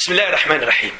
بسم 0.00 0.12
الله 0.12 0.28
الرحمن 0.28 0.56
الرحيم. 0.56 0.92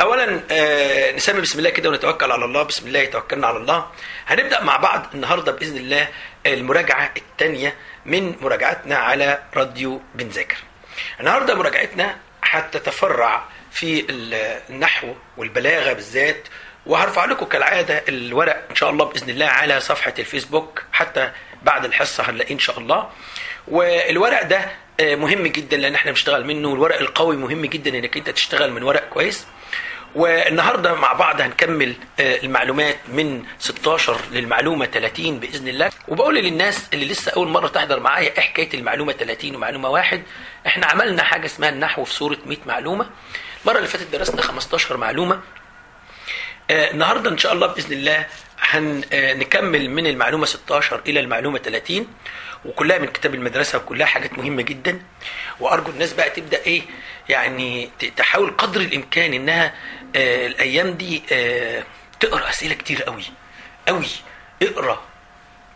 اولا 0.00 0.40
آه، 0.50 1.12
نسمي 1.12 1.40
بسم 1.40 1.58
الله 1.58 1.70
كده 1.70 1.88
ونتوكل 1.90 2.32
على 2.32 2.44
الله. 2.44 2.62
بسم 2.62 2.86
الله 2.86 3.04
توكلنا 3.04 3.46
على 3.46 3.56
الله. 3.56 3.86
هنبدأ 4.26 4.62
مع 4.62 4.76
بعض 4.76 5.06
النهارده 5.14 5.52
بإذن 5.52 5.76
الله 5.76 6.08
المراجعة 6.46 7.10
الثانية 7.16 7.74
من 8.06 8.34
مراجعتنا 8.40 8.96
على 8.96 9.42
راديو 9.56 10.00
بنذاكر 10.14 10.56
النهارده 11.20 11.54
مراجعتنا 11.54 12.16
هتتفرع 12.42 13.44
في 13.72 14.06
النحو 14.70 15.14
والبلاغة 15.36 15.92
بالذات 15.92 16.48
وهرفع 16.86 17.24
لكم 17.24 17.46
كالعادة 17.46 18.04
الورق 18.08 18.66
إن 18.70 18.76
شاء 18.76 18.90
الله 18.90 19.04
بإذن 19.04 19.30
الله 19.30 19.46
على 19.46 19.80
صفحة 19.80 20.14
الفيسبوك. 20.18 20.82
حتى 20.92 21.30
بعد 21.62 21.84
الحصة 21.84 22.30
هنلاقيه 22.30 22.54
إن 22.54 22.58
شاء 22.58 22.78
الله. 22.78 23.10
والورق 23.68 24.42
ده 24.42 24.58
آه، 24.58 24.70
مهم 25.00 25.46
جدا 25.46 25.76
لأن 25.76 25.94
إحنا 25.94 26.10
بنشتغل 26.10 26.44
منه 26.46 26.68
والورق 26.68 26.98
القوي 27.00 27.36
مهم 27.36 27.66
جدا 27.66 27.98
إنك 27.98 28.16
أنت 28.16 28.30
تشتغل 28.30 28.72
من 28.72 28.82
ورق 28.82 29.08
كويس. 29.08 29.46
والنهاردة 30.14 30.94
مع 30.94 31.12
بعض 31.12 31.40
هنكمل 31.40 31.94
آه، 32.20 32.36
المعلومات 32.42 32.96
من 33.08 33.44
16 33.58 34.20
للمعلومة 34.32 34.86
30 34.86 35.38
بإذن 35.40 35.68
الله. 35.68 35.90
وبقول 36.08 36.34
للناس 36.34 36.88
اللي 36.94 37.06
لسه 37.06 37.32
أول 37.36 37.48
مرة 37.48 37.68
تحضر 37.68 38.00
معايا 38.00 38.30
إيه 38.30 38.40
حكاية 38.40 38.68
المعلومة 38.74 39.12
30 39.12 39.56
ومعلومة 39.56 39.88
واحد. 39.88 40.22
إحنا 40.66 40.86
عملنا 40.86 41.22
حاجة 41.22 41.46
اسمها 41.46 41.68
النحو 41.68 42.04
في 42.04 42.14
صورة 42.14 42.38
100 42.46 42.58
معلومة. 42.66 43.10
المرة 43.62 43.76
اللي 43.76 43.88
فاتت 43.88 44.12
درسنا 44.12 44.42
15 44.42 44.96
معلومة. 44.96 45.40
آه، 46.70 46.90
النهارده 46.90 47.30
إن 47.30 47.38
شاء 47.38 47.52
الله 47.52 47.66
بإذن 47.66 47.92
الله 47.92 48.26
هنكمل 48.60 49.90
من 49.90 50.06
المعلومة 50.06 50.46
16 50.46 51.00
إلى 51.06 51.20
المعلومة 51.20 51.58
30 51.58 52.06
وكلها 52.64 52.98
من 52.98 53.06
كتاب 53.06 53.34
المدرسة 53.34 53.78
وكلها 53.78 54.06
حاجات 54.06 54.38
مهمة 54.38 54.62
جدا. 54.62 55.02
وأرجو 55.60 55.90
الناس 55.90 56.12
بقى 56.12 56.30
تبدأ 56.30 56.58
إيه 56.66 56.82
يعني 57.28 57.90
تحاول 58.16 58.50
قدر 58.58 58.80
الإمكان 58.80 59.32
إنها 59.32 59.74
آه 60.16 60.46
الأيام 60.46 60.90
دي 60.90 61.22
آه 61.32 61.84
تقرأ 62.20 62.50
أسئلة 62.50 62.74
كتير 62.74 63.02
قوي 63.02 63.24
قوي. 63.88 64.06
اقرأ 64.62 65.02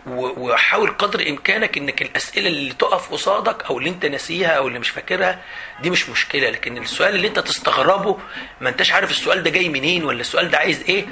وحاول 0.06 0.91
قدر 0.91 1.28
إمكانك 1.28 1.77
إنك 1.78 2.03
الأسئلة 2.03 2.48
اللي 2.48 2.72
تقف 2.72 3.12
قصادك 3.12 3.64
أو 3.64 3.78
اللي 3.78 3.91
أنت 3.91 4.06
ناسيها 4.06 4.48
أو 4.48 4.69
اللي 4.69 4.78
مش 4.78 4.91
فاكرها 4.91 5.41
دي 5.83 5.91
مش 5.91 6.08
مشكلة. 6.08 6.50
لكن 6.50 6.77
السؤال 6.78 7.14
اللي 7.14 7.28
أنت 7.28 7.39
تستغربه 7.39 8.19
ما 8.61 8.69
أنتش 8.69 8.92
عارف 8.92 9.11
السؤال 9.11 9.42
ده 9.42 9.50
جاي 9.50 9.69
منين 9.69 10.05
ولا 10.05 10.20
السؤال 10.20 10.50
ده 10.50 10.58
عايز 10.58 10.83
إيه 10.83 11.06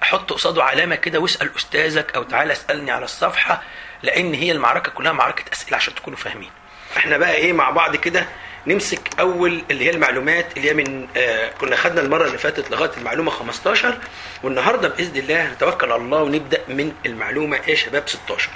حط 0.00 0.32
قصاده 0.32 0.64
علامة 0.64 0.94
كده 0.94 1.18
واسأل 1.18 1.56
أستاذك 1.56 2.14
أو 2.14 2.22
تعالى 2.22 2.52
اسألني 2.52 2.90
على 2.90 3.04
الصفحة. 3.04 3.62
لأن 4.04 4.34
هي 4.34 4.52
المعركة 4.52 4.90
كلها 4.90 5.12
معركة 5.12 5.44
أسئلة 5.52 5.76
عشان 5.76 5.94
تكونوا 5.94 6.18
فاهمين. 6.18 6.50
إحنا 6.96 7.16
بقى 7.18 7.34
إيه 7.34 7.52
مع 7.52 7.70
بعض 7.70 7.96
كده 7.96 8.26
نمسك 8.66 9.00
أول 9.20 9.62
اللي 9.70 9.84
هي 9.86 9.90
المعلومات 9.90 10.56
اللي 10.56 10.70
هي 10.70 10.74
من 10.74 11.08
آه 11.16 11.48
كنا 11.60 11.76
خدنا 11.76 12.00
المرة 12.00 12.26
اللي 12.26 12.38
فاتت 12.38 12.70
لغاية 12.70 12.90
المعلومة 12.96 13.30
15 13.30 13.98
والنهاردة 14.42 14.88
بإذن 14.88 15.16
الله 15.16 15.52
نتوكل 15.52 15.92
على 15.92 16.02
الله 16.02 16.22
ونبدأ 16.22 16.60
من 16.68 16.92
المعلومة 17.06 17.56
إيه 17.56 17.70
يا 17.70 17.74
شباب؟ 17.74 18.08
16 18.08 18.48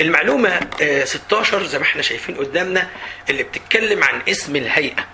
المعلومة 0.00 0.60
آه 0.82 1.04
16 1.04 1.62
زي 1.66 1.78
ما 1.78 1.84
إحنا 1.84 2.02
شايفين 2.02 2.34
قدامنا 2.36 2.88
اللي 3.30 3.42
بتتكلم 3.42 4.04
عن 4.04 4.22
اسم 4.28 4.56
الهيئة. 4.56 5.04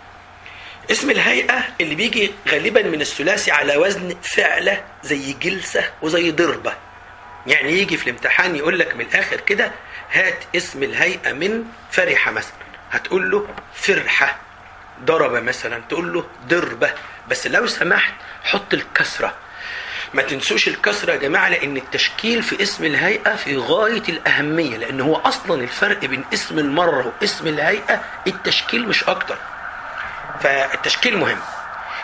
اسم 0.91 1.11
الهيئة 1.11 1.65
اللي 1.81 1.95
بيجي 1.95 2.33
غالبا 2.49 2.83
من 2.83 3.01
الثلاثي 3.01 3.51
على 3.51 3.77
وزن 3.77 4.17
فعلة 4.23 4.85
زي 5.03 5.33
جلسة 5.33 5.85
وزي 6.03 6.31
ضربة. 6.31 6.75
يعني 7.47 7.73
يجي 7.73 7.97
في 7.97 8.11
الامتحان 8.11 8.57
يقول 8.57 8.79
لك 8.79 8.95
من 8.95 9.01
الآخر 9.01 9.37
كده 9.41 9.73
هات 10.13 10.39
اسم 10.57 10.83
الهيئة 10.83 11.33
من 11.33 11.65
فرحة 11.91 12.31
مثلا. 12.31 12.53
هتقول 12.91 13.31
له 13.31 13.49
فرحة 13.75 14.37
ضرب 15.05 15.33
مثلا 15.33 15.83
تقول 15.89 16.13
له 16.13 16.25
ضربة. 16.49 16.91
بس 17.29 17.47
لو 17.47 17.67
سمحت 17.67 18.15
حط 18.45 18.75
الكسرة. 18.75 19.35
ما 20.15 20.23
تنسوش 20.23 20.69
الكسرة 20.69 21.13
يا 21.13 21.17
جماعة 21.17 21.49
لأن 21.49 21.77
التشكيل 21.77 22.43
في 22.43 22.63
اسم 22.63 22.85
الهيئة 22.85 23.37
في 23.37 23.57
غاية 23.57 24.03
الأهمية 24.09 24.77
لأن 24.77 25.01
هو 25.01 25.17
أصلا 25.17 25.63
الفرق 25.63 25.99
بين 26.05 26.25
اسم 26.35 26.59
المرة 26.59 27.13
واسم 27.21 27.47
الهيئة 27.47 28.05
التشكيل 28.27 28.89
مش 28.89 29.05
أكتر. 29.05 29.39
فالتشكيل 30.41 31.17
مهم. 31.19 31.39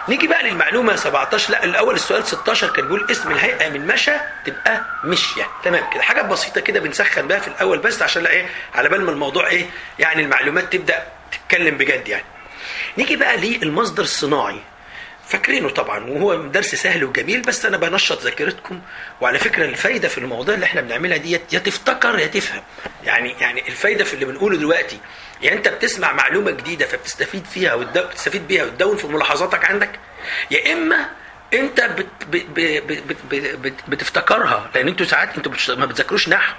نيجي 0.08 0.26
بقى 0.26 0.42
للمعلومة 0.42 0.96
17 0.96 1.52
لا 1.52 1.64
الأول 1.64 1.94
السؤال 1.94 2.26
16 2.26 2.70
كان 2.70 2.84
بيقول 2.84 3.06
اسم 3.10 3.30
الهيئة 3.30 3.69
من 3.69 3.86
مشى 3.86 4.12
تبقى 4.44 4.84
مشية. 5.04 5.46
تمام 5.64 5.91
كده. 5.94 6.02
حاجة 6.02 6.22
بسيطة 6.22 6.60
كده 6.60 6.80
بنسخن 6.80 7.26
بقى 7.28 7.41
في 7.41 7.48
الأول 7.48 7.78
بس 7.78 8.02
عشان 8.02 8.22
لا 8.22 8.30
إيه 8.30 8.46
على 8.74 8.88
بال 8.88 9.04
ما 9.04 9.10
الموضوع 9.10 9.46
إيه 9.48 9.66
يعني 9.98 10.22
المعلومات 10.22 10.72
تبدأ 10.72 11.02
تتكلم 11.32 11.76
بجد 11.76 12.08
يعني. 12.08 12.24
نيجي 12.98 13.16
بقى 13.16 13.36
للمصدر 13.36 14.02
الصناعي. 14.02 14.60
فاكرينه 15.28 15.69
طبعا 15.70 16.04
وهو 16.04 16.34
درس 16.34 16.75
سهل 16.75 17.04
وجميل 17.04 17.42
بس 17.42 17.64
أنا 17.66 17.76
بنشط 17.76 18.22
ذاكرتكم. 18.22 18.80
وعلى 19.20 19.38
فكرة 19.38 19.64
الفايدة 19.64 20.08
في 20.08 20.19
المواضيع 20.19 20.54
اللي 20.54 20.66
إحنا 20.66 20.80
بنعملها 20.80 21.16
ديت 21.16 21.52
يا 21.52 21.58
تفتكر 21.58 22.19
يا 22.19 22.26
تفهم. 22.26 22.62
يعني 23.04 23.34
يعني 23.40 23.69
الفايدة 23.69 24.04
في 24.04 24.14
اللي 24.14 24.25
بنقوله 24.25 24.56
دلوقتي. 24.56 24.98
يعني 25.43 25.56
انت 25.56 25.69
بتسمع 25.69 26.12
معلومة 26.12 26.50
جديدة 26.50 26.87
فبتستفيد 26.87 27.44
فيها 27.44 27.75
وتستفيد 27.75 28.49
بيها 28.49 28.65
وتدون 28.65 28.97
في 28.97 29.06
ملاحظاتك 29.06 29.65
عندك؟ 29.65 29.91
يا 30.50 30.72
إما 30.72 31.09
انت 31.54 31.81
بت 31.81 32.06
بت 32.28 32.47
بت 32.56 32.93
بت 33.09 33.56
بت 33.56 33.75
بتفتكرها 33.88 34.71
لأن 34.75 34.88
أنتوا 34.88 35.06
ساعات 35.06 35.37
أنتوا 35.37 35.76
ما 35.76 35.87
بتذاكروش 35.87 36.28
نحو. 36.28 36.54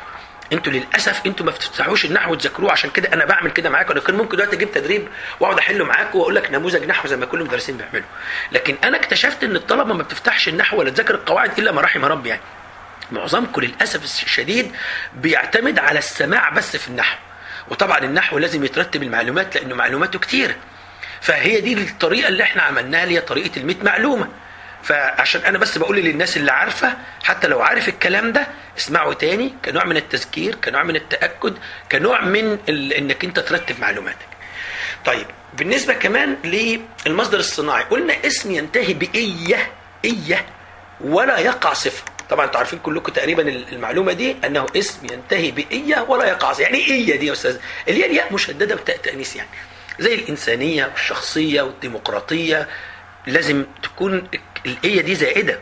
أنتوا 0.53 0.73
للأسف 0.73 1.21
أنتوا 1.25 1.45
ما 1.45 1.51
بتفتحوش 1.51 2.05
النحو 2.05 2.31
وتذاكروه 2.31 2.71
عشان 2.71 2.89
كده 2.89 3.13
أنا 3.13 3.25
بعمل 3.25 3.51
كده 3.51 3.69
معاكم. 3.69 3.91
أنا 3.91 3.99
كان 3.99 4.15
ممكن 4.15 4.37
دلوقتي 4.37 4.55
أجيب 4.55 4.71
تدريب 4.71 5.07
وأقعد 5.39 5.57
أحله 5.57 5.85
معاكم 5.85 6.19
وأقول 6.19 6.35
لك 6.35 6.51
نموذج 6.51 6.85
نحو 6.85 7.07
زي 7.07 7.17
ما 7.17 7.25
كل 7.25 7.41
المدرسين 7.41 7.77
بيعملوا. 7.77 8.07
لكن 8.51 8.75
أنا 8.83 8.97
اكتشفت 8.97 9.43
إن 9.43 9.55
الطلبة 9.55 9.93
ما 9.93 10.03
بتفتحش 10.03 10.47
النحو 10.47 10.77
ولا 10.79 10.89
تذاكر 10.89 11.15
القواعد 11.15 11.59
إلا 11.59 11.71
ما 11.71 11.81
رحم 11.81 12.05
ربي 12.05 12.29
يعني. 12.29 12.41
معظمكم 13.11 13.61
للأسف 13.61 14.03
الشديد 14.03 14.71
بيعتمد 15.13 15.79
على 15.79 15.99
السماع 15.99 16.49
بس 16.49 16.75
في 16.75 16.87
النحو. 16.87 17.17
وطبعا 17.69 17.97
النحو 17.99 18.37
لازم 18.37 18.63
يترتب 18.63 19.03
المعلومات 19.03 19.55
لأنه 19.55 19.75
معلوماته 19.75 20.19
كتير. 20.19 20.55
فهي 21.21 21.61
دي 21.61 21.73
الطريقة 21.73 22.27
اللي 22.27 22.43
إحنا 22.43 22.61
عملناها 22.61 23.03
اللي 23.03 23.15
هي 23.15 23.21
طريقة 23.21 23.57
ال 23.59 23.65
100 23.65 23.75
معلومة. 23.83 24.27
فعشان 24.83 25.41
أنا 25.41 25.57
بس 25.57 25.77
بقول 25.77 25.97
للناس 25.97 26.37
اللي 26.37 26.51
عارفة 26.51 26.93
حتى 27.23 27.47
لو 27.47 27.61
عارف 27.61 27.89
الكلام 27.89 28.31
ده 28.31 28.47
اسمعه 28.77 29.13
تاني 29.13 29.53
كنوع 29.65 29.85
من 29.85 29.97
التذكير 29.97 30.55
كنوع 30.55 30.83
من 30.83 30.95
التأكد 30.95 31.57
كنوع 31.91 32.21
من. 32.21 32.57
إنك 32.69 33.23
أنت 33.23 33.39
ترتب 33.39 33.79
معلوماتك. 33.79 34.27
طيب 35.05 35.25
بالنسبة 35.53 35.93
كمان 35.93 36.37
للمصدر 37.05 37.39
الصناعي 37.39 37.83
قلنا 37.83 38.13
اسم 38.25 38.51
ينتهي 38.51 38.93
بإية 38.93 39.71
إية 40.05 40.45
ولا 41.01 41.37
يقع 41.39 41.73
صفه 41.73 42.03
طبعا 42.29 42.45
أنتوا 42.45 42.57
عارفين 42.57 42.79
كلكم 42.79 43.11
تقريبا 43.13 43.41
المعلومة 43.49 44.13
دي 44.13 44.35
أنه 44.45 44.65
اسم 44.77 45.05
ينتهي 45.13 45.51
بإية 45.51 46.05
ولا 46.09 46.25
يقع. 46.25 46.53
يعني 46.59 46.77
إيه 46.77 47.19
دي 47.19 47.25
يا 47.25 47.31
أستاذ؟ 47.33 47.57
الياء 47.87 48.09
الياء 48.09 48.33
مشددة 48.33 48.75
تانيث 48.75 49.35
يعني. 49.35 49.49
زي 49.99 50.15
الإنسانية 50.15 50.85
والشخصية 50.85 51.61
والديمقراطية. 51.61 52.67
لازم 53.27 53.65
تكون 53.83 54.27
الإية 54.65 55.01
دي 55.01 55.15
زائدة. 55.15 55.59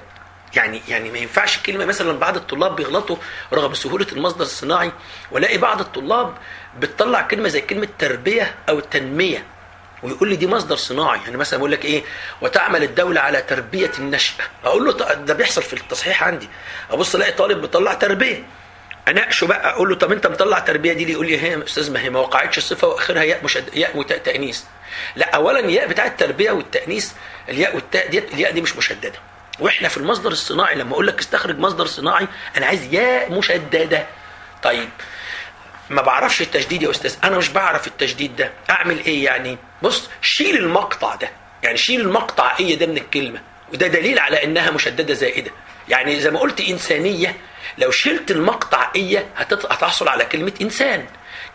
يعني 0.56 0.82
يعني 0.88 1.12
ما 1.12 1.18
ينفعش 1.18 1.58
كلمة 1.58 1.86
مثلا 1.86 2.20
بعض 2.20 2.36
الطلاب 2.36 2.76
بيغلطوا 2.76 3.16
رغم 3.54 3.74
سهولة 3.74 4.08
المصدر 4.12 4.42
الصناعي 4.46 4.92
والاقي 5.32 5.58
بعض 5.58 5.80
الطلاب 5.80 6.38
بتطلع 6.80 7.22
كلمة 7.22 7.48
زي 7.50 7.62
كلمة 7.62 7.88
تربية 8.00 8.56
أو 8.70 8.80
تنمية. 8.80 9.46
ويقول 10.04 10.30
لي 10.30 10.36
دي 10.36 10.48
مصدر 10.48 10.76
صناعي. 10.76 11.20
يعني 11.20 11.38
مثلا 11.38 11.60
بقول 11.60 11.72
لك 11.72 11.86
إيه؟ 11.86 12.04
وتعمل 12.42 12.84
الدولة 12.84 13.22
على 13.22 13.42
تربية 13.42 13.92
النشأة. 14.00 14.44
أقول 14.66 14.86
له 14.86 14.92
ده 15.14 15.34
بيحصل 15.34 15.64
في 15.64 15.74
التصحيح 15.74 16.24
عندي. 16.24 16.50
أبص 16.92 17.16
ألاقي 17.16 17.32
طالب 17.32 17.62
بيطلع 17.62 17.94
تربية. 17.94 18.44
أناقشه 19.08 19.48
بقى 19.48 19.70
أقول 19.70 19.90
له 19.90 19.96
طب 19.96 20.12
أنت 20.12 20.28
مطلع 20.28 20.60
تربية 20.60 20.94
دي 20.94 21.06
ليه؟ 21.06 21.14
يقول 21.14 21.28
لي 21.28 21.42
هي 21.42 21.64
أستاذ 21.64 21.92
ما 21.92 22.02
هي 22.02 22.10
ما 22.10 22.20
وقعتش 22.20 22.58
الصفة 22.58 22.88
وأخرها 22.88 23.24
ياء 23.24 23.44
مشد... 23.44 23.78
ياء 23.78 23.98
وتاء 23.98 24.18
تأنيث. 24.18 24.62
لا 25.16 25.36
اولا 25.36 25.60
الياء 25.60 25.88
بتاع 25.88 26.06
التربية 26.06 26.52
والتأنيث 26.52 27.12
الياء 27.50 27.76
والتاء 27.76 28.08
ديت 28.10 28.34
الياء 28.34 28.52
دي 28.52 28.62
مش 28.62 28.76
مشددة. 28.76 29.20
وإحنا 29.60 29.88
في 29.88 29.98
المصدر 29.98 30.32
الصناعي 30.32 30.76
لما 30.76 30.94
أقول 30.94 31.08
لك 31.08 31.20
استخرج 31.20 31.60
مصدر 31.60 31.86
صناعي 31.86 32.28
أنا 32.58 32.66
عايز 32.66 32.94
ياء 32.94 33.32
مشددة. 33.32 34.06
طيب 34.64 34.90
ما 35.90 36.02
بعرفش 36.02 36.42
التشديد 36.42 36.84
يا 36.84 36.90
أستاذ. 36.92 37.16
أنا 37.24 37.38
مش 37.38 37.50
بعرف 37.50 37.88
التشديد 37.88 38.36
ده. 38.36 38.52
أعمل 38.70 39.06
إيه 39.06 39.26
يعني؟ 39.26 39.58
بص 39.82 40.10
شيل 40.22 40.56
المقطع 40.58 41.16
ده. 41.16 41.30
يعني 41.64 41.78
شيل 41.78 42.02
المقطع 42.02 42.56
إيه 42.60 42.76
ده 42.76 42.86
من 42.86 42.98
الكلمة. 42.98 43.42
وده 43.74 43.88
دليل 43.88 44.20
على 44.20 44.44
إنها 44.44 44.72
مشددة 44.72 45.14
زائدة. 45.14 45.52
يعني 45.90 46.20
زي 46.20 46.32
ما 46.32 46.40
قلت 46.40 46.62
إنسانية 46.62 47.38
لو 47.78 47.92
شلت 47.92 48.32
المقطع 48.32 48.92
هتط- 49.38 49.72
هتحصل 49.72 50.08
على 50.08 50.26
كلمة 50.26 50.54
إنسان. 50.62 51.06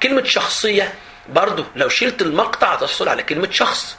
كلمة 0.02 0.25
شخصية 0.25 0.94
برضو 1.29 1.64
لو 1.76 1.88
شلت 1.88 2.23
المقطع 2.23 2.75
هتحصل 2.75 3.08
على 3.08 3.23
كلمة 3.23 3.50
شخص. 3.50 3.96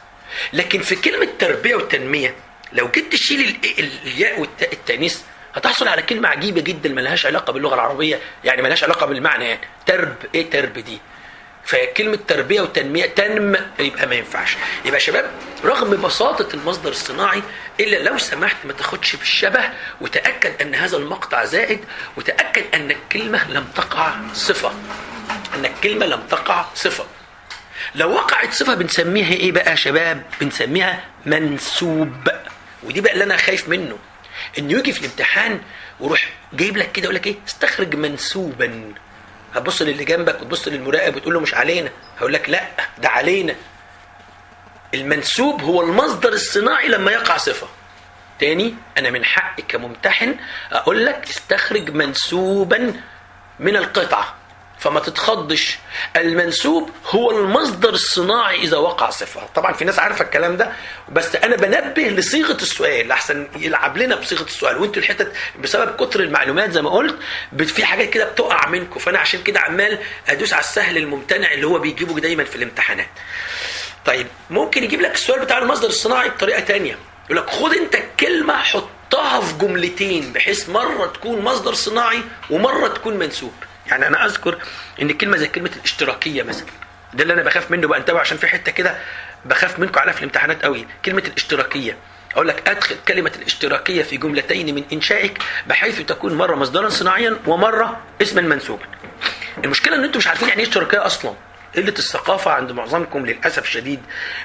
لكن 0.53 0.81
في 0.81 0.95
كلمة 0.95 1.27
تربية 1.39 1.75
وتنمية 1.75 2.35
لو 2.73 2.87
جيت 2.91 3.11
تشيل 3.11 3.39
ال- 3.41 3.79
ال- 3.79 4.07
الياء 4.07 4.39
والتاء 4.39 4.73
التانيث 4.73 5.19
هتحصل 5.55 5.87
على 5.87 6.01
كلمة 6.01 6.29
عجيبة 6.29 6.61
جدا 6.61 6.89
ملهاش 6.89 7.25
علاقة 7.25 7.53
باللغة 7.53 7.75
العربية 7.75 8.19
يعني 8.43 8.61
ملهاش 8.61 8.83
علاقة 8.83 9.05
بالمعنى. 9.05 9.45
يعني 9.45 9.59
ترب 9.85 10.15
إيه 10.35 10.49
ترب 10.49 10.73
دي؟ 10.73 10.99
فكلمة 11.65 12.19
تربية 12.27 12.61
وتنمية 12.61 13.05
تنم 13.05 13.55
يبقى 13.79 14.07
ما 14.07 14.15
ينفعش. 14.15 14.57
يبقى 14.85 14.99
شباب 14.99 15.31
رغم 15.65 16.01
بساطة 16.01 16.53
المصدر 16.53 16.89
الصناعي 16.91 17.43
إلا 17.79 17.97
لو 18.09 18.17
سمحت 18.17 18.55
ما 18.65 18.73
تاخدش 18.73 19.15
بالشبه 19.15 19.61
وتأكد 20.01 20.61
أن 20.61 20.75
هذا 20.75 20.97
المقطع 20.97 21.45
زائد 21.45 21.79
وتأكد 22.17 22.63
أن 22.73 22.91
الكلمة 22.91 23.51
لم 23.51 23.65
تقع 23.75 24.13
صفة. 24.33 24.71
أن 25.55 25.65
الكلمة 25.65 26.05
لم 26.05 26.21
تقع 26.29 26.65
صفة. 26.75 27.05
لو 27.95 28.11
وقعت 28.11 28.53
صفة 28.53 28.73
بنسميها 28.73 29.33
إيه 29.33 29.51
بقى 29.51 29.71
يا 29.71 29.75
شباب؟ 29.75 30.23
بنسميها 30.41 31.03
منسوب. 31.25 32.27
ودي 32.83 33.01
بقى 33.01 33.13
اللي 33.13 33.23
أنا 33.23 33.37
خايف 33.37 33.69
منه. 33.69 33.97
إنه 34.59 34.73
يجي 34.79 34.91
في 34.91 34.99
الامتحان 34.99 35.61
ويروح 35.99 36.29
جايب 36.53 36.77
لك 36.77 36.91
كده 36.91 37.03
يقول 37.03 37.15
لك 37.15 37.27
إيه؟ 37.27 37.35
استخرج 37.47 37.95
منسوبا. 37.95 38.93
هتبص 39.55 39.81
للي 39.81 40.03
جنبك 40.05 40.41
وتبص 40.41 40.67
للمراقب 40.67 41.15
وتقول 41.15 41.33
له 41.33 41.39
مش 41.39 41.53
علينا. 41.53 41.89
هقول 42.17 42.33
لك 42.33 42.49
لا 42.49 42.63
ده 42.97 43.09
علينا. 43.09 43.55
المنسوب 44.93 45.61
هو 45.61 45.81
المصدر 45.81 46.29
الصناعي 46.33 46.87
لما 46.87 47.11
يقع 47.11 47.37
صفة. 47.37 47.67
تاني 48.39 48.75
أنا 48.97 49.09
من 49.09 49.25
حقي 49.25 49.63
كممتحن 49.63 50.35
أقول 50.71 51.05
لك 51.05 51.27
استخرج 51.29 51.89
منسوبا 51.89 52.93
من 53.59 53.75
القطعة. 53.75 54.35
فما 54.83 54.99
تتخضش. 54.99 55.77
المنسوب 56.15 56.89
هو 57.09 57.31
المصدر 57.31 57.89
الصناعي 57.89 58.61
إذا 58.61 58.77
وقع 58.77 59.09
صفة. 59.09 59.41
طبعا 59.55 59.73
في 59.73 59.85
ناس 59.85 59.99
عارفة 59.99 60.25
الكلام 60.25 60.57
ده 60.57 60.71
بس 61.11 61.35
أنا 61.35 61.55
بنبه 61.55 62.03
لصيغة 62.03 62.57
السؤال. 62.61 63.11
أحسن 63.11 63.47
يلعب 63.55 63.97
لنا 63.97 64.15
بصيغة 64.15 64.43
السؤال. 64.43 64.77
وأنتوا 64.77 65.01
الحتت 65.01 65.31
بسبب 65.59 65.95
كتر 65.95 66.19
المعلومات 66.19 66.71
زي 66.71 66.81
ما 66.81 66.89
قلت 66.89 67.15
في 67.65 67.85
حاجات 67.85 68.09
كده 68.09 68.25
بتقع 68.25 68.69
منكم. 68.69 68.99
فأنا 68.99 69.19
عشان 69.19 69.43
كده 69.43 69.59
عمال 69.59 69.99
أدوس 70.27 70.53
على 70.53 70.63
السهل 70.63 70.97
الممتنع 70.97 71.51
اللي 71.51 71.67
هو 71.67 71.79
بيجيبه 71.79 72.19
دايما 72.19 72.43
في 72.43 72.55
الامتحانات. 72.55 73.09
طيب 74.05 74.27
ممكن 74.49 74.83
يجيب 74.83 75.01
لك 75.01 75.13
السؤال 75.13 75.39
بتاع 75.39 75.57
المصدر 75.57 75.87
الصناعي 75.87 76.29
بطريقة 76.29 76.59
تانية. 76.59 76.97
يقول 77.25 77.37
لك 77.37 77.49
خد 77.49 77.73
أنت 77.73 77.95
الكلمة 77.95 78.57
حطها 78.57 79.41
في 79.41 79.53
جملتين 79.53 80.33
بحيث 80.33 80.69
مرة 80.69 81.05
تكون 81.05 81.41
مصدر 81.41 81.73
صناعي 81.73 82.21
ومرة 82.49 82.87
تكون 82.87 83.17
منسوب. 83.17 83.53
يعني 83.87 84.07
أنا 84.07 84.25
أذكر 84.25 84.57
إن 85.01 85.11
كلمة 85.11 85.37
زي 85.37 85.47
كلمة 85.47 85.71
الاشتراكية 85.77 86.43
مثلا 86.43 86.65
ده 87.13 87.23
اللي 87.23 87.33
أنا 87.33 87.41
بخاف 87.43 87.71
منه 87.71 87.87
بقى 87.87 87.99
انتبهوا 87.99 88.19
عشان 88.21 88.37
في 88.37 88.47
حتة 88.47 88.71
كده 88.71 88.97
بخاف 89.45 89.79
منكم 89.79 89.99
عليها 89.99 90.13
في 90.13 90.19
الامتحانات 90.19 90.63
قوي. 90.63 90.87
كلمة 91.05 91.23
الاشتراكية 91.27 91.97
أقول 92.33 92.47
لك 92.47 92.69
أدخل 92.69 92.95
كلمة 93.07 93.31
الاشتراكية 93.35 94.03
في 94.03 94.17
جملتين 94.17 94.75
من 94.75 94.83
إنشائك 94.93 95.37
بحيث 95.67 96.01
تكون 96.01 96.33
مرة 96.33 96.55
مصدرا 96.55 96.89
صناعيا 96.89 97.37
ومرة 97.47 98.01
اسما 98.21 98.41
منسوبا. 98.41 98.85
المشكلة 99.63 99.95
إن 99.95 100.03
أنتم 100.03 100.17
مش 100.17 100.27
عارفين 100.27 100.47
يعني 100.49 100.61
إيه 100.61 100.67
اشتراكية 100.67 101.05
أصلا. 101.05 101.33
قلة 101.75 101.93
الثقافة 101.99 102.51
عند 102.51 102.71
معظمكم 102.71 103.25
للأسف 103.25 103.63
الشديد 103.63 103.99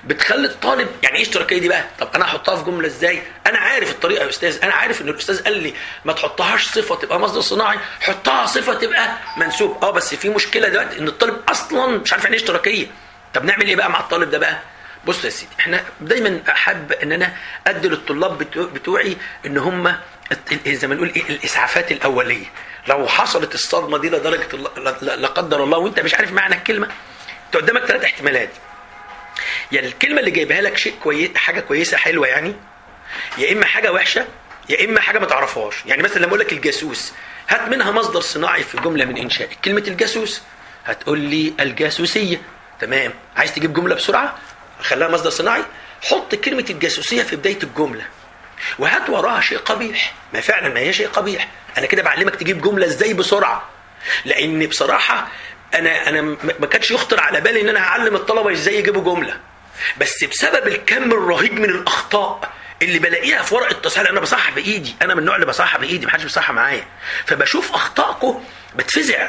بتخلي 0.05 0.47
الطالب 0.47 0.89
يعني 1.03 1.17
إيه 1.17 1.23
اشتراكية 1.23 1.59
دي 1.59 1.69
بقى؟ 1.69 1.85
طب 1.99 2.09
أنا 2.15 2.25
احطها 2.25 2.57
في 2.57 2.65
جملة 2.65 2.87
إزاي؟ 2.87 3.23
أنا 3.47 3.59
عارف 3.59 3.91
الطريقة 3.91 4.25
يا 4.25 4.29
أستاذ 4.29 4.59
أنا 4.63 4.75
عارف 4.75 5.03
إن 5.03 5.09
الأستاذ 5.09 5.45
قال 5.45 5.59
لي 5.63 5.75
ما 6.05 6.13
تحطهاش 6.13 6.67
صفة 6.67 6.95
تبقى 6.97 7.21
مصدر 7.21 7.41
صناعي 7.41 7.79
حطها 8.01 8.47
صفة 8.47 8.75
تبقى 8.75 9.09
منسوب. 9.37 9.85
آه 9.85 9.91
بس 9.91 10.15
في 10.15 10.29
مشكلة 10.29 10.69
دلوقتي 10.69 10.99
إن 10.99 11.09
الطالب 11.09 11.37
أصلا 11.49 11.87
مش 11.99 12.13
عارف 12.13 12.25
يعني 12.25 12.37
إيه 12.37 12.43
اشتراكية. 12.43 12.87
طب 13.35 13.45
نعمل 13.45 13.67
إيه 13.67 13.77
بقى 13.77 13.91
مع 13.91 14.01
الطالب 14.01 14.31
ده 14.31 14.39
بقى؟ 14.39 14.59
بص 15.07 15.25
يا 15.25 15.31
سيدي 15.31 15.53
إحنا 15.61 15.85
دايما 16.01 16.41
أحب 16.49 16.93
إن 16.93 17.13
أنا 17.13 17.33
أدي 17.67 17.89
للطلاب 17.89 18.39
بتوعي 18.57 19.17
إن 19.47 19.59
هم 19.59 19.97
زي 20.67 20.87
ما 20.87 20.95
نقول 20.95 21.13
إيه 21.17 21.23
الإسعافات 21.29 21.93
الأولية. 21.93 22.47
لو 22.89 23.07
حصلت 23.09 23.55
الصدمة 23.55 23.99
دي 23.99 24.09
لدرجة 24.11 24.57
لا 25.03 25.29
قدر 25.29 25.65
الله 25.65 25.79
وأنت 25.79 26.01
مش 26.01 26.15
عارف 26.15 26.33
معنى 26.33 26.55
الكلمة 26.55 26.89
انت 27.49 27.57
قدامك 27.57 27.85
ثلاث 27.85 28.05
احتمالات. 28.05 28.51
يا 28.51 29.77
يعني 29.77 29.87
الكلمة 29.87 30.21
اللي 30.21 30.31
جايبها 30.31 30.61
لك 30.61 30.77
شيء 30.77 30.95
كويس 31.03 31.31
حاجة 31.37 31.61
كويسة 31.61 31.97
حلوة 31.97 32.27
يعني 32.27 32.55
يا 33.39 33.53
إما 33.53 33.67
حاجة 33.67 33.93
وحشة 33.93 34.27
يا 34.69 34.85
إما 34.85 35.01
حاجة 35.01 35.19
ما 35.19 35.27
تعرفهاش. 35.27 35.75
يعني 35.87 36.03
مثلا 36.03 36.19
لما 36.19 36.29
أقول 36.29 36.41
لك 36.41 36.53
الجاسوس 36.53 37.13
هات 37.49 37.69
منها 37.69 37.91
مصدر 37.91 38.21
صناعي 38.21 38.63
في 38.63 38.77
جملة 38.81 39.05
من 39.05 39.17
إنشاء. 39.17 39.49
كلمة 39.65 39.85
الجاسوس 39.89 40.43
هتقول 40.87 41.19
لي 41.19 41.53
الجاسوسية. 41.61 42.43
تمام. 42.81 43.13
عايز 43.37 43.53
تجيب 43.53 43.73
جملة 43.73 43.95
بسرعة؟ 43.95 44.39
خليها 44.81 45.09
مصدر 45.09 45.31
صناعي. 45.31 45.63
حط 46.03 46.35
كلمة 46.35 46.65
الجاسوسية 46.71 47.23
في 47.23 47.37
بداية 47.37 47.59
الجملة. 47.63 48.05
وهات 48.79 49.11
وراها 49.11 49.41
شيء 49.41 49.59
قبيح. 49.59 50.15
ما 50.35 50.41
فعلا 50.41 50.69
ما 50.69 50.81
هي 50.81 50.93
شيء 50.93 51.09
قبيح. 51.09 51.49
أنا 51.79 51.87
كده 51.87 52.03
بعلمك 52.03 52.37
تجيب 52.37 52.63
جملة 52.63 52.87
إزاي 52.87 53.15
بسرعة. 53.15 53.69
لأن 54.25 54.67
بصراحة 54.67 55.29
أنا 55.75 56.09
أنا 56.09 56.21
ما 56.61 56.67
كانش 56.67 56.91
يخطر 56.91 57.21
على 57.21 57.41
بالي 57.41 57.61
إن 57.61 57.69
أنا 57.69 57.81
هعلم 57.81 58.17
الطلبة 58.17 58.53
إزاي 58.53 58.79
يجيبوا 58.79 59.15
جملة. 59.15 59.37
بس 60.01 60.25
بسبب 60.25 60.67
الكم 60.69 61.13
الرهيب 61.13 61.53
من 61.53 61.65
الأخطاء 61.65 62.53
اللي 62.83 62.99
بلاقيها 62.99 63.43
في 63.43 63.55
ورق 63.55 63.71
التصحيح 63.71 64.11
أنا 64.11 64.21
بصحح 64.21 64.51
بإيدي. 64.51 64.97
أنا 65.03 65.15
من 65.15 65.21
النوع 65.21 65.35
اللي 65.35 65.47
بصحح 65.47 65.77
بإيدي 65.77 66.07
محدش 66.07 66.23
بيصحح 66.23 66.51
معايا. 66.51 66.85
فبشوف 67.27 67.75
أخطائكم 67.75 68.45
بتفزع. 68.77 69.29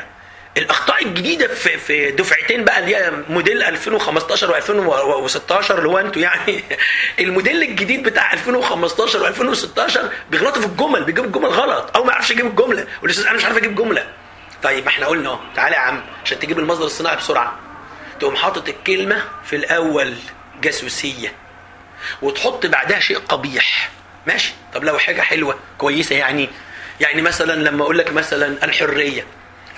الأخطاء 0.57 1.06
الجديدة 1.06 1.47
في 1.47 1.77
في 1.77 2.12
دفعتين 2.12 2.63
بقى 2.63 2.80
اللي 2.80 2.95
هي 2.95 3.12
موديل 3.30 3.63
2015 3.63 4.62
و2016 4.62 5.71
اللي 5.71 5.89
هو 5.89 5.97
أنتوا 5.97 6.21
يعني 6.21 6.63
الموديل 7.19 7.63
الجديد 7.63 8.03
بتاع 8.03 8.33
2015 8.33 9.33
و2016 9.33 10.00
بيغلطوا 10.31 10.62
في 10.62 10.68
الجمل 10.68 11.03
بيجيب 11.03 11.25
الجمل 11.25 11.50
غلط. 11.50 11.92
أو 11.95 12.03
ما 12.03 12.12
يعرفش 12.12 12.31
يجيب 12.31 12.45
الجملة. 12.45 12.88
والأستاذ 13.01 13.25
أنا 13.25 13.38
مش 13.38 13.45
عارف 13.45 13.57
أجيب 13.57 13.75
جملة. 13.75 14.07
طيب 14.63 14.83
ما 14.83 14.89
إحنا 14.89 15.06
قلنا 15.06 15.29
اهو 15.29 15.39
تعالى 15.56 15.75
يا 15.75 15.79
عم 15.81 16.03
عشان 16.25 16.39
تجيب 16.39 16.59
المصدر 16.59 16.85
الصناعي 16.85 17.15
بسرعة. 17.15 17.59
تقوم 18.19 18.35
حاطط 18.35 18.69
الكلمة 18.69 19.23
في 19.45 19.56
الأول 19.56 20.15
جاسوسية 20.61 21.33
وتحط 22.21 22.65
بعدها 22.65 23.00
شيء 23.00 23.17
قبيح. 23.19 23.89
ماشي؟ 24.27 24.53
طب 24.73 24.83
لو 24.83 25.00
حاجة 25.00 25.21
حلوة 25.21 25.59
كويسة 25.77 26.15
يعني. 26.15 26.50
يعني 27.00 27.21
مثلا 27.21 27.53
لما 27.69 27.83
أقول 27.83 27.97
لك 27.97 28.11
مثلا 28.13 28.65
الحرية. 28.65 29.25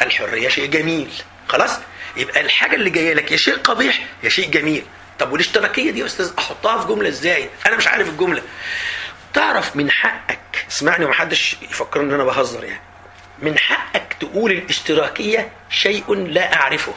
الحرية 0.01 0.49
شيء 0.49 0.65
جميل. 0.69 1.11
خلاص؟ 1.47 1.71
يبقى 2.17 2.41
الحاجة 2.41 2.75
اللي 2.75 2.89
جاية 2.89 3.13
لك 3.13 3.31
يا 3.31 3.37
شيء 3.37 3.55
قبيح 3.57 3.99
يا 4.23 4.29
شيء 4.29 4.49
جميل. 4.49 4.85
طب 5.19 5.31
والاشتراكيه 5.31 5.91
دي 5.91 5.99
يا 5.99 6.05
أستاذ؟ 6.05 6.31
أحطها 6.39 6.81
في 6.81 6.87
جملة 6.87 7.09
إزاي؟ 7.09 7.49
أنا 7.65 7.75
مش 7.77 7.87
عارف 7.87 8.09
الجملة. 8.09 8.41
تعرف 9.33 9.75
من 9.75 9.91
حقك 9.91 10.65
اسمعني 10.69 11.05
ومحدش 11.05 11.55
يفكر 11.61 12.01
إن 12.01 12.13
أنا 12.13 12.23
بهزر 12.23 12.63
يعني. 12.63 12.81
من 13.41 13.57
حقك 13.57 14.15
تقول 14.19 14.51
الاشتراكية 14.51 15.51
شيء 15.69 16.13
لا 16.15 16.55
أعرفه. 16.55 16.93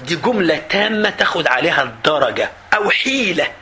دي 0.00 0.16
جملة 0.16 0.56
تامة 0.70 1.10
تاخد 1.10 1.46
عليها 1.46 1.82
الدرجة 1.82 2.50
أو 2.74 2.90
حيلة. 2.90 3.52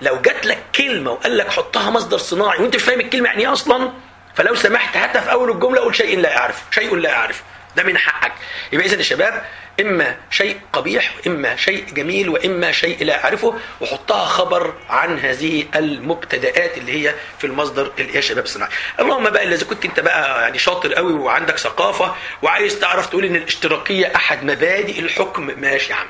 لو 0.00 0.20
جات 0.20 0.46
لك 0.46 0.58
كلمة 0.74 1.10
وقال 1.10 1.36
لك 1.38 1.50
حطها 1.50 1.90
مصدر 1.90 2.18
صناعي 2.18 2.58
وأنت 2.58 2.76
مش 2.76 2.82
فاهم 2.82 3.00
الكلمة 3.00 3.26
يعني 3.28 3.42
إيه 3.42 3.52
أصلا 3.52 3.92
فلو 4.34 4.54
سمحت 4.54 4.96
هاتها 4.96 5.20
في 5.20 5.32
أول 5.32 5.50
الجملة 5.50 5.80
قول 5.80 5.96
شيء 5.96 6.18
لا 6.20 6.38
أعرفه 6.38 6.62
شيء 6.70 6.94
لا 6.96 7.16
أعرفه 7.16 7.42
ده 7.76 7.82
من 7.82 7.98
حقك. 7.98 8.32
يبقى 8.72 8.86
إذا 8.86 8.96
يا 8.96 9.02
شباب 9.02 9.44
إما 9.80 10.16
شيء 10.30 10.60
قبيح 10.72 11.14
وإما 11.26 11.56
شيء 11.56 11.84
جميل 11.94 12.28
وإما 12.28 12.72
شيء 12.72 13.04
لا 13.04 13.24
أعرفه 13.24 13.54
وحطها 13.80 14.24
خبر 14.26 14.74
عن 14.88 15.18
هذه 15.18 15.64
المبتدآت 15.74 16.78
اللي 16.78 16.92
هي 17.08 17.14
في 17.38 17.46
المصدر 17.46 17.92
اللي 17.98 18.16
هي 18.16 18.22
شباب 18.22 18.44
الصناعي 18.44 18.70
اللهم 19.00 19.30
بقى 19.30 19.54
إذا 19.54 19.64
كنت 19.66 19.84
أنت 19.84 20.00
بقى 20.00 20.42
يعني 20.42 20.58
شاطر 20.58 20.94
قوي 20.94 21.12
وعندك 21.12 21.58
ثقافة 21.58 22.14
وعايز 22.42 22.78
تعرف 22.78 23.06
تقول 23.06 23.24
إن 23.24 23.36
الاشتراكية 23.36 24.12
أحد 24.16 24.44
مبادئ 24.44 24.98
الحكم 25.00 25.50
ماشي 25.60 25.90
يا 25.92 25.96
عم. 25.96 26.06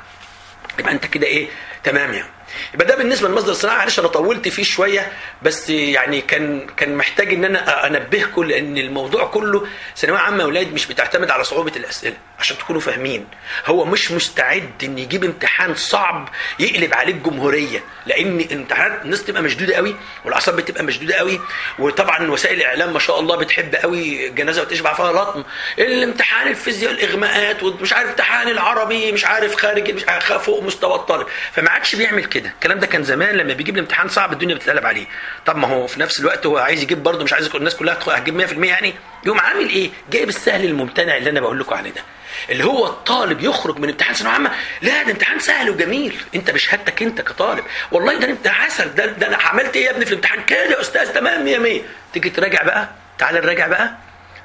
يبقى 0.78 0.92
أنت 0.92 1.06
كده 1.06 1.26
إيه؟ 1.26 1.49
تمام 1.85 2.12
يعني. 2.14 2.28
يبقى 2.75 2.87
ده 2.87 2.96
بالنسبة 2.96 3.28
للمصدر 3.28 3.52
الصناعي 3.52 3.78
معلش 3.78 3.99
أنا 3.99 4.08
طولت 4.08 4.49
فيه 4.49 4.62
شوية 4.62 5.12
بس 5.42 5.70
يعني 5.70 6.20
كان 6.20 6.66
كان 6.76 6.96
محتاج 6.96 7.32
إن 7.32 7.44
أنا 7.44 7.87
أنبهكم 7.87 8.44
لأن 8.44 8.78
الموضوع 8.78 9.25
كله 9.26 9.66
ثانوية 9.96 10.18
عامة 10.18 10.44
أولاد 10.44 10.73
مش 10.73 10.87
بتعتمد 10.87 11.30
على 11.30 11.44
صعوبة 11.44 11.73
الأسئلة. 11.76 12.16
عشان 12.38 12.59
تكونوا 12.59 12.81
فاهمين. 12.81 13.26
هو 13.66 13.85
مش 13.85 14.11
مستعد 14.12 14.71
إن 14.85 14.99
يجيب 14.99 15.25
امتحان 15.25 15.75
صعب 15.75 16.28
يقلب 16.59 16.95
عليه 16.95 17.12
الجمهوريه 17.12 17.85
لأن 18.07 18.40
الامتحانات 18.40 19.02
الناس 19.05 19.25
تبقى 19.25 19.43
مشدودة 19.43 19.75
قوي 19.76 19.97
والأعصاب 20.25 20.57
بتبقى 20.57 20.83
مشدودة 20.85 21.14
قوي 21.14 21.40
وطبعا 21.78 22.31
وسائل 22.31 22.57
الإعلام 22.59 22.93
ما 22.93 22.99
شاء 22.99 23.21
الله 23.21 23.37
بتحب 23.37 23.75
قوي 23.75 24.26
الجنازه 24.28 24.62
وتشبع 24.62 24.95
فيها 24.95 25.12
لطم. 25.12 25.45
الامتحان 25.78 26.49
الفيزياء 26.49 26.93
الإغماءات 26.93 27.62
ومش 27.62 27.93
عارف 27.93 28.11
امتحان 28.11 28.49
العربي 28.49 29.12
مش 29.12 29.25
عارف 29.25 29.55
خارج 29.57 29.90
مش 29.90 30.09
عارف 30.09 30.33
فوق 30.33 30.62
مستوى 30.62 30.95
الطالب. 30.95 31.26
فما 31.52 31.71
عادش 31.71 31.95
بيعمل 31.95 32.25
كده. 32.25 32.49
الكلام 32.49 32.78
ده 32.78 32.87
كان 32.87 33.02
زمان 33.05 33.37
لما 33.37 33.55
بيجيب 33.55 33.75
الامتحان 33.75 34.09
صعب 34.09 34.33
الدنيا 34.33 34.55
بتتقلب 34.55 34.87
عليه. 34.87 35.07
طب 35.47 35.57
ما 35.57 35.69
هو 35.69 35.87
في 35.87 36.00
نفس 36.00 36.21
الوقت 36.21 36.47
هو 36.47 36.59
عايز 36.59 36.83
يجيب 36.83 37.02
برضه 37.02 37.25
مش 37.25 37.33
عايز 37.33 37.55
الناس 37.55 37.76
كلها 37.76 37.99
هتجيب 38.07 38.35
100% 38.49 38.52
يعني؟ 38.69 38.95
يقوم 39.26 39.40
عامل 39.40 39.69
إيه؟ 39.69 39.90
جايب 40.11 40.28
السهل 40.28 40.64
الممتنع 40.64 41.16
اللي 41.16 41.31
أنا 41.31 41.40
بقول 41.40 41.61
لكم 41.61 41.75
عليه 41.75 41.90
ده. 41.90 42.02
اللي 42.50 42.64
هو 42.64 42.87
الطالب 42.87 43.40
يخرج 43.40 43.78
من 43.78 43.88
امتحان 43.88 44.14
ثانوية 44.14 44.35
عامة. 44.35 44.50
لا 44.83 45.02
ده 45.02 45.12
امتحان 45.12 45.38
سهل 45.38 45.71
وجميل. 45.71 46.16
انت 46.35 46.50
بشهادتك 46.50 47.02
انت 47.02 47.21
كطالب. 47.21 47.64
والله 47.92 48.18
ده 48.18 48.30
امتحان 48.30 48.64
عسل. 48.66 48.95
ده, 48.95 49.06
ده 49.06 49.26
أنا 49.26 49.37
عملت 49.37 49.76
إيه 49.76 49.85
يا 49.85 49.90
ابني 49.90 50.04
في 50.04 50.11
الامتحان؟ 50.11 50.45
كده 50.45 50.59
يا 50.64 50.80
أستاذ 50.80 51.12
تمام 51.12 51.45
100 51.45 51.59
100 51.59 51.80
تيجي 52.12 52.30
تراجع 52.30 52.62
بقى؟ 52.62 52.88
تعالى 53.18 53.40
نراجع 53.40 53.66
بقى. 53.66 53.95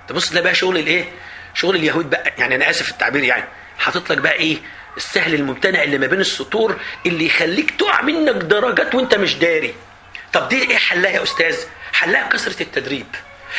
تبص 0.07 0.33
ده 0.33 0.41
بقى 0.41 0.55
شغل 0.55 0.77
الايه؟ 0.77 1.05
شغل 1.53 1.75
اليهود 1.75 2.09
بقى. 2.09 2.33
يعني 2.37 2.55
أنا 2.55 2.69
آسف 2.69 2.89
التعبير 2.91 3.23
يعني. 3.23 3.43
حاطط 3.79 4.09
لك 4.11 4.17
بقى 4.17 4.33
إيه؟ 4.33 4.57
السهل 4.97 5.33
الممتنع 5.33 5.83
اللي 5.83 5.97
ما 5.97 6.07
بين 6.07 6.19
السطور 6.19 6.79
اللي 7.05 7.25
يخليك 7.25 7.71
تقع 7.79 8.01
منك 8.01 8.35
درجات 8.35 8.95
وانت 8.95 9.15
مش 9.15 9.35
داري. 9.35 9.75
طب 10.33 10.49
دي 10.49 10.69
إيه 10.71 10.77
حلها 10.77 11.11
يا 11.11 11.23
أستاذ؟ 11.23 11.57
حلها 11.93 12.29
كثرة 12.29 12.61
التدريب. 12.63 13.05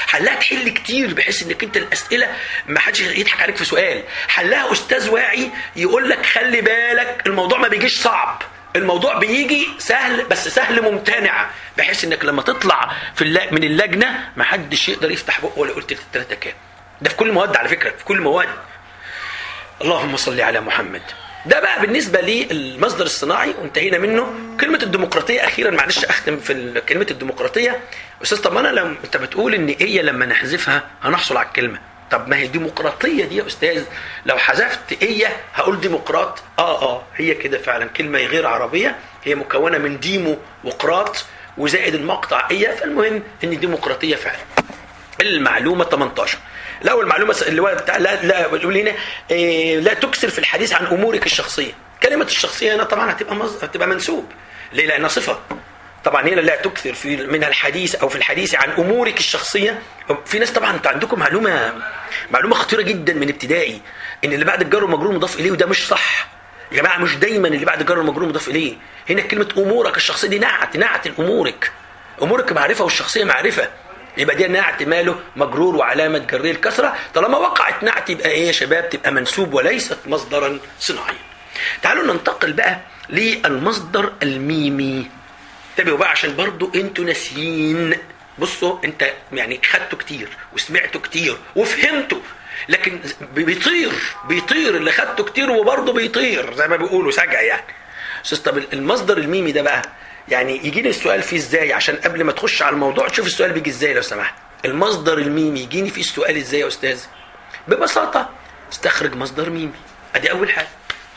حلها 0.06 0.34
تحل 0.34 0.68
كتير 0.68 1.14
بحيث 1.14 1.42
إنك 1.42 1.62
أنت 1.64 1.76
الأسئلة 1.76 2.26
ما 2.66 2.80
حدش 2.80 3.00
يضحك 3.00 3.42
عليك 3.42 3.56
في 3.56 3.64
سؤال. 3.64 4.02
حلها 4.28 4.72
أستاذ 4.72 5.11
واعي 5.11 5.50
يقول 5.76 6.11
لك 6.11 6.26
خلي 6.26 6.61
بالك 6.61 7.22
الموضوع 7.26 7.58
ما 7.58 7.68
بيجيش 7.68 8.00
صعب. 8.00 8.42
الموضوع 8.76 9.18
بيجي 9.18 9.68
سهل 9.78 10.25
بس 10.25 10.49
سهل 10.49 10.82
ممتنع 10.82 11.46
بحيث 11.78 12.04
إنك 12.04 12.25
لما 12.25 12.42
تطلع 12.42 12.92
في 13.14 13.22
اللج... 13.22 13.52
من 13.52 13.64
اللجنة 13.64 14.28
ما 14.37 14.44
حدش 14.44 14.88
يقدر 14.88 15.11
يفتح 15.11 15.40
بقه 15.40 15.58
ولا 15.58 15.72
قلت 15.72 15.92
الثلاثه 15.92 16.34
كام. 16.34 16.54
ده 17.02 17.11
في 17.11 17.16
كل 17.16 17.28
المواد 17.28 17.56
على 17.56 17.68
فكرة 17.68 17.90
في 17.99 18.04
كل 18.04 18.16
المواد 18.16 18.49
اللهم 19.82 20.16
صل 20.16 20.40
على 20.40 20.61
محمد. 20.61 21.02
ده 21.46 21.61
بقى 21.61 21.80
بالنسبة 21.80 22.20
للمصدر 22.20 23.04
الصناعي 23.04 23.54
وانتهينا 23.58 23.99
منه. 23.99 24.34
كلمة 24.61 24.78
الديمقراطية 24.82 25.44
أخيرا 25.44 25.70
معلش 25.70 26.04
أختم 26.04 26.37
في 26.40 26.82
كلمة 26.88 27.06
الديمقراطية. 27.11 27.80
أستاذ 28.23 28.38
طب 28.43 28.57
أنا 28.57 28.69
لما 28.69 28.97
أنت 29.05 29.17
بتقول 29.17 29.55
إن 29.55 29.75
هي 29.81 30.02
لما 30.02 30.26
نحذفها 30.26 30.83
هنحصل 31.02 31.37
على 31.37 31.47
الكلمة. 31.47 31.79
طب 32.11 32.29
ما 32.29 32.37
هي 32.37 32.47
ديمقراطية 32.47 33.25
دي 33.25 33.37
يا 33.37 33.47
أستاذ. 33.47 33.85
لو 34.26 34.38
حذفت 34.38 35.02
هي 35.02 35.29
هقول 35.55 35.81
ديمقراط. 35.81 36.43
آه 36.59 36.83
آه 36.83 37.02
هي 37.17 37.35
كده 37.35 37.59
فعلا. 37.59 37.87
كلمة 37.87 38.19
غير 38.19 38.47
عربية. 38.47 38.97
هي 39.25 39.35
مكونة 39.35 39.79
من 39.79 40.00
ديمو 40.00 40.38
وقراط 40.64 41.25
وزائد 41.59 41.95
المقطع 41.95 42.49
إيه. 42.50 42.71
فالمهم 42.75 43.23
إن 43.45 43.61
ديمقراطية 43.61 44.17
فعلا. 44.17 44.38
المعلومة 45.21 45.85
18 45.85 46.38
لا 46.83 47.00
المعلومة 47.00 47.37
اللي 47.47 47.62
هو 47.62 47.75
بتاع 47.83 47.97
لا 47.97 48.23
لا 48.25 48.49
بيقول 48.49 48.76
هنا 48.76 48.93
إيه 49.31 49.79
لا 49.81 49.95
تكثر 49.95 50.29
في 50.31 50.38
الحديث 50.38 50.73
عن 50.73 50.87
أمورك 50.87 51.26
الشخصية. 51.26 51.73
كلمة 52.02 52.25
الشخصية 52.25 52.75
هنا 52.75 52.85
طبعا 52.85 53.11
هتبقى. 53.12 53.37
هتبقى 53.62 53.88
منسوب. 53.88 54.33
ليه؟ 54.73 54.87
لأنها 54.87 55.09
صفة. 55.09 55.38
طبعا 56.04 56.23
هنا 56.23 56.40
لا 56.40 56.56
تكثر 56.56 56.92
في 56.94 57.16
من 57.16 57.44
الحديث 57.44 57.94
أو 57.94 58.09
في 58.09 58.16
الحديث 58.16 58.54
عن 58.54 58.71
أمورك 58.71 59.18
الشخصية. 59.18 59.82
في 60.26 60.38
ناس 60.38 60.50
طبعا 60.52 60.71
أنتوا 60.76 60.90
عندكم 60.90 61.18
معلومة 61.18 61.73
معلومة 62.30 62.54
خطيرة 62.54 62.82
جدا 62.82 63.14
من 63.14 63.28
ابتدائي 63.28 63.80
إن 64.25 64.32
اللي 64.32 64.44
بعد 64.44 64.61
الجر 64.61 64.85
والمجرور 64.85 65.12
مضاف 65.12 65.40
إليه 65.40 65.50
وده 65.50 65.66
مش 65.66 65.87
صح. 65.88 66.28
يا 66.73 66.76
جماعة 66.76 66.99
مش 66.99 67.16
دايما 67.16 67.49
اللي 67.49 67.64
بعد 67.64 67.80
الجر 67.80 67.99
والمجرور 67.99 68.28
مضاف 68.28 68.49
إليه. 68.49 68.75
هنا 69.11 69.21
كلمة 69.23 69.49
أمورك 69.59 69.97
الشخصية 69.97 70.28
دي 70.28 70.38
نعت 70.38 70.76
نعت 70.76 71.06
امورك 71.06 71.73
أمورك 72.23 72.52
معرفة 72.52 72.85
والشخصية 72.85 73.25
معرفة. 73.25 73.68
يبقى 74.16 74.37
دي 74.37 74.47
نعت 74.47 74.82
ماله 74.82 75.21
مجرور 75.37 75.76
وعلامة 75.76 76.18
جرية 76.18 76.50
الكسرة. 76.50 76.97
طالما 77.14 77.38
وقعت 77.38 77.82
نعت 77.82 78.11
يبقى 78.11 78.28
إيه 78.30 78.47
يا 78.47 78.52
شباب؟ 78.52 78.88
تبقى 78.88 79.12
منسوب 79.12 79.54
وليست 79.54 79.99
مصدرا 80.06 80.59
صناعيا. 80.80 81.18
تعالوا 81.82 82.12
ننتقل 82.14 82.52
بقى 82.52 82.78
للمصدر 83.09 84.12
الميمي. 84.23 85.11
انتبهوا 85.79 85.99
بقى 85.99 86.11
عشان 86.11 86.37
برضو 86.37 86.71
أنتوا 86.75 87.05
ناسيين. 87.05 87.97
بصوا 88.38 88.79
انت 88.85 89.12
يعني 89.33 89.61
خدته 89.71 89.97
كتير 89.97 90.29
وسمعته 90.52 91.00
كتير 91.00 91.37
وفهمته 91.57 92.21
لكن 92.69 93.00
بيطير 93.35 93.93
بيطير 94.29 94.76
اللي 94.76 94.93
خدته 94.93 95.25
كتير 95.25 95.50
وبرضه 95.50 95.93
بيطير 95.93 96.55
زي 96.55 96.69
ما 96.69 96.76
بيقولوا 96.76 97.11
سجع 97.11 97.41
يعني. 97.41 97.64
طب 98.45 98.59
المصدر 98.73 99.19
الميمي 99.19 99.52
ده 99.52 99.62
بقى 99.62 99.83
يعني 100.29 100.67
يجيني 100.67 100.88
السؤال 100.88 101.23
فيه 101.23 101.37
إزاي؟ 101.37 101.73
عشان 101.73 101.97
قبل 101.97 102.25
ما 102.25 102.33
تخش 102.33 102.62
على 102.62 102.73
الموضوع 102.75 103.09
تشوف 103.09 103.26
السؤال 103.26 103.52
بيجي 103.52 103.71
إزاي 103.71 103.95
لو 103.95 104.02
سمحت. 104.02 104.35
المصدر 104.64 105.19
الميمي 105.19 105.61
يجيني 105.61 105.91
فيه 105.91 106.00
السؤال 106.00 106.37
إزاي 106.37 106.61
يا 106.61 106.67
أستاذ؟ 106.69 107.00
ببساطة 107.69 108.31
أستخرج 108.73 109.14
مصدر 109.14 109.50
ميمي. 109.50 109.73
أدي 110.14 110.31
أول 110.31 110.50
حاجة. 110.50 110.69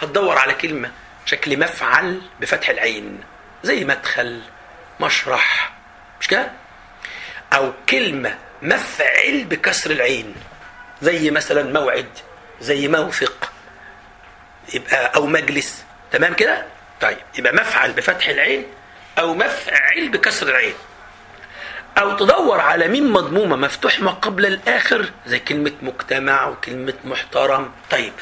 هتدور 0.01 0.37
على 0.37 0.53
كلمة 0.53 0.91
شكل 1.25 1.59
مفعل 1.59 2.21
بفتح 2.41 2.69
العين. 2.69 3.19
زي 3.65 3.85
مدخل 3.85 4.41
مشرح 5.01 5.71
مش 6.21 6.27
كده؟ 6.27 6.51
أو 7.53 7.73
كلمة 7.89 8.35
مفعل 8.61 9.43
بكسر 9.43 9.91
العين 9.91 10.35
زي 11.01 11.31
مثلا 11.31 11.81
موعد 11.81 12.09
زي 12.61 12.87
موثق 12.87 13.51
يبقى 14.73 15.15
أو 15.15 15.25
مجلس 15.25 15.83
تمام 16.11 16.33
كده؟ 16.33 16.65
طيب 17.01 17.17
يبقى 17.37 17.53
مفعل 17.53 17.91
بفتح 17.91 18.27
العين 18.27 18.65
أو 19.19 19.33
مفعل 19.33 20.09
بكسر 20.09 20.47
العين. 20.49 20.73
أو 21.97 22.17
تدور 22.17 22.59
على 22.59 22.87
ميم 22.87 23.13
مضمومة 23.13 23.55
مفتوح 23.55 23.99
ما 23.99 24.11
قبل 24.11 24.45
الآخر 24.45 25.09
زي 25.25 25.39
كلمة 25.39 25.71
مجتمع 25.81 26.47
وكلمة 26.47 26.93
محترم. 27.03 27.71
طيب 27.91 28.13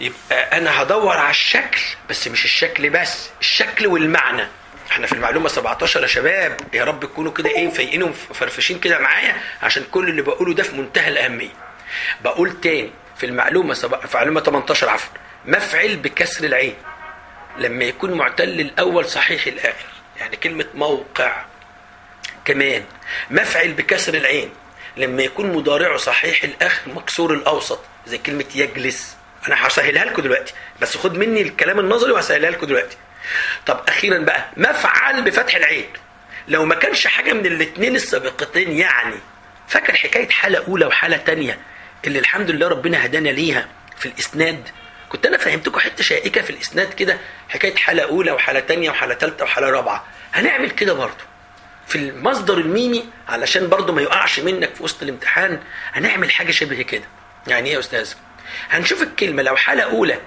يبقى 0.00 0.58
أنا 0.58 0.82
هدور 0.82 1.16
على 1.16 1.30
الشكل 1.30 1.80
بس 2.10 2.28
مش 2.28 2.44
الشكل 2.44 2.90
بس 2.90 3.30
الشكل 3.40 3.86
والمعنى. 3.86 4.46
إحنا 4.90 5.06
في 5.06 5.12
المعلومة 5.12 5.48
17 5.48 6.02
يا 6.02 6.06
شباب 6.06 6.60
يا 6.74 6.84
رب 6.84 7.00
تكونوا 7.04 7.32
كده 7.32 7.50
إيه 7.50 7.70
فايقين 7.70 8.02
وفرفشين 8.02 8.78
كده 8.80 8.98
معايا 8.98 9.36
عشان 9.62 9.84
كل 9.90 10.08
اللي 10.08 10.22
بقوله 10.22 10.54
ده 10.54 10.62
في 10.62 10.76
منتهى 10.76 11.08
الأهمية. 11.08 11.48
بقول 12.24 12.60
تاني 12.60 12.90
في 13.16 13.26
المعلومة 13.26 13.74
سب... 13.74 14.06
في 14.06 14.14
المعلومه 14.14 14.40
18 14.40 14.88
عفوا. 14.88 15.14
مفعل 15.46 15.96
بكسر 15.96 16.44
العين 16.44 16.74
لما 17.58 17.84
يكون 17.84 18.12
معتل 18.12 18.60
الأول 18.60 19.04
صحيح 19.06 19.46
الآخر. 19.46 19.86
يعني 20.20 20.36
كلمة 20.36 20.66
موقع 20.74 21.44
كمان. 22.44 22.84
مفعل 23.30 23.72
بكسر 23.72 24.14
العين 24.14 24.50
لما 24.96 25.22
يكون 25.22 25.52
مضارعه 25.52 25.96
صحيح 25.96 26.44
الآخر 26.44 26.90
مكسور 26.94 27.34
الأوسط 27.34 27.80
زي 28.06 28.18
كلمة 28.18 28.44
يجلس. 28.54 29.16
أنا 29.48 29.66
هسهلها 29.66 30.04
لكم 30.04 30.22
دلوقتي 30.22 30.52
بس 30.80 30.96
خد 30.96 31.18
مني 31.18 31.42
الكلام 31.42 31.80
النظري 31.80 32.12
وهسهلها 32.12 32.50
لكم 32.50 32.66
دلوقتي. 32.66 32.96
طب 33.66 33.80
أخيرا 33.88 34.18
بقى 34.18 34.48
مفعل 34.56 35.22
بفتح 35.22 35.54
العين. 35.56 35.88
لو 36.48 36.64
ما 36.64 36.74
كانش 36.74 37.06
حاجة 37.06 37.32
من 37.32 37.46
الاثنين 37.46 37.96
السابقتين 37.96 38.72
يعني 38.78 39.14
فاكر 39.68 39.94
حكاية 39.96 40.28
حالة 40.28 40.64
أولى 40.68 40.86
وحالة 40.86 41.16
تانية 41.16 41.58
اللي 42.06 42.18
الحمد 42.18 42.50
لله 42.50 42.68
ربنا 42.68 43.04
هدانا 43.04 43.28
ليها 43.28 43.68
في 43.98 44.06
الإسناد؟ 44.06 44.68
كنت 45.08 45.26
أنا 45.26 45.36
فهمتكم 45.38 45.80
حتة 45.80 46.02
شائكة 46.04 46.42
في 46.42 46.50
الإسناد 46.50 46.94
كده 46.94 47.18
حكاية 47.48 47.74
حالة 47.76 48.02
أولى 48.02 48.30
وحالة 48.32 48.60
تانية 48.60 48.90
وحالة 48.90 49.14
ثالثه 49.14 49.44
وحالة 49.44 49.70
رابعة. 49.70 50.04
هنعمل 50.34 50.70
كده 50.70 50.92
برضه. 50.92 51.24
في 51.88 51.96
المصدر 51.96 52.58
الميمي 52.58 53.04
علشان 53.28 53.68
برضه 53.68 53.92
ما 53.92 54.02
يقعش 54.02 54.40
منك 54.40 54.74
في 54.74 54.82
وسط 54.82 55.02
الامتحان 55.02 55.60
هنعمل 55.92 56.30
حاجة 56.30 56.50
شبه 56.50 56.82
كده. 56.82 57.04
يعني 57.46 57.68
إيه 57.68 57.74
يا 57.74 57.78
أستاذ؟ 57.80 58.12
هنشوف 58.70 59.02
الكلمة 59.02 59.42
لو 59.42 59.56
حالة 59.56 59.82
أولى 59.82 60.18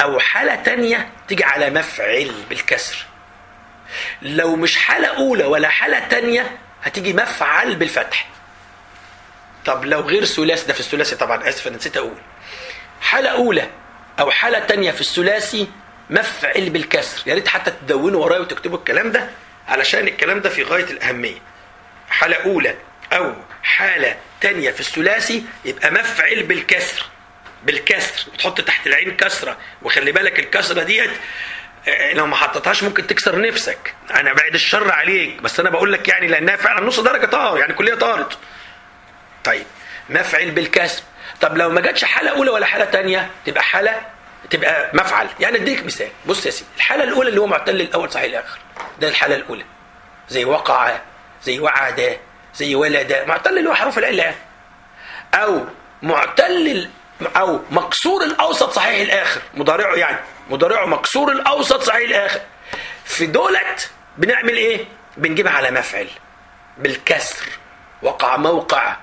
أو 0.00 0.18
حالة 0.18 0.54
تانية 0.54 1.08
تيجي 1.28 1.44
على 1.44 1.70
مفعل 1.70 2.32
بالكسر. 2.48 3.06
لو 4.22 4.56
مش 4.56 4.76
حالة 4.76 5.08
أولى 5.08 5.44
ولا 5.44 5.68
حالة 5.68 5.98
تانية 5.98 6.58
هتيجي 6.82 7.12
مفعل 7.12 7.76
بالفتح. 7.76 8.28
طب 9.66 9.84
لو 9.84 10.00
غير 10.00 10.24
ثلاثي 10.24 10.66
ده 10.66 10.72
في 10.72 10.80
الثلاثي 10.80 11.16
طبعا 11.16 11.48
آسف 11.48 11.66
أنا 11.66 11.76
نسيت 11.76 11.96
أقول. 11.96 12.16
حالة 13.00 13.30
أولى 13.30 13.70
أو 14.20 14.30
حالة 14.30 14.58
تانية 14.58 14.90
في 14.90 15.00
الثلاثي 15.00 15.68
مفعل 16.10 16.70
بالكسر. 16.70 17.22
يا 17.26 17.34
ريت 17.34 17.48
حتى 17.48 17.70
تدونوا 17.70 18.24
ورايا 18.24 18.40
وتكتبوا 18.40 18.78
الكلام 18.78 19.12
ده 19.12 19.30
علشان 19.68 20.08
الكلام 20.08 20.40
ده 20.40 20.50
في 20.50 20.62
غاية 20.62 20.84
الأهمية. 20.84 21.38
حالة 22.08 22.36
أولى 22.36 22.74
أو 23.12 23.34
حالة 23.62 24.16
تانية 24.40 24.70
في 24.70 24.80
الثلاثي 24.80 25.44
يبقى 25.64 25.90
مفعل 25.90 26.42
بالكسر. 26.42 27.06
بالكسر 27.62 28.26
وتحط 28.34 28.60
تحت 28.60 28.86
العين 28.86 29.16
كسرة. 29.16 29.56
وخلي 29.82 30.12
بالك 30.12 30.38
الكسرة 30.38 30.82
ديت 30.82 31.10
لو 32.12 32.26
ما 32.26 32.36
حطيتهاش 32.36 32.82
ممكن 32.82 33.06
تكسر 33.06 33.40
نفسك. 33.40 33.94
أنا 34.10 34.32
بعد 34.32 34.54
الشر 34.54 34.92
عليك 34.92 35.42
بس 35.42 35.60
أنا 35.60 35.70
بقول 35.70 35.92
لك 35.92 36.08
يعني 36.08 36.26
لأنها 36.26 36.56
فعلا 36.56 36.86
نص 36.86 37.00
درجة 37.00 37.26
طار 37.26 37.58
يعني 37.58 37.72
كلية 37.74 37.94
طارت. 37.94 38.38
طيب 39.44 39.66
مفعل 40.08 40.50
بالكسر. 40.50 41.02
طب 41.40 41.56
لو 41.56 41.70
ما 41.70 41.80
جاتش 41.80 42.04
حالة 42.04 42.30
أولى 42.30 42.50
ولا 42.50 42.66
حالة 42.66 42.84
تانية 42.84 43.30
تبقى 43.46 43.62
حالة 43.62 44.00
تبقى 44.50 44.90
مفعل. 44.94 45.28
يعني 45.40 45.56
أديك 45.56 45.84
مثال. 45.84 46.08
بص 46.26 46.46
يا 46.46 46.50
سيدي 46.50 46.70
الحالة 46.76 47.04
الأولى 47.04 47.28
اللي 47.28 47.40
هو 47.40 47.46
معتل 47.46 47.80
الأول 47.80 48.10
صحيح 48.12 48.24
الآخر 48.24 48.58
ده 49.00 49.08
الحالة 49.08 49.36
الأولى. 49.36 49.64
زي 50.28 50.44
وقع 50.44 50.98
زي 51.44 51.58
وعد 51.60 52.18
زي 52.54 52.74
ولد. 52.74 53.24
معتل 53.26 53.58
اللي 53.58 53.70
هو 53.70 53.74
حروف 53.74 53.98
العلة. 53.98 54.34
أو 55.34 55.66
معتل 56.02 56.88
أو 57.36 57.60
مكسور 57.70 58.24
الأوسط 58.24 58.70
صحيح 58.72 59.00
الآخر. 59.00 59.40
مضارعه 59.54 59.94
يعني. 59.94 60.18
مضارعه 60.50 60.86
مكسور 60.86 61.32
الأوسط 61.32 61.82
صحيح 61.82 62.08
الآخر. 62.08 62.40
في 63.04 63.26
دولت 63.26 63.90
بنعمل 64.18 64.56
إيه؟ 64.56 64.84
بنجيبها 65.16 65.52
على 65.52 65.70
مفعل. 65.70 66.08
بالكسر. 66.78 67.44
وقع 68.02 68.36
موقع. 68.36 68.96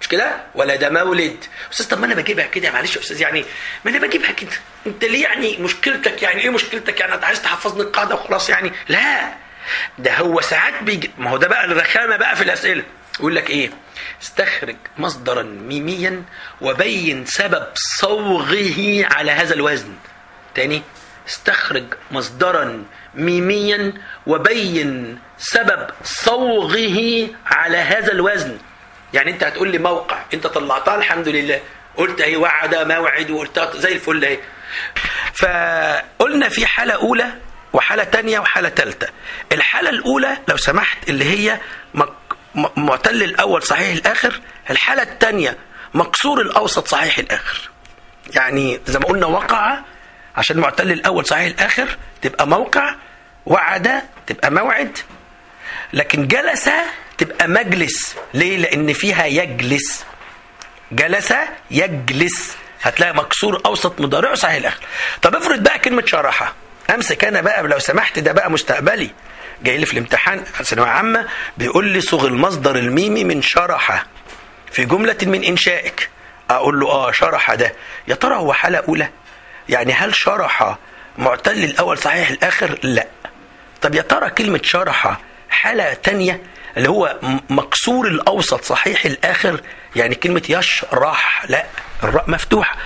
مش 0.00 0.08
كده؟ 0.08 0.36
ولا 0.54 0.76
ده 0.76 0.90
مولد. 1.04 1.44
أستاذ 1.72 1.88
طب 1.88 1.98
ما 2.00 2.06
أنا 2.06 2.14
بجيبها 2.14 2.46
كده؟ 2.46 2.70
معلش 2.70 2.96
يا 2.96 3.00
أستاذ 3.00 3.20
يعني 3.20 3.44
ما 3.84 3.90
أنا 3.90 3.98
بجيبها 3.98 4.30
كده. 4.32 4.50
أنت 4.86 5.04
ليه 5.04 5.22
يعني 5.22 5.56
مشكلتك؟ 5.56 6.22
يعني 6.22 6.42
إيه 6.42 6.50
مشكلتك؟ 6.50 7.00
يعني 7.00 7.14
أنت 7.14 7.24
عايز 7.24 7.42
تحفظني 7.42 7.82
القاعدة 7.82 8.14
وخلاص 8.14 8.50
يعني؟ 8.50 8.72
لا. 8.88 9.32
ده 9.98 10.14
هو 10.16 10.40
ساعات 10.40 10.82
بيجي. 10.82 11.10
ما 11.18 11.30
هو 11.30 11.36
ده 11.36 11.48
بقى 11.48 11.64
الرخامة 11.64 12.16
بقى 12.16 12.36
في 12.36 12.42
الأسئلة. 12.42 12.82
يقول 13.20 13.34
لك 13.34 13.50
إيه؟ 13.50 13.70
استخرج 14.22 14.76
مصدرا 14.98 15.42
ميميا 15.42 16.22
وبين 16.60 17.26
سبب 17.26 17.66
صوغه 18.00 19.06
على 19.14 19.30
هذا 19.30 19.54
الوزن. 19.54 19.94
تاني 20.54 20.82
استخرج 21.28 21.84
مصدرا 22.10 22.84
ميميا 23.14 23.92
وبين 24.26 25.18
سبب 25.38 25.90
صوغه 26.04 27.28
على 27.46 27.76
هذا 27.76 28.12
الوزن. 28.12 28.58
يعني 29.12 29.30
أنت 29.30 29.44
هتقول 29.44 29.68
لي 29.68 29.78
موقع 29.78 30.18
أنت 30.34 30.46
طلعتها 30.46 30.96
الحمد 30.96 31.28
لله. 31.28 31.60
قلت 31.96 32.20
اهي 32.20 32.36
وعد 32.36 32.74
موعد 32.74 33.30
وقلتها 33.30 33.70
زي 33.76 33.92
الفل 33.92 34.24
اهي 34.24 34.38
فقلنا 35.34 36.48
في 36.48 36.66
حالة 36.66 36.94
أولى 36.94 37.26
وحالة 37.72 38.04
تانية 38.04 38.38
وحالة 38.38 38.68
تالتة. 38.68 39.06
الحالة 39.52 39.90
الأولى 39.90 40.38
لو 40.48 40.56
سمحت 40.56 41.08
اللي 41.08 41.24
هي 41.24 41.60
معتل 42.76 43.22
الأول 43.22 43.62
صحيح 43.62 43.92
الآخر 43.92 44.40
الحالة 44.70 45.02
التانية 45.02 45.56
مكسور 45.94 46.40
الأوسط 46.40 46.88
صحيح 46.88 47.18
الآخر. 47.18 47.70
يعني 48.34 48.80
زي 48.86 48.98
ما 48.98 49.04
قلنا 49.06 49.26
وقع 49.26 49.78
عشان 50.36 50.56
معتل 50.56 50.92
الأول 50.92 51.26
صحيح 51.26 51.44
الآخر 51.46 51.96
تبقى 52.22 52.46
موقع 52.46 52.94
وعد 53.46 54.02
تبقى 54.26 54.50
موعد 54.50 54.98
لكن 55.92 56.26
جلس 56.28 56.70
تبقى 57.18 57.48
مجلس. 57.48 58.16
ليه؟ 58.34 58.56
لأن 58.56 58.92
فيها 58.92 59.26
يجلس. 59.26 60.04
جلس 60.92 61.34
يجلس. 61.70 62.56
هتلاقي 62.82 63.14
مكسور 63.14 63.62
أوسط 63.66 64.00
مضارع 64.00 64.34
صحيح 64.34 64.54
الآخر. 64.56 64.80
طب 65.22 65.36
افرض 65.36 65.62
بقى 65.62 65.78
كلمة 65.78 66.06
شرحة. 66.06 66.54
أمسك 66.94 67.24
أنا 67.24 67.40
بقى 67.40 67.62
لو 67.62 67.78
سمحت 67.78 68.18
ده 68.18 68.32
بقى 68.32 68.50
مستقبلي. 68.50 69.10
جاي 69.62 69.78
لي 69.78 69.86
في 69.86 69.92
الامتحان 69.92 70.44
ثانوية 70.44 70.88
عامة 70.88 71.26
بيقول 71.58 71.88
لي 71.88 72.00
صغ 72.00 72.26
المصدر 72.26 72.76
الميمي 72.76 73.24
من 73.24 73.42
شرح 73.42 74.04
في 74.72 74.84
جملة 74.84 75.16
من 75.22 75.44
إنشائك. 75.44 76.08
أقول 76.50 76.80
له 76.80 76.90
آه 76.90 77.12
شرح 77.12 77.54
ده. 77.54 77.72
يا 78.08 78.14
ترى 78.14 78.34
هو 78.34 78.52
حاله 78.52 78.78
أولى؟ 78.78 79.08
يعني 79.68 79.92
هل 79.92 80.14
شرح 80.14 80.76
معتل 81.18 81.64
الأول 81.64 81.98
صحيح 81.98 82.30
الآخر؟ 82.30 82.78
لا. 82.82 83.06
طب 83.82 83.94
يا 83.94 84.02
ترى 84.02 84.30
كلمة 84.30 84.60
شرح 84.62 85.18
حاله 85.50 85.94
تانية 85.94 86.42
اللي 86.76 86.88
هو 86.88 87.18
مكسور 87.50 88.06
الأوسط 88.08 88.64
صحيح 88.64 89.04
الآخر؟ 89.04 89.60
يعني 89.96 90.14
كلمة 90.14 90.42
يشرح 90.48 91.44
لا. 91.48 91.64
الراء 92.04 92.30
مفتوحه 92.30 92.76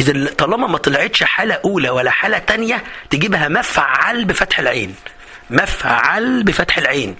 اذا 0.00 0.34
طالما 0.34 0.66
ما 0.66 0.78
طلعتش 0.78 1.22
حاله 1.24 1.60
أولى 1.64 1.90
ولا 1.90 2.10
حاله 2.10 2.38
تانية 2.38 2.84
تجيبها 3.10 3.48
مفعل 3.48 4.24
بفتح 4.24 4.58
العين. 4.58 4.94
مفعل 5.50 6.42
بفتح 6.42 6.78
العين. 6.78 7.16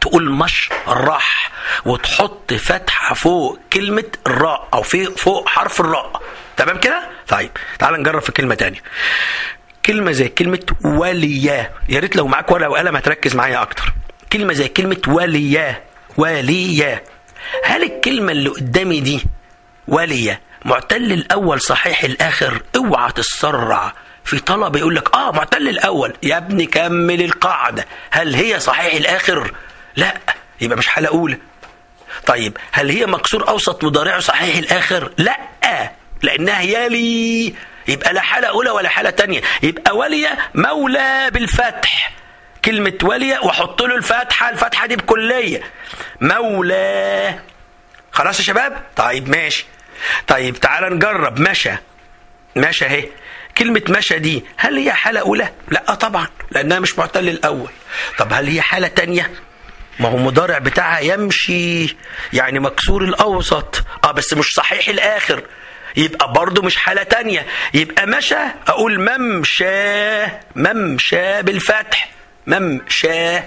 تقول 0.00 0.30
مشرح 0.30 1.50
وتحط 1.84 2.54
فتحة 2.54 3.14
فوق 3.14 3.58
كلمة 3.72 4.04
الراء 4.26 4.68
أو 4.74 4.82
في 4.82 5.04
فوق 5.04 5.48
حرف 5.48 5.80
الراء. 5.80 6.22
تمام 6.56 6.78
كده؟ 6.78 7.08
طيب 7.28 7.50
تعال 7.78 8.00
نجرب 8.00 8.22
في 8.22 8.32
كلمة 8.32 8.54
تانية. 8.54 8.82
كلمة 9.86 10.12
زي 10.12 10.28
كلمة 10.28 10.66
وليا 10.84 11.72
يا 11.88 12.00
ريت 12.00 12.16
لو 12.16 12.26
معاك 12.26 12.50
ورقة 12.50 12.70
وقلم 12.70 12.96
هتركز 12.96 13.36
معايا 13.36 13.62
أكتر. 13.62 13.92
كلمة 14.32 14.52
زي 14.52 14.68
كلمة 14.68 15.00
وليا 15.08 15.84
وليا 16.16 17.02
هل 17.64 17.82
الكلمة 17.82 18.32
اللي 18.32 18.48
قدامي 18.48 19.00
دي 19.00 19.24
وليا 19.88 20.40
معتل 20.64 21.12
الأول 21.12 21.60
صحيح 21.60 22.04
الآخر 22.04 22.62
اوعى 22.76 23.12
تتسرع. 23.12 23.92
في 24.24 24.38
طلب 24.38 24.76
يقول 24.76 24.94
لك 24.94 25.14
آه 25.14 25.32
معتل 25.32 25.68
الأول. 25.68 26.12
يا 26.22 26.36
ابني 26.36 26.66
كمل 26.66 27.22
القاعدة. 27.22 27.86
هل 28.10 28.34
هي 28.34 28.60
صحيح 28.60 28.94
الآخر؟ 28.94 29.54
لا. 29.96 30.14
يبقى 30.60 30.78
مش 30.78 30.86
حالة 30.88 31.08
أولى. 31.08 31.38
طيب 32.26 32.56
هل 32.72 32.90
هي 32.90 33.06
مكسور 33.06 33.48
أوسط 33.48 33.84
مضارعه 33.84 34.20
صحيح 34.20 34.56
الآخر؟ 34.56 35.12
لا. 35.16 35.36
لأنها 36.22 36.60
يلي 36.62 37.54
يبقى 37.88 38.12
لا 38.12 38.20
حالة 38.20 38.48
أولى 38.48 38.70
ولا 38.70 38.88
حالة 38.88 39.10
تانية. 39.10 39.40
يبقى 39.62 39.96
ولي 39.96 40.28
مولى 40.54 41.30
بالفتح. 41.32 42.12
كلمة 42.64 42.98
ولي 43.02 43.38
وأحط 43.38 43.82
له 43.82 43.96
الفتحة 43.96 44.50
الفتحة 44.50 44.86
دي 44.86 44.96
بكلية. 44.96 45.62
مولى. 46.20 47.38
خلاص 48.12 48.38
يا 48.38 48.44
شباب؟ 48.44 48.82
طيب 48.96 49.28
ماشي. 49.28 49.66
طيب 50.28 50.56
تعال 50.56 50.94
نجرب. 50.94 51.40
مشى. 51.40 51.72
مشى 52.56 52.84
أهي. 52.86 53.08
كلمة 53.58 53.82
مشى 53.88 54.18
دي 54.18 54.44
هل 54.56 54.76
هي 54.76 54.92
حالة 54.92 55.20
أولى؟ 55.20 55.48
لا 55.68 55.94
طبعا 55.94 56.26
لأنها 56.50 56.78
مش 56.78 56.98
معتل 56.98 57.28
الأول. 57.28 57.70
طب 58.18 58.32
هل 58.32 58.46
هي 58.48 58.60
حالة 58.62 58.88
تانية؟ 58.88 59.30
ما 60.00 60.08
هو 60.08 60.16
مضارع 60.16 60.58
بتاعها 60.58 61.00
يمشي 61.00 61.96
يعني 62.32 62.58
مكسور 62.60 63.04
الأوسط. 63.04 63.84
آه 64.04 64.10
بس 64.12 64.34
مش 64.34 64.46
صحيح 64.54 64.88
الآخر. 64.88 65.42
يبقى 65.96 66.32
برضه 66.32 66.62
مش 66.62 66.76
حالة 66.76 67.02
تانية. 67.02 67.46
يبقى 67.74 68.06
مشى 68.06 68.36
أقول 68.66 69.00
ممشى 69.18 70.26
ممشى 70.56 71.42
بالفتح. 71.42 72.10
ممشى. 72.46 73.38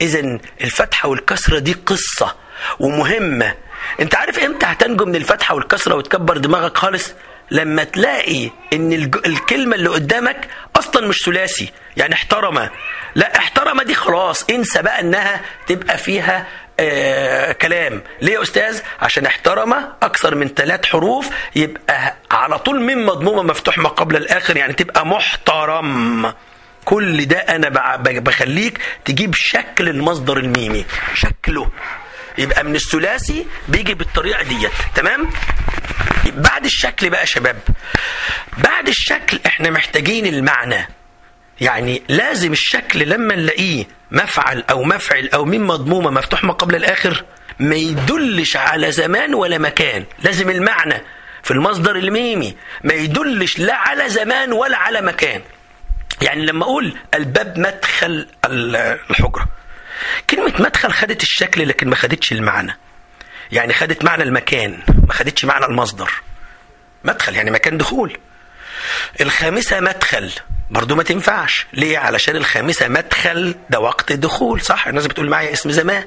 إذا 0.00 0.38
الفتحة 0.60 1.08
والكسرة 1.08 1.58
دي 1.58 1.72
قصة 1.72 2.36
ومهمة. 2.80 3.54
أنت 4.00 4.14
عارف 4.14 4.38
إمتى 4.38 4.66
هتنجو 4.66 5.04
من 5.04 5.16
الفتحة 5.16 5.54
والكسرة 5.54 5.94
وتكبر 5.94 6.36
دماغك 6.36 6.78
خالص؟ 6.78 7.12
لما 7.50 7.84
تلاقي 7.84 8.50
إن 8.72 8.92
الكلمة 9.26 9.74
اللي 9.76 9.88
قدامك 9.88 10.48
أصلا 10.76 11.08
مش 11.08 11.16
ثلاثي 11.26 11.72
يعني 11.96 12.14
احترم 12.14 12.68
لا 13.14 13.36
احترم 13.38 13.82
دي 13.82 13.94
خلاص 13.94 14.44
انسى 14.50 14.82
بقى 14.82 15.00
إنها 15.00 15.40
تبقى 15.66 15.98
فيها 15.98 16.46
آه 16.80 17.52
كلام. 17.52 18.02
ليه 18.22 18.32
يا 18.34 18.42
أستاذ؟ 18.42 18.80
عشان 19.00 19.26
احترم 19.26 19.72
أكثر 20.02 20.34
من 20.34 20.48
ثلاث 20.48 20.86
حروف 20.86 21.28
يبقى 21.56 22.14
على 22.30 22.58
طول 22.58 22.80
من 22.80 23.06
مضمومة 23.06 23.42
مفتوح 23.42 23.78
ما 23.78 23.88
قبل 23.88 24.16
الآخر 24.16 24.56
يعني 24.56 24.72
تبقى 24.72 25.06
محترم. 25.06 26.32
كل 26.84 27.24
ده 27.24 27.38
أنا 27.38 27.68
بخليك 27.98 28.78
تجيب 29.04 29.34
شكل 29.34 29.88
المصدر 29.88 30.36
الميمي. 30.36 30.84
شكله. 31.14 31.70
يبقى 32.38 32.64
من 32.64 32.74
الثلاثي 32.74 33.46
بيجي 33.68 33.94
بالطريقة 33.94 34.42
ديت 34.42 34.70
تمام؟ 34.94 35.30
بعد 36.26 36.64
الشكل 36.64 37.10
بقى 37.10 37.20
يا 37.20 37.24
شباب 37.26 37.56
بعد 38.58 38.88
الشكل 38.88 39.40
إحنا 39.46 39.70
محتاجين 39.70 40.26
المعنى. 40.26 40.88
يعني 41.60 42.02
لازم 42.08 42.52
الشكل 42.52 43.08
لما 43.08 43.34
نلاقيه 43.34 43.84
مفعل 44.10 44.64
أو 44.70 44.82
مفعل 44.84 45.28
أو 45.34 45.44
من 45.44 45.60
مضمومة 45.64 46.10
مفتوح 46.10 46.44
ما 46.44 46.52
قبل 46.52 46.74
الآخر 46.76 47.24
ما 47.58 47.74
يدلش 47.76 48.56
على 48.56 48.92
زمان 48.92 49.34
ولا 49.34 49.58
مكان. 49.58 50.04
لازم 50.24 50.50
المعنى 50.50 51.02
في 51.42 51.50
المصدر 51.50 51.96
الميمي 51.96 52.56
ما 52.84 52.94
يدلش 52.94 53.58
لا 53.58 53.74
على 53.74 54.08
زمان 54.08 54.52
ولا 54.52 54.76
على 54.76 55.00
مكان. 55.00 55.42
يعني 56.22 56.46
لما 56.46 56.64
أقول 56.64 56.96
الباب 57.14 57.58
مدخل 57.58 58.26
الحجرة. 58.44 59.48
كلمة 60.30 60.52
مدخل 60.58 60.92
خدت 60.92 61.22
الشكل 61.22 61.68
لكن 61.68 61.88
ما 61.88 61.96
خدتش 61.96 62.32
المعنى. 62.32 62.76
يعني 63.52 63.72
خدت 63.72 64.04
معنى 64.04 64.22
المكان 64.22 64.82
ما 65.06 65.12
خدتش 65.12 65.44
معنى 65.44 65.64
المصدر. 65.66 66.10
مدخل 67.04 67.36
يعني 67.36 67.50
مكان 67.50 67.78
دخول. 67.78 68.18
الخامسة 69.20 69.80
مدخل. 69.80 70.30
برضو 70.70 70.94
ما 70.94 71.02
تنفعش. 71.02 71.66
ليه؟ 71.72 71.98
علشان 71.98 72.36
الخامسة 72.36 72.88
مدخل 72.88 73.54
ده 73.70 73.80
وقت 73.80 74.12
دخول 74.12 74.60
صح؟ 74.60 74.86
الناس 74.86 75.06
بتقول 75.06 75.28
معايا 75.28 75.52
اسم 75.52 75.70
زمان. 75.70 76.04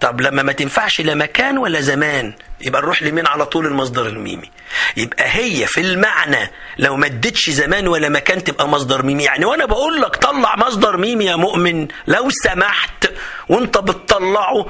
طب 0.00 0.20
لما 0.20 0.42
ما 0.42 0.52
تنفعش 0.52 1.00
لا 1.00 1.14
مكان 1.14 1.58
ولا 1.58 1.80
زمان 1.80 2.32
يبقى 2.60 2.82
نروح 2.82 3.02
لمين 3.02 3.26
على 3.26 3.46
طول 3.46 3.66
المصدر 3.66 4.06
الميمي؟ 4.06 4.50
يبقى 4.96 5.24
هي 5.36 5.66
في 5.66 5.80
المعنى 5.80 6.50
لو 6.78 6.96
ما 6.96 7.06
ادتش 7.06 7.50
زمان 7.50 7.88
ولا 7.88 8.08
مكان 8.08 8.44
تبقى 8.44 8.68
مصدر 8.68 9.02
ميمي. 9.02 9.24
يعني 9.24 9.44
وأنا 9.44 9.64
بقول 9.64 10.00
لك 10.00 10.16
طلع 10.16 10.56
مصدر 10.56 10.96
ميمي 10.96 11.24
يا 11.24 11.36
مؤمن 11.36 11.88
لو 12.06 12.28
سمحت 12.30 13.10
وأنت 13.48 13.78
بتطلعه 13.78 14.66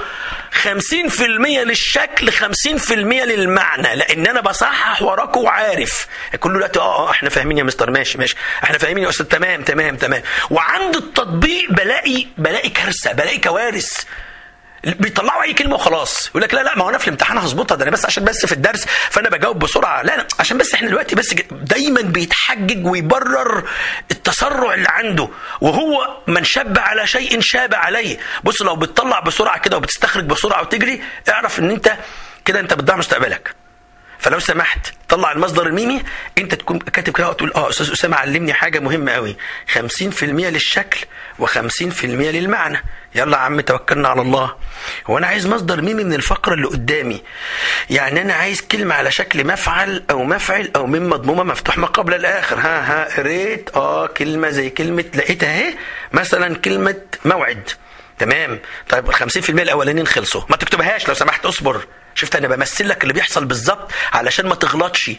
50% 0.62 1.22
للشكل 1.66 2.32
50% 2.32 2.92
للمعنى 2.92 3.96
لأن 3.96 4.26
أنا 4.26 4.40
بصحح 4.40 5.02
وراك 5.02 5.36
وعارف. 5.36 6.06
كل 6.40 6.52
دلوقتي 6.52 6.78
آه 6.78 7.08
آه 7.08 7.10
إحنا 7.10 7.30
فاهمين 7.30 7.58
يا 7.58 7.62
مستر 7.62 7.90
ماشي 7.90 8.18
ماشي. 8.18 8.36
إحنا 8.64 8.78
فاهمين 8.78 9.04
يا 9.04 9.08
أستاذ 9.08 9.26
تمام 9.26 9.62
تمام 9.62 9.96
تمام. 9.96 10.22
وعند 10.50 10.96
التطبيق 10.96 11.70
بلاقي 11.72 12.26
بلاقي 12.38 12.68
كارثة 12.68 13.12
بلاقي 13.12 13.38
كوارث. 13.38 14.04
بيطلعوا 14.86 15.42
أي 15.42 15.54
كلمة 15.54 15.74
وخلاص. 15.74 16.28
يقول 16.28 16.42
لك 16.42 16.54
لا 16.54 16.62
لا 16.62 16.76
ما 16.76 16.84
هو 16.84 16.88
أنا 16.88 16.98
في 16.98 17.04
الامتحان 17.08 17.38
هظبطها 17.38 17.74
ده 17.76 17.82
أنا 17.82 17.90
بس 17.90 18.04
عشان 18.06 18.24
بس 18.24 18.46
في 18.46 18.52
الدرس 18.52 18.84
فأنا 19.10 19.28
بجاوب 19.28 19.58
بسرعة. 19.58 20.02
لا 20.02 20.16
لا 20.16 20.26
عشان 20.40 20.58
بس 20.58 20.74
إحنا 20.74 20.88
دلوقتي 20.88 21.14
بس 21.16 21.34
دايما 21.50 22.00
بيتحجج 22.00 22.86
ويبرر 22.86 23.68
التسرع 24.10 24.74
اللي 24.74 24.88
عنده 24.88 25.28
وهو 25.60 26.16
من 26.26 26.44
شب 26.44 26.78
على 26.78 27.06
شيء 27.06 27.40
شاب 27.40 27.74
عليه. 27.74 28.18
بص 28.44 28.62
لو 28.62 28.76
بتطلع 28.76 29.20
بسرعة 29.20 29.58
كده 29.58 29.76
وبتستخرج 29.76 30.24
بسرعة 30.24 30.60
وتجري 30.62 31.02
اعرف 31.28 31.58
إن 31.58 31.70
أنت 31.70 31.92
كده 32.44 32.60
أنت 32.60 32.74
بتضيع 32.74 32.96
مستقبلك. 32.96 33.54
فلو 34.26 34.38
سمحت 34.38 34.92
طلع 35.08 35.32
المصدر 35.32 35.66
الميمي. 35.66 36.02
انت 36.38 36.54
تكون 36.54 36.78
كاتب 36.78 37.12
كده 37.12 37.28
وتقول 37.28 37.52
آه 37.52 37.70
أستاذ 37.70 37.92
أسامة 37.92 38.16
علمني 38.16 38.52
حاجة 38.52 38.78
مهمة 38.78 39.12
قوي 39.12 39.36
50% 39.74 40.22
للشكل 40.22 41.06
و50% 41.42 42.04
للمعنى. 42.04 42.82
يلا 43.14 43.36
يا 43.36 43.42
عم 43.42 43.60
توكلنا 43.60 44.08
على 44.08 44.20
الله. 44.22 44.54
هو 45.06 45.18
أنا 45.18 45.26
عايز 45.26 45.46
مصدر 45.46 45.82
ميمي 45.82 46.04
من 46.04 46.14
الفقره 46.14 46.54
اللي 46.54 46.66
قدامي. 46.66 47.22
يعني 47.90 48.22
أنا 48.22 48.34
عايز 48.34 48.60
كلمة 48.60 48.94
على 48.94 49.10
شكل 49.10 49.46
مفعل 49.46 50.04
أو 50.10 50.24
مفعل 50.24 50.70
أو 50.76 50.86
من 50.86 51.08
مضمومة 51.08 51.42
مفتوح 51.42 51.78
ما 51.78 51.86
قبل 51.86 52.14
الآخر. 52.14 52.58
ها 52.58 52.80
ها 52.80 53.16
قريت 53.16 53.70
آه 53.76 54.06
كلمة 54.06 54.50
زي 54.50 54.70
كلمة 54.70 55.04
لقيتها 55.14 55.54
أهي. 55.54 55.74
مثلا 56.12 56.56
كلمة 56.56 57.02
موعد. 57.24 57.70
تمام؟ 58.18 58.60
طيب 58.88 59.08
ال 59.08 59.14
50% 59.14 59.50
الأولانيين 59.50 60.06
خلصوا. 60.06 60.42
ما 60.48 60.56
تكتبهاش 60.56 61.08
لو 61.08 61.14
سمحت 61.14 61.46
اصبر. 61.46 61.86
شفت 62.16 62.36
أنا 62.36 62.48
بمثل 62.48 62.88
لك 62.88 63.02
اللي 63.02 63.14
بيحصل 63.14 63.44
بالظبط 63.44 63.90
علشان 64.12 64.46
ما 64.46 64.54
تغلطش. 64.54 65.10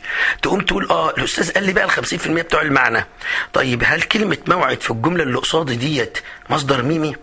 تقوم 0.42 0.62
تقول 0.62 0.90
آه 0.90 1.10
الأستاذ 1.10 1.52
قال 1.54 1.64
لي 1.64 1.74
بقى 1.74 1.86
ال 1.86 1.92
50% 1.92 2.28
بتوع 2.28 2.62
المعنى. 2.62 3.06
طيب 3.54 3.84
هل 3.86 4.02
كلمة 4.02 4.38
موعد 4.48 4.82
في 4.82 4.92
الجملة 4.92 5.24
اللي 5.24 5.38
قصادي 5.38 5.76
ديت 5.76 6.18
مصدر 6.50 6.84
ميمي؟ 6.84 7.16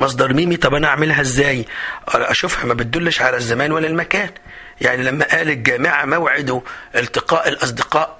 مصدر 0.00 0.32
ميمي 0.32 0.56
طب 0.56 0.74
أنا 0.74 0.88
أعملها 0.88 1.20
إزاي؟ 1.20 1.64
أشوفها 2.08 2.64
ما 2.64 2.74
بتدلش 2.74 3.22
على 3.22 3.36
الزمان 3.36 3.72
ولا 3.72 3.86
المكان. 3.86 4.30
يعني 4.80 5.02
لما 5.02 5.24
قال 5.24 5.50
الجامعة 5.50 6.04
موعد 6.04 6.62
التقاء 6.96 7.48
الأصدقاء. 7.48 8.18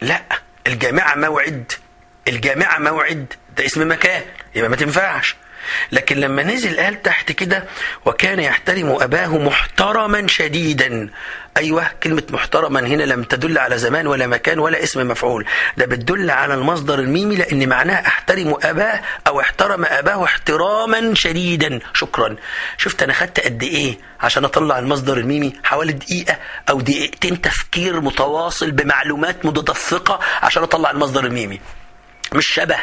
لا 0.00 0.22
الجامعة 0.66 1.14
موعد. 1.14 1.72
الجامعة 2.28 2.78
موعد 2.78 3.32
ده 3.56 3.66
اسم 3.66 3.90
مكان. 3.90 4.22
يبقى 4.54 4.70
ما 4.70 4.76
تنفعش. 4.76 5.36
لكن 5.92 6.16
لما 6.16 6.42
نزل 6.42 6.80
قال 6.80 7.02
تحت 7.02 7.32
كده 7.32 7.64
وكان 8.04 8.40
يحترم 8.40 8.90
أباه 9.00 9.38
محترما 9.38 10.26
شديدا. 10.26 11.10
أيوة 11.56 11.86
كلمة 12.02 12.22
محترما 12.30 12.80
هنا 12.80 13.02
لم 13.02 13.22
تدل 13.22 13.58
على 13.58 13.78
زمان 13.78 14.06
ولا 14.06 14.26
مكان 14.26 14.58
ولا 14.58 14.82
اسم 14.82 15.08
مفعول. 15.08 15.46
ده 15.76 15.86
بتدل 15.86 16.30
على 16.30 16.54
المصدر 16.54 16.98
الميمي 16.98 17.36
لأن 17.36 17.68
معناها 17.68 18.06
أحترم 18.06 18.56
أباه 18.62 19.00
أو 19.26 19.40
احترم 19.40 19.84
أباه 19.84 20.24
احتراما 20.24 21.14
شديدا. 21.14 21.78
شكرا. 21.94 22.36
شفت 22.76 23.02
أنا 23.02 23.12
خدت 23.12 23.40
قد 23.40 23.62
إيه 23.62 23.98
عشان 24.20 24.44
أطلع 24.44 24.78
المصدر 24.78 25.16
الميمي؟ 25.16 25.52
حوالي 25.64 25.92
دقيقة 25.92 26.36
أو 26.70 26.80
دقيقتين 26.80 27.40
تفكير 27.40 28.00
متواصل 28.00 28.70
بمعلومات 28.70 29.46
متدفقة 29.46 30.20
عشان 30.42 30.62
أطلع 30.62 30.90
المصدر 30.90 31.24
الميمي. 31.24 31.60
مش 32.32 32.46
شبه. 32.46 32.78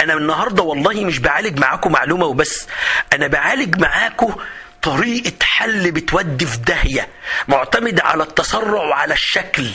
أنا 0.00 0.14
النهارده 0.14 0.62
والله 0.62 1.04
مش 1.04 1.18
بعالج 1.18 1.58
معاكم 1.58 1.92
معلومة 1.92 2.26
وبس. 2.26 2.66
أنا 3.12 3.26
بعالج 3.26 3.78
معاكم 3.78 4.34
طريقة 4.82 5.44
حل 5.44 5.90
بتودي 5.90 6.46
في 6.46 6.56
داهية 6.56 7.08
معتمده 7.48 8.02
على 8.04 8.22
التسرع 8.22 8.82
وعلى 8.82 9.14
الشكل. 9.14 9.66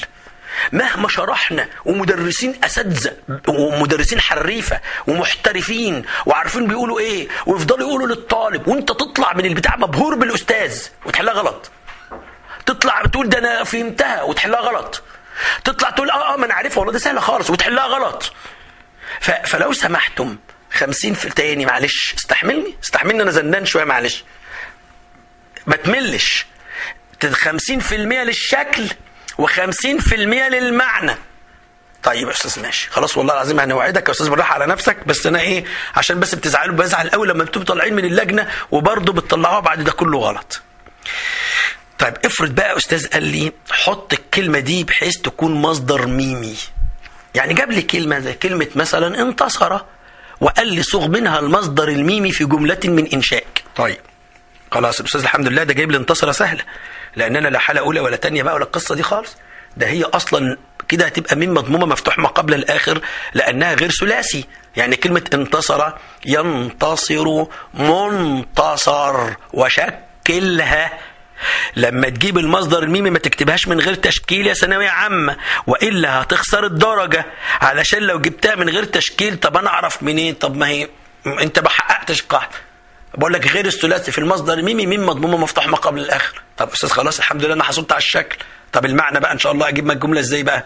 مهما 0.72 1.08
شرحنا 1.08 1.68
ومدرسين 1.86 2.60
أساتذة 2.63 3.13
ومدرسين 3.48 4.22
حريفة 4.22 4.80
ومحترفين 5.08 6.06
وعارفين 6.26 6.68
بيقولوا 6.68 7.00
إيه 7.00 7.28
ويفضلوا 7.46 7.88
يقولوا 7.88 8.08
للطالب 8.08 8.68
وأنت 8.68 8.89
تطلع 8.89 9.34
من 9.34 9.46
البتاع 9.46 9.76
مبهور 9.76 10.15
بالأستاذ 10.15 10.82
وتحلها 11.06 11.34
غلط. 11.34 11.72
تطلع 12.65 13.02
بتقول 13.02 13.30
ده 13.30 13.38
أنا 13.39 13.63
فهمتها 13.63 14.24
وتحلها 14.24 14.60
غلط. 14.60 15.04
تطلع 15.63 15.89
تقول 15.89 16.10
آه 16.10 16.34
آه 16.34 16.38
ما 16.38 16.46
أنا 16.46 16.54
عارفها 16.54 16.78
والله 16.80 16.94
ده 16.94 17.00
سهلة 17.00 17.20
خالص 17.22 17.50
وتحلها 17.50 17.86
غلط. 17.86 18.34
فلو 19.21 19.73
سمحتم 19.73 20.38
خمسين 20.71 21.13
في 21.13 21.30
تاني 21.30 21.65
معلش 21.65 22.13
استحملني؟ 22.17 22.75
استحملني 22.84 23.23
أنا 23.23 23.32
زنان 23.32 23.65
شوية 23.65 23.84
معلش. 23.84 24.23
ما 25.67 25.75
تملش. 25.75 26.45
خمسين 27.32 27.80
في 27.80 27.95
المية 27.95 28.23
للشكل 28.23 28.88
وخمسين 29.38 29.99
في 29.99 30.15
المية 30.15 30.47
للمعنى. 30.49 31.15
طيب 32.04 32.28
يا 32.28 32.34
أستاذ 32.34 32.62
ماشي. 32.63 32.89
خلاص 32.89 33.17
والله 33.17 33.34
العظيم 33.34 33.60
هنوعدك 33.60 34.08
يا 34.08 34.12
أستاذ 34.13 34.30
بالراحة 34.30 34.54
على 34.54 34.65
نفسك 34.65 34.97
بس 35.08 35.25
أنا 35.25 35.39
إيه 35.39 35.65
عشان 35.95 36.19
بس 36.19 36.36
بتزعلوا 36.36 36.75
بزعل 36.75 37.10
قوي 37.10 37.28
لما 37.28 37.43
بتبقوا 37.43 37.63
طالعين 37.65 37.93
من 37.93 38.06
اللجنة 38.06 38.51
وبرضه 38.71 39.13
بتطلعوها 39.13 39.60
بعد 39.60 39.84
ده 39.84 39.91
كله 39.91 40.19
غلط. 40.19 40.62
طيب 41.99 42.13
افرض 42.25 42.56
بقى 42.56 42.78
أستاذ 42.78 43.08
قال 43.08 43.23
لي 43.23 43.51
حط 43.71 44.13
الكلمة 44.13 44.60
دي 44.60 44.84
بحيث 44.84 45.17
تكون 45.17 45.54
مصدر 45.54 46.08
ميمي. 46.08 46.58
يعني 47.36 47.54
جاب 47.54 47.71
لي 47.71 47.82
كلمة 47.82 48.19
زي 48.19 48.34
كلمة 48.34 48.67
مثلا 48.76 49.21
انتصر 49.21 49.80
وقال 50.41 50.67
لي 50.67 50.84
صغ 50.84 51.08
منها 51.08 51.39
المصدر 51.39 51.88
الميمي 51.89 52.32
في 52.32 52.45
جملة 52.45 52.80
من 52.86 53.08
إنشائك. 53.13 53.63
طيب. 53.76 53.98
خلاص 54.71 55.00
الأستاذ 55.00 55.21
الحمد 55.21 55.48
لله 55.48 55.63
ده 55.63 55.74
جايب 55.74 55.91
لي 55.91 55.98
انتصر 55.98 56.32
سهلة. 56.32 56.63
لأن 57.15 57.36
أنا 57.36 57.48
لا 57.48 57.60
حالة 57.60 57.80
أولى 57.82 58.00
ولا 58.00 58.15
تانية 58.15 58.43
بقى 58.43 58.54
ولا 58.56 58.63
القصة 58.63 58.95
دي 58.95 59.04
خالص. 59.04 59.36
ده 59.78 59.88
هي 59.88 60.04
أصلا 60.04 60.58
كده 60.88 61.06
هتبقى 61.06 61.36
من 61.36 61.54
مضمومة 61.54 61.86
مفتوح 61.86 62.17
ما 62.19 62.28
قبل 62.28 62.54
الآخر 62.54 63.02
لأنها 63.34 63.74
غير 63.74 63.91
ثلاثي. 63.91 64.45
يعني 64.76 64.95
كلمة 64.95 65.24
انتصر 65.34 65.91
ينتصر 66.26 67.45
منتصر 67.74 69.34
وشكلها 69.54 71.00
لما 71.76 72.10
تجيب 72.10 72.38
المصدر 72.38 72.84
الميمي 72.84 73.10
ما 73.10 73.19
تكتبهاش 73.19 73.67
من 73.67 73.80
غير 73.80 73.93
تشكيل 73.93 74.48
يا 74.48 74.54
ثانوية 74.54 74.89
عامة 74.89 75.38
وإلا 75.67 76.21
هتخسر 76.21 76.65
الدرجة. 76.65 77.26
علشان 77.62 78.00
لو 78.04 78.19
جبتها 78.19 78.56
من 78.56 78.69
غير 78.69 78.84
تشكيل 78.84 79.38
طب 79.39 79.58
أنا 79.58 79.69
أعرف 79.69 80.04
منين؟ 80.04 80.34
طب 80.34 80.56
ما 80.58 80.67
هي 80.67 80.89
أنت 81.28 81.60
ما 81.60 81.69
حققتش 81.69 82.21
قاعدة. 82.21 82.56
بقول 83.17 83.34
لك 83.34 83.48
غير 83.48 83.65
الثلاثي 83.65 84.12
في 84.12 84.17
المصدر 84.17 84.54
الميمي 84.54 84.86
ميم 84.86 85.06
مضمومة 85.06 85.38
مفتوح 85.38 85.67
ما 85.67 85.78
قبل 85.78 86.00
الآخر. 86.00 86.41
طب 86.58 86.69
أستاذ 86.74 86.89
خلاص 86.89 87.17
الحمد 87.17 87.45
لله 87.45 87.54
أنا 87.54 87.63
حصلت 87.63 87.91
على 87.91 88.00
الشكل. 88.00 88.38
طب 88.74 88.86
المعنى 88.86 89.19
بقى 89.19 89.32
إن 89.34 89.39
شاء 89.39 89.52
الله 89.52 89.67
أجيب 89.67 89.88
لك 89.88 89.95
الجمله 89.95 90.19
إزاي 90.19 90.43
بقى؟ 90.43 90.65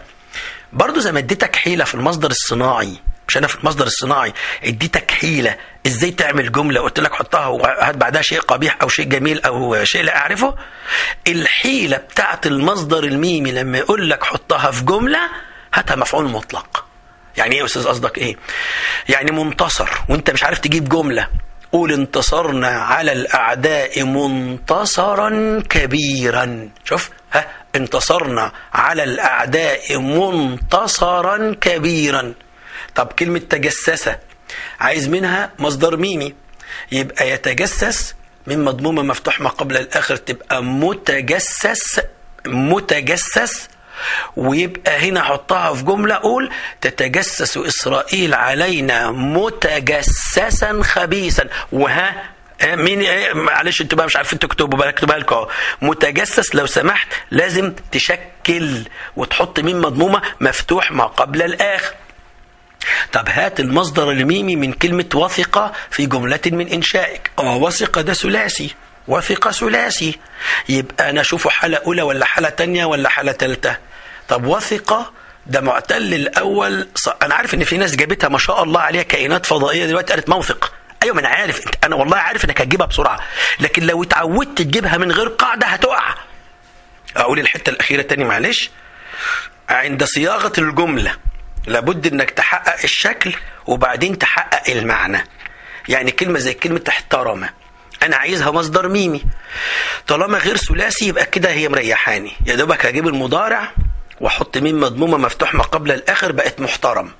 برضه 0.72 1.00
زي 1.00 1.12
ما 1.12 1.18
اديتك 1.18 1.56
حيلة 1.56 1.84
في 1.84 1.94
المصدر 1.94 2.30
الصناعي 2.30 2.96
مش 3.30 3.36
أنا 3.36 3.46
في 3.46 3.56
المصدر 3.56 3.86
الصناعي. 3.86 4.32
اديتك 4.64 5.10
حيلة. 5.10 5.56
إزاي 5.86 6.10
تعمل 6.10 6.52
جملة؟ 6.52 6.80
قلت 6.80 7.00
لك 7.00 7.14
حطها 7.14 7.46
وهات 7.46 7.96
بعدها 7.96 8.22
شيء 8.22 8.40
قبيح 8.40 8.76
أو 8.82 8.88
شيء 8.88 9.04
جميل 9.04 9.42
أو 9.42 9.84
شيء 9.84 10.02
لا 10.02 10.16
أعرفه. 10.16 10.54
الحيلة 11.28 11.96
بتاعت 11.96 12.46
المصدر 12.46 13.04
الميمي 13.04 13.52
لما 13.52 13.78
يقول 13.78 14.10
لك 14.10 14.24
حطها 14.24 14.70
في 14.70 14.84
جملة 14.84 15.18
هاتها 15.74 15.96
مفعول 15.96 16.24
مطلق. 16.24 16.84
يعني 17.36 17.54
إيه 17.54 17.60
يا 17.60 17.64
أستاذ؟ 17.64 17.88
قصدك 17.88 18.18
إيه؟ 18.18 18.36
يعني 19.08 19.30
منتصر. 19.32 19.88
وأنت 20.08 20.30
مش 20.30 20.44
عارف 20.44 20.58
تجيب 20.58 20.88
جملة. 20.88 21.28
قول 21.72 21.92
انتصرنا 21.92 22.68
على 22.68 23.12
الأعداء 23.12 24.04
منتصرا 24.04 25.62
كبيرا. 25.68 26.68
شوف 26.84 27.10
ها؟ 27.32 27.46
انتصرنا 27.76 28.52
على 28.72 29.04
الأعداء 29.04 29.98
منتصرا 29.98 31.56
كبيرا. 31.60 32.34
طب 32.94 33.06
كلمة 33.06 33.38
تجسس 33.38 34.10
عايز 34.80 35.08
منها 35.08 35.50
مصدر 35.58 35.96
ميمي. 35.96 36.34
يبقى 36.92 37.30
يتجسس 37.30 38.14
من 38.46 38.64
مضمومة 38.64 39.02
مفتوح 39.02 39.40
ما 39.40 39.48
قبل 39.48 39.76
الآخر 39.76 40.16
تبقى 40.16 40.62
متجسس 40.62 42.00
متجسس. 42.46 43.68
ويبقى 44.36 44.98
هنا 45.08 45.22
حطها 45.22 45.74
في 45.74 45.84
جملة 45.84 46.14
قول 46.14 46.50
تتجسس 46.80 47.56
إسرائيل 47.56 48.34
علينا 48.34 49.10
متجسسا 49.10 50.82
خبيثا. 50.82 51.48
وها 51.72 52.30
مين 52.64 53.04
معلش 53.34 53.80
أنتوا 53.80 53.98
بقى 53.98 54.06
مش 54.06 54.16
عارفين 54.16 54.38
تكتبوا 54.38 54.78
بقى 54.78 54.88
اكتبها 54.88 55.18
لكم 55.18 55.36
اهو. 55.36 55.48
متجسس 55.82 56.54
لو 56.54 56.66
سمحت 56.66 57.08
لازم 57.30 57.74
تشكل 57.92 58.84
وتحط 59.16 59.60
مين 59.60 59.80
مضمومة 59.80 60.22
مفتوح 60.40 60.92
ما 60.92 61.04
قبل 61.04 61.42
الآخر. 61.42 61.94
طب 63.12 63.28
هات 63.28 63.60
المصدر 63.60 64.10
الميمي 64.10 64.56
من 64.56 64.72
كلمة 64.72 65.08
وثق 65.14 65.72
في 65.90 66.06
جملة 66.06 66.40
من 66.46 66.68
إنشائك. 66.68 67.30
آه 67.38 67.56
وثق 67.56 68.00
ده 68.00 68.12
ثلاثي. 68.12 68.74
وثق 69.08 69.50
ثلاثي. 69.50 70.18
يبقى 70.68 71.10
أنا 71.10 71.20
أشوفه 71.20 71.50
حالة 71.50 71.76
أولى 71.86 72.02
ولا 72.02 72.24
حالة 72.24 72.48
تانية 72.48 72.84
ولا 72.84 73.08
حالة 73.08 73.32
تالتة. 73.32 73.76
طب 74.28 74.46
وثق 74.46 75.12
ده 75.46 75.60
معتل 75.60 76.14
الأول. 76.14 76.88
أنا 77.22 77.34
عارف 77.34 77.54
إن 77.54 77.64
في 77.64 77.78
ناس 77.78 77.96
جابتها 77.96 78.28
ما 78.28 78.38
شاء 78.38 78.62
الله 78.62 78.80
عليها 78.80 79.02
كائنات 79.02 79.46
فضائية 79.46 79.86
دلوقتي 79.86 80.12
قالت 80.12 80.28
موثق. 80.28 80.72
أيوه 81.02 81.14
ما 81.14 81.20
أنا 81.20 81.28
عارف. 81.28 81.66
انت 81.66 81.84
أنا 81.84 81.96
والله 81.96 82.16
عارف 82.16 82.44
إنك 82.44 82.60
هتجيبها 82.60 82.86
بسرعة. 82.86 83.20
لكن 83.60 83.86
لو 83.86 84.02
اتعودت 84.02 84.58
تجيبها 84.58 84.96
من 84.96 85.12
غير 85.12 85.28
قاعدة 85.28 85.66
هتقع. 85.66 86.14
أقول 87.16 87.38
الحتة 87.38 87.70
الأخيرة 87.70 88.02
تاني 88.02 88.24
معلش. 88.24 88.70
عند 89.68 90.04
صياغة 90.04 90.52
الجملة 90.58 91.14
لابد 91.66 92.06
إنك 92.06 92.30
تحقق 92.30 92.82
الشكل 92.84 93.34
وبعدين 93.66 94.18
تحقق 94.18 94.70
المعنى. 94.70 95.24
يعني 95.88 96.10
كلمة 96.10 96.38
زي 96.38 96.54
كلمة 96.54 96.82
احترم 96.88 97.48
أنا 98.02 98.16
عايزها 98.16 98.50
مصدر 98.50 98.88
ميمي. 98.88 99.24
طالما 100.06 100.38
غير 100.38 100.56
ثلاثي 100.56 101.08
يبقى 101.08 101.26
كده 101.26 101.50
هي 101.50 101.68
مريحاني. 101.68 102.32
يا 102.46 102.54
دوبك 102.54 102.86
هجيب 102.86 103.08
المضارع 103.08 103.72
وأحط 104.20 104.58
ميم 104.58 104.80
مضمومة 104.80 105.18
مفتوح 105.18 105.54
ما 105.54 105.62
قبل 105.62 105.92
الآخر 105.92 106.32
بقت 106.32 106.60
محترم. 106.60 107.10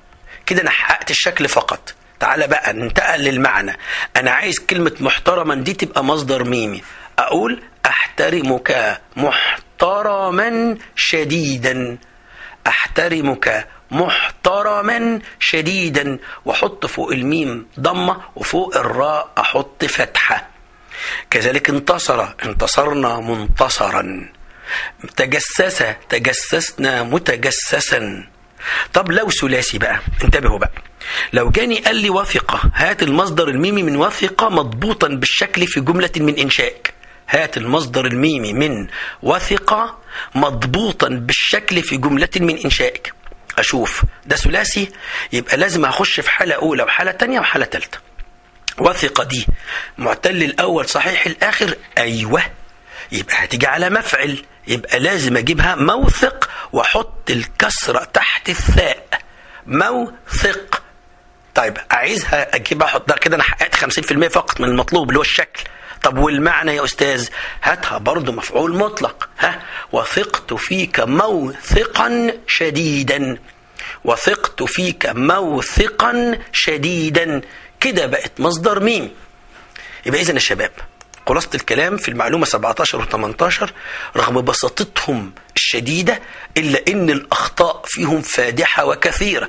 كده 0.47 0.63
أنا 0.63 0.71
حققت 0.71 1.11
الشكل 1.11 1.49
فقط. 1.49 1.95
تعالى 2.21 2.47
بقى 2.47 2.73
ننتقل 2.73 3.21
للمعنى. 3.21 3.77
أنا 4.17 4.31
عايز 4.31 4.59
كلمة 4.59 4.93
محترما 5.01 5.55
دي 5.55 5.73
تبقى 5.73 6.05
مصدر 6.05 6.45
ميمي. 6.45 6.83
أقول 7.19 7.63
أحترمك 7.87 9.01
محترما 9.17 10.77
شديدا. 10.97 11.99
أحترمك 12.67 13.69
محترما 13.91 15.21
شديدا 15.39 16.19
واحط 16.45 16.87
فوق 16.87 17.13
الميم 17.13 17.67
ضمة 17.81 18.17
وفوق 18.37 18.77
الراء 18.77 19.33
أحط 19.39 19.85
فتحة. 19.85 20.49
كذلك 21.31 21.71
انتصر 21.71 22.29
انتصرنا 22.45 23.21
منتصرا. 23.21 24.31
تجسس 25.17 25.85
تجسسنا 26.09 27.03
متجسسا. 27.03 28.27
طب 28.93 29.11
لو 29.11 29.31
ثلاثي 29.31 29.79
بقى 29.79 29.99
انتبهوا 30.25 30.59
بقى. 30.59 30.73
لو 31.33 31.51
جاني 31.51 31.79
قال 31.79 31.97
لي 31.97 32.11
وثقة 32.11 32.61
هات 32.75 33.03
المصدر 33.03 33.49
الميمي 33.49 33.83
من 33.83 33.97
وثقة 33.97 34.49
مضبوطا 34.49 35.09
بالشكل 35.09 35.67
في 35.67 35.81
جملة 35.81 36.11
من 36.17 36.39
إنشائك. 36.39 36.95
هات 37.29 37.57
المصدر 37.57 38.07
الميمي 38.07 38.53
من 38.53 38.87
وثقة 39.23 39.99
مضبوطا 40.35 41.09
بالشكل 41.09 41.83
في 41.83 41.97
جملة 41.97 42.29
من 42.37 42.59
إنشائك. 42.59 43.13
أشوف. 43.61 44.03
ده 44.27 44.37
ثلاثي. 44.37 44.91
يبقى 45.33 45.57
لازم 45.57 45.85
أخش 45.85 46.21
في 46.21 46.31
حالة 46.31 46.55
أولى 46.55 46.83
وحالة 46.83 47.11
تانية 47.13 47.41
وحالة 47.41 47.65
تالتة. 47.65 47.99
وثقة 48.79 49.25
دي. 49.25 49.47
معتل 49.99 50.43
الأول 50.43 50.89
صحيح 50.89 51.27
الآخر 51.27 51.75
أيوه. 51.99 52.43
يبقى 53.13 53.45
هتيجي 53.45 53.67
على 53.67 53.91
مفعل. 53.91 54.45
يبقى 54.67 54.99
لازم 55.01 55.37
أجيبها 55.37 55.75
موثق 55.75 56.51
وأحط 56.73 57.31
الكسرة 57.31 58.05
تحت 58.05 58.49
الثاء. 58.49 59.07
موثق. 59.67 60.83
طيب 61.55 61.79
عايزها 61.91 62.57
أجيبها 62.57 62.87
أحطها 62.87 63.17
كده 63.17 63.37
أنا 63.37 63.43
حققت 63.43 63.75
50% 63.75 64.29
فقط 64.29 64.61
من 64.61 64.69
المطلوب 64.69 65.09
اللي 65.09 65.19
هو 65.19 65.23
الشكل. 65.23 65.63
طب 66.03 66.19
والمعنى 66.19 66.77
يا 66.77 66.85
أستاذ؟ 66.85 67.29
هاتها 67.63 67.99
برضو 67.99 68.33
مفعول 68.33 68.77
مطلق 68.77 69.29
ها؟ 69.39 69.63
وثقت 69.93 70.55
فيك 70.55 71.01
موثقا 71.01 72.33
شديدا. 72.47 73.39
وثقت 74.05 74.63
فيك 74.63 75.07
موثقا 75.07 76.39
شديدا. 76.53 77.41
كده 77.81 78.07
بقت 78.07 78.33
مصدر 78.41 78.81
ميم. 78.81 79.11
يبقى 80.07 80.21
اذا 80.21 80.33
يا 80.35 80.39
شباب 80.39 80.71
خلاصة 81.29 81.49
الكلام 81.55 81.97
في 81.97 82.09
المعلومة 82.09 82.45
17 82.45 82.99
و 82.99 83.05
18 83.05 83.73
رغم 84.17 84.41
بساطتهم 84.41 85.33
الشديدة 85.57 86.21
إلا 86.57 86.83
إن 86.89 87.11
الأخطاء 87.11 87.83
فيهم 87.87 88.23
فادحة 88.23 88.85
وكثيرة. 88.85 89.49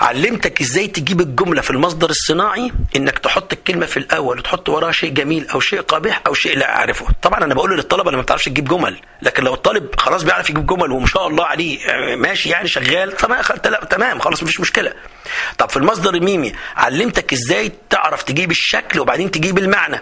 علمتك 0.00 0.60
إزاي 0.60 0.86
تجيب 0.86 1.20
الجملة 1.20 1.60
في 1.62 1.70
المصدر 1.70 2.10
الصناعي؟ 2.10 2.72
انك 2.96 3.18
تحط 3.18 3.52
الكلمة 3.52 3.86
في 3.86 3.96
الأول 3.96 4.38
وتحط 4.38 4.68
وراها 4.68 4.92
شيء 4.92 5.10
جميل 5.10 5.48
أو 5.48 5.60
شيء 5.60 5.80
قبيح 5.80 6.20
أو 6.26 6.34
شيء 6.34 6.58
لا 6.58 6.76
أعرفه. 6.76 7.06
طبعا 7.22 7.44
أنا 7.44 7.54
بقول 7.54 7.76
للطلبة 7.76 8.04
اللي 8.06 8.16
ما 8.16 8.22
بتعرفش 8.22 8.44
تجيب 8.44 8.68
جمل 8.68 8.96
لكن 9.22 9.44
لو 9.44 9.54
الطالب 9.54 10.00
خلاص 10.00 10.22
بيعرف 10.22 10.50
يجيب 10.50 10.66
جمل 10.66 10.92
وما 10.92 11.06
شاء 11.06 11.26
الله 11.26 11.44
عليه 11.44 11.78
ماشي 12.16 12.48
يعني 12.48 12.68
شغال 12.68 13.12
تمام 13.16 13.42
تمام 13.90 14.18
خلاص 14.18 14.42
مفيش 14.42 14.60
مشكلة. 14.60 14.92
طب 15.58 15.70
في 15.70 15.76
المصدر 15.76 16.14
الميمي 16.14 16.52
علمتك 16.76 17.32
إزاي 17.32 17.72
تعرف 17.90 18.22
تجيب 18.22 18.50
الشكل 18.50 19.00
وبعدين 19.00 19.30
تجيب 19.30 19.58
المعنى؟ 19.58 20.00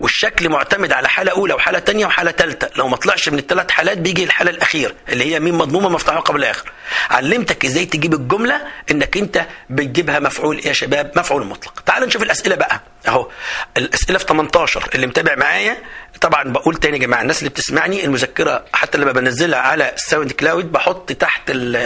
والشكل 0.00 0.48
معتمد 0.48 0.92
على 0.92 1.08
حالة 1.08 1.32
أولى 1.32 1.54
وحالة 1.54 1.78
تانية 1.78 2.06
وحالة 2.06 2.30
تالتة. 2.30 2.68
لو 2.76 2.88
ما 2.88 2.96
طلعش 2.96 3.28
من 3.28 3.38
الثلاث 3.38 3.70
حالات 3.70 3.98
بيجي 3.98 4.24
الحالة 4.24 4.50
الأخيرة 4.50 4.94
اللي 5.08 5.24
هي 5.34 5.40
ميم 5.40 5.58
مضمومة 5.58 5.88
مفتوحة 5.88 6.20
قبل 6.20 6.38
الآخر. 6.40 6.72
علمتك 7.10 7.64
إزاي 7.64 7.86
تجيب 7.86 8.14
الجملة؟ 8.14 8.60
إنك 8.90 9.16
أنت 9.16 9.46
بتجيبها 9.70 10.18
مفعول 10.18 10.58
إيه 10.58 10.66
يا 10.66 10.72
شباب؟ 10.72 11.12
مفعول 11.16 11.46
مطلق. 11.46 11.80
تعال 11.86 12.02
نشوف 12.02 12.22
الأسئلة 12.22 12.54
بقى. 12.56 12.80
أهو. 13.08 13.28
الأسئلة 13.76 14.18
في 14.18 14.24
18 14.24 14.88
اللي 14.94 15.06
متابع 15.06 15.34
معايا 15.34 15.76
طبعا 16.20 16.44
بقول 16.44 16.74
تاني 16.76 16.96
يا 16.96 17.02
جماعة 17.02 17.22
الناس 17.22 17.38
اللي 17.38 17.50
بتسمعني 17.50 18.04
المذكرة 18.04 18.64
حتى 18.72 18.98
لما 18.98 19.12
بنزلها 19.12 19.58
على 19.58 19.94
الـ 19.94 20.32
SoundCloud 20.32 20.72
بحط 20.72 21.12
تحت 21.12 21.50
ال 21.50 21.76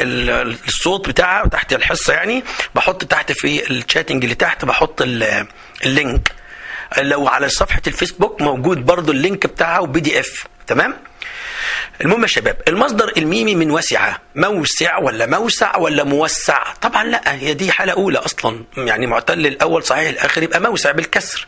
ال 0.00 0.56
الصوت 0.68 1.08
بتاعها 1.08 1.42
وتحت 1.42 1.72
الحصة 1.72 2.12
يعني 2.12 2.44
بحط 2.74 3.04
تحت 3.04 3.32
في 3.32 3.70
ال 3.70 3.76
chatting 3.76 4.22
اللي 4.24 4.34
تحت 4.34 4.64
بحط 4.64 5.02
ال 5.02 5.24
link. 5.24 6.32
لو 6.98 7.28
على 7.28 7.48
صفحة 7.48 7.82
الفيسبوك 7.86 8.42
موجود 8.42 8.86
برضو 8.86 9.12
ال 9.12 9.19
link 9.19 9.46
بتاعها 9.46 9.78
و 9.78 10.00
PDF. 10.00 10.44
تمام؟ 10.66 10.94
المهم 12.00 12.22
يا 12.22 12.26
شباب 12.26 12.56
المصدر 12.68 13.12
الميمي 13.16 13.54
من 13.54 13.70
وسع 13.70 14.20
موسع 14.34 14.98
ولا 14.98 15.26
موسع 15.26 15.76
ولا 15.76 16.04
موسع؟ 16.04 16.72
طبعا 16.82 17.04
لا 17.04 17.34
هي 17.34 17.54
دي 17.54 17.72
حالة 17.72 17.92
أولى 17.92 18.18
أصلا. 18.18 18.64
يعني 18.76 19.06
معتل 19.06 19.46
الأول 19.46 19.84
صحيح 19.84 20.08
الآخر 20.08 20.42
يبقى 20.42 20.60
موسع 20.60 20.90
بالكسر. 20.92 21.46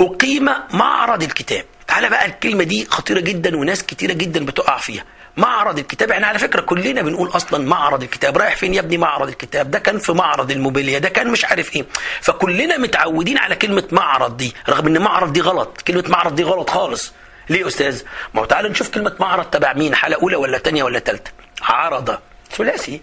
أقيم 0.00 0.48
معرض 0.70 1.22
الكتاب. 1.22 1.64
تعالى 1.86 2.08
بقى 2.08 2.26
الكلمة 2.26 2.64
دي 2.64 2.86
خطيرة 2.90 3.20
جدا 3.20 3.56
وناس 3.56 3.82
كتيرة 3.82 4.12
جدا 4.12 4.44
بتقع 4.44 4.76
فيها. 4.78 5.04
معرض 5.36 5.78
الكتاب. 5.78 6.10
إحنا 6.10 6.26
على 6.26 6.38
فكرة 6.38 6.60
كلنا 6.60 7.02
بنقول 7.02 7.28
أصلا 7.28 7.64
معرض 7.68 8.02
الكتاب. 8.02 8.38
رايح 8.38 8.56
فين 8.56 8.74
يا 8.74 8.80
ابني 8.80 8.98
معرض 8.98 9.28
الكتاب؟ 9.28 9.70
ده 9.70 9.78
كان 9.78 9.98
في 9.98 10.12
معرض 10.12 10.50
الموبيليا 10.50 10.98
ده 10.98 11.08
كان 11.08 11.28
مش 11.30 11.44
عارف 11.44 11.76
إيه. 11.76 11.84
فكلنا 12.20 12.76
متعودين 12.76 13.38
على 13.38 13.56
كلمة 13.56 13.84
معرض 13.92 14.36
دي 14.36 14.54
رغم 14.68 14.86
إن 14.86 14.98
معرض 14.98 15.32
دي 15.32 15.40
غلط. 15.40 15.80
كلمة 15.80 16.04
معرض 16.08 16.34
دي 16.34 16.42
غلط 16.42 16.70
خالص. 16.70 17.12
ليه 17.48 17.60
يا 17.60 17.66
أستاذ؟ 17.66 18.02
ما 18.34 18.40
هو 18.40 18.44
تعالى 18.44 18.68
نشوف 18.68 18.88
كلمة 18.90 19.12
معرض 19.20 19.44
تبع 19.44 19.72
مين 19.72 19.94
حاله 19.94 20.16
أولى 20.16 20.36
ولا 20.36 20.58
ثانية 20.58 20.82
ولا 20.82 20.98
ثالثه 20.98 21.30
عرض 21.62 22.18
ثلاثي. 22.50 23.00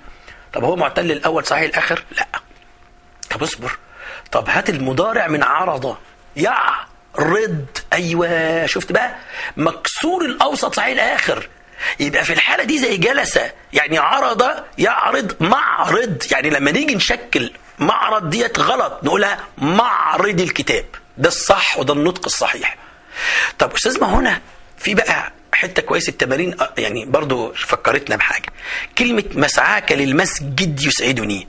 طب 0.53 0.63
هو 0.63 0.75
معتل 0.75 1.11
الأول 1.11 1.45
صحيح 1.45 1.63
الآخر؟ 1.63 2.03
لا. 2.17 2.27
طب 3.29 3.43
اصبر. 3.43 3.77
طب 4.31 4.49
هات 4.49 4.69
المضارع 4.69 5.27
من 5.27 5.43
عرض 5.43 5.97
يعرض. 6.35 7.65
أيوه. 7.93 8.65
شفت 8.65 8.91
بقى؟ 8.91 9.15
مكسور 9.57 10.25
الأوسط 10.25 10.75
صحيح 10.75 10.87
الآخر. 11.03 11.49
يبقى 11.99 12.25
في 12.25 12.33
الحالة 12.33 12.63
دي 12.63 12.79
زي 12.79 12.97
جلس 12.97 13.39
يعني 13.73 13.97
عرض 13.97 14.43
يعرض 14.77 15.35
معرض. 15.39 16.23
يعني 16.31 16.49
لما 16.49 16.71
نيجي 16.71 16.95
نشكل 16.95 17.51
معرض 17.79 18.29
ديت 18.29 18.59
غلط 18.59 18.99
نقولها 19.03 19.39
معرض 19.57 20.41
الكتاب. 20.41 20.85
ده 21.17 21.27
الصح 21.29 21.79
وده 21.79 21.93
النطق 21.93 22.25
الصحيح. 22.25 22.77
طب 23.59 23.73
أستاذ 23.73 24.01
ما 24.01 24.07
هنا 24.07 24.41
في 24.77 24.95
بقى 24.95 25.31
حتة 25.53 25.81
كويس 25.81 26.09
التمارين 26.09 26.55
يعني 26.77 27.05
برضو 27.05 27.53
فكرتنا 27.53 28.15
بحاجة. 28.15 28.45
كلمة 28.97 29.23
مسعاك 29.33 29.91
للمسجد 29.91 30.81
يسعدني. 30.81 31.47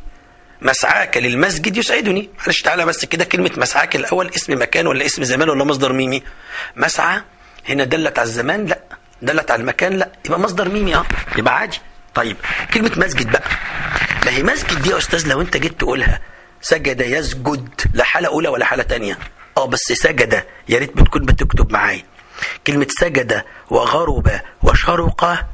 مسعاك 0.62 1.16
للمسجد 1.16 1.76
يسعدني. 1.76 2.30
معلش 2.40 2.62
تعالى 2.62 2.84
بس 2.86 3.04
كده 3.04 3.24
كلمة 3.24 3.50
مسعاك 3.56 3.96
الأول 3.96 4.30
اسم 4.36 4.62
مكان 4.62 4.86
ولا 4.86 5.06
اسم 5.06 5.24
زمان 5.24 5.48
ولا 5.50 5.64
مصدر 5.64 5.92
ميمي. 5.92 6.22
مسعى 6.76 7.20
هنا 7.68 7.84
دلت 7.84 8.18
على 8.18 8.26
الزمان 8.26 8.66
لا. 8.66 8.78
دلت 9.24 9.50
على 9.50 9.60
المكان 9.60 9.92
لا 9.92 10.12
يبقى 10.26 10.40
مصدر 10.40 10.68
ميمي 10.68 10.94
آه 10.96 11.04
يبقى 11.36 11.58
عادي 11.58 11.78
طيب 12.14 12.36
كلمة 12.74 12.90
مسجد 12.96 13.30
بقى. 13.32 13.44
ما 14.24 14.30
هي 14.30 14.42
مسجد 14.42 14.82
دي 14.82 14.90
يا 14.90 14.98
أستاذ 14.98 15.28
لو 15.28 15.40
أنت 15.40 15.56
جيت 15.56 15.80
تقولها 15.80 16.20
سجد 16.62 17.00
يسجد 17.00 17.68
لا 17.94 18.04
حالة 18.04 18.28
أولى 18.28 18.48
ولا 18.48 18.64
حالة 18.64 18.82
تانية. 18.82 19.18
آه 19.56 19.66
بس 19.66 19.80
سجد 19.80 20.44
يا 20.68 20.78
ريت 20.78 20.96
بتكون 20.96 21.22
بتكتب 21.24 21.72
معايا. 21.72 22.02
كلمة 22.66 22.86
سجد 23.00 23.42
وغرب 23.70 24.30
وشرق 24.62 25.46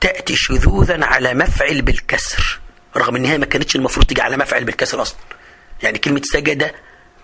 تأتي 0.00 0.36
شذوذا 0.36 1.04
على 1.04 1.34
مفعل 1.34 1.82
بالكسر 1.82 2.60
رغم 2.96 3.16
إن 3.16 3.24
هي 3.24 3.38
ما 3.38 3.46
كانتش 3.46 3.76
المفروض 3.76 4.06
تيجي 4.06 4.22
على 4.22 4.36
مفعل 4.36 4.64
بالكسر 4.64 5.02
أصلا. 5.02 5.18
يعني 5.82 5.98
كلمة 5.98 6.20
سجد 6.24 6.70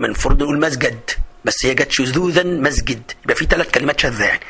المفروض 0.01 0.43
نقول 0.43 0.61
مسجد 0.61 0.99
بس 1.45 1.67
هي 1.67 1.75
جت 1.75 1.93
شذوذا 1.93 2.43
مسجد. 2.43 3.03
يبقى 3.25 3.37
في 3.37 3.45
ثلاث 3.45 3.71
كلمات 3.71 4.01
شاذة 4.01 4.25
يعني. 4.25 4.41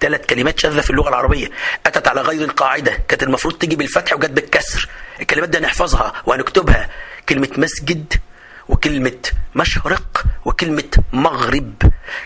ثلاث 0.00 0.26
كلمات 0.26 0.58
شاذة 0.60 0.80
في 0.80 0.90
اللغة 0.90 1.08
العربية. 1.08 1.50
أتت 1.86 2.08
على 2.08 2.20
غير 2.20 2.42
القاعدة. 2.44 2.98
كانت 3.08 3.22
المفروض 3.22 3.54
تيجي 3.54 3.76
بالفتح 3.76 4.12
وجت 4.12 4.30
بالكسر. 4.30 4.88
الكلمات 5.20 5.48
دي 5.48 5.58
هنحفظها 5.58 6.12
وهنكتبها. 6.26 6.88
كلمة 7.28 7.48
مسجد 7.56 8.14
وكلمة 8.68 9.18
مشرق 9.54 10.24
وكلمة 10.44 10.90
مغرب. 11.12 11.74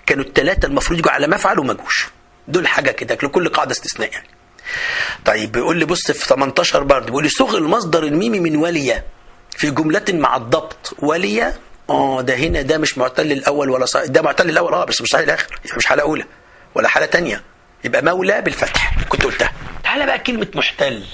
كانوا 0.06 0.24
الثلاثة 0.24 0.66
المفروض 0.68 0.98
يجوا 0.98 1.10
على 1.12 1.26
مفعل 1.26 1.58
وما 1.58 1.72
جوش. 1.72 2.08
دول 2.48 2.66
حاجة 2.68 2.90
كده 2.90 3.14
لكل 3.14 3.48
قاعدة 3.48 3.72
استثناء 3.72 4.12
يعني. 4.12 4.28
طيب 5.24 5.52
بيقول 5.52 5.76
لي 5.76 5.84
بص 5.84 6.10
في 6.10 6.24
18 6.28 6.82
برضه. 6.82 7.06
بيقول 7.06 7.22
لي 7.24 7.28
صغ 7.30 7.56
المصدر 7.58 8.02
الميمي 8.04 8.40
من 8.40 8.56
ولية 8.56 9.04
في 9.56 9.70
جملة 9.70 10.04
مع 10.08 10.36
الضبط. 10.36 10.94
ولية؟ 10.98 11.60
آه 11.90 12.20
ده 12.20 12.34
هنا 12.34 12.62
ده 12.62 12.78
مش 12.78 12.98
معتل 12.98 13.32
الأول 13.32 13.70
ولا 13.70 13.86
صحيح. 13.86 14.06
ده 14.06 14.22
معتل 14.22 14.50
الأول 14.50 14.74
آه 14.74 14.84
بس 14.84 15.00
مش 15.02 15.08
صحيح 15.08 15.24
الآخر. 15.24 15.46
يعني 15.64 15.76
مش 15.76 15.86
حاله 15.86 16.02
أولى 16.02 16.24
ولا 16.74 16.88
حاله 16.88 17.06
تانية. 17.06 17.42
يبقى 17.84 18.02
مولى 18.02 18.42
بالفتح. 18.42 19.04
كنت 19.08 19.24
قلتها. 19.24 19.52
تعالى 19.84 20.06
بقى 20.06 20.18
كلمة 20.18 20.48
محتل. 20.54 21.04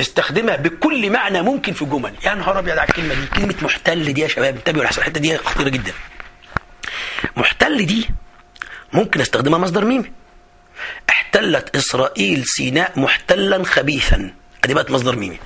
استخدمها 0.00 0.56
بكل 0.56 1.10
معنى 1.10 1.42
ممكن 1.42 1.72
في 1.72 1.84
جمل. 1.84 2.14
يا 2.24 2.34
نهار 2.34 2.58
أبيض 2.58 2.78
على 2.78 2.88
الكلمة 2.88 3.14
دي. 3.14 3.26
كلمة 3.26 3.54
محتل 3.62 4.12
دي 4.12 4.20
يا 4.20 4.28
شباب. 4.28 4.56
انتبهوا 4.56 4.84
لحسن 4.84 5.00
الحتة 5.00 5.20
دي 5.20 5.38
خطيرة 5.38 5.68
جدا. 5.68 5.92
محتل 7.36 7.86
دي 7.86 8.10
ممكن 8.92 9.20
أستخدمها 9.20 9.58
مصدر 9.58 9.84
ميمي 9.84 10.12
احتلت 11.10 11.76
إسرائيل 11.76 12.44
سيناء 12.46 13.00
محتلا 13.00 13.64
خبيثا. 13.64 14.34
أدي 14.64 14.74
بقت 14.74 14.90
مصدر 14.90 15.16
ميمي 15.16 15.38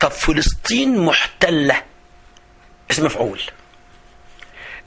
طب 0.00 0.10
فلسطين 0.10 0.98
محتلة. 0.98 1.82
اسم 2.90 3.04
مفعول. 3.04 3.40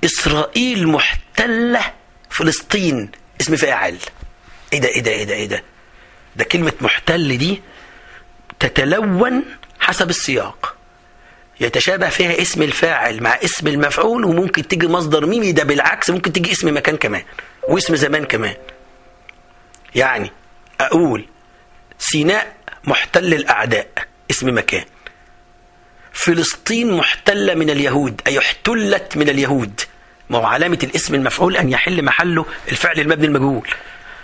إسرائيل 0.06 0.88
محتلة 0.88 1.94
فلسطين. 2.30 3.12
اسم 3.42 3.56
فاعل. 3.56 3.98
إيه 4.74 4.80
ده 4.80 4.88
إيه 4.88 5.02
ده 5.02 5.12
إيه 5.12 5.24
ده 5.24 5.34
إيه 5.34 5.46
ده؟ 5.46 5.64
ده 6.36 6.44
كلمة 6.44 6.74
محتل 6.82 7.38
دي 7.38 7.62
تتلون 8.60 9.44
حسب 9.80 10.10
السياق. 10.10 10.76
يتشابه 11.60 12.10
فيها 12.10 12.42
اسم 12.42 12.62
الفاعل 12.62 13.24
مع 13.24 13.30
اسم 13.30 13.68
المفعول 13.68 14.26
وممكن 14.26 14.68
تيجي 14.68 14.88
مصدر 14.88 15.26
ميمي 15.26 15.52
ده 15.52 15.64
بالعكس 15.64 16.10
ممكن 16.10 16.34
تيجي 16.34 16.52
اسم 16.52 16.76
مكان 16.76 16.98
كمان 16.98 17.24
واسم 17.68 17.96
زمان 17.96 18.26
كمان. 18.26 18.56
يعني 19.96 20.32
أقول 20.80 21.26
سيناء 22.00 22.56
محتل 22.84 23.34
الأعداء 23.34 23.88
اسم 24.32 24.58
مكان. 24.58 24.86
فلسطين 26.14 26.94
محتلة 26.94 27.54
من 27.54 27.70
اليهود 27.70 28.22
أي 28.28 28.40
احتلت 28.40 29.18
من 29.18 29.30
اليهود. 29.30 29.82
ما 30.32 30.38
هو 30.38 30.46
علامة 30.46 30.80
الاسم 30.84 31.16
المفعول 31.16 31.58
أن 31.58 31.70
يحل 31.70 32.04
محله 32.06 32.46
الفعل 32.72 33.00
المبني 33.00 33.26
المجهول. 33.28 33.68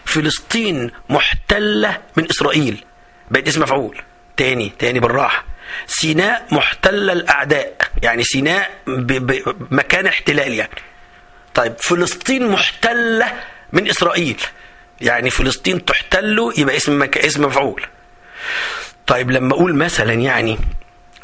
فلسطين 0.06 0.91
محتلة 1.10 1.98
من 2.17 2.26
إسرائيل. 2.30 2.84
بقت 3.32 3.48
اسم 3.48 3.62
مفعول. 3.62 3.98
تاني 4.38 4.72
تاني 4.80 5.00
بالراحة. 5.00 5.43
سيناء 5.88 6.48
محتلة 6.52 7.13
الأعداء. 7.13 7.78
يعني 8.04 8.24
سيناء 8.24 8.72
بمكان 8.88 10.08
احتلال 10.08 10.54
يعني. 10.54 10.72
طيب 11.54 11.74
فلسطين 11.80 12.48
محتلة 12.52 13.34
من 13.74 13.89
إسرائيل. 13.89 14.41
يعني 15.02 15.30
فلسطين 15.30 15.86
تحتل 15.86 16.54
يبقى 16.58 16.78
اسم 16.78 17.00
مك... 17.00 17.17
اسم 17.17 17.46
مفعول. 17.46 17.86
طيب 19.08 19.32
لما 19.32 19.54
أقول 19.54 19.76
مثلا 19.76 20.13
يعني 20.13 20.58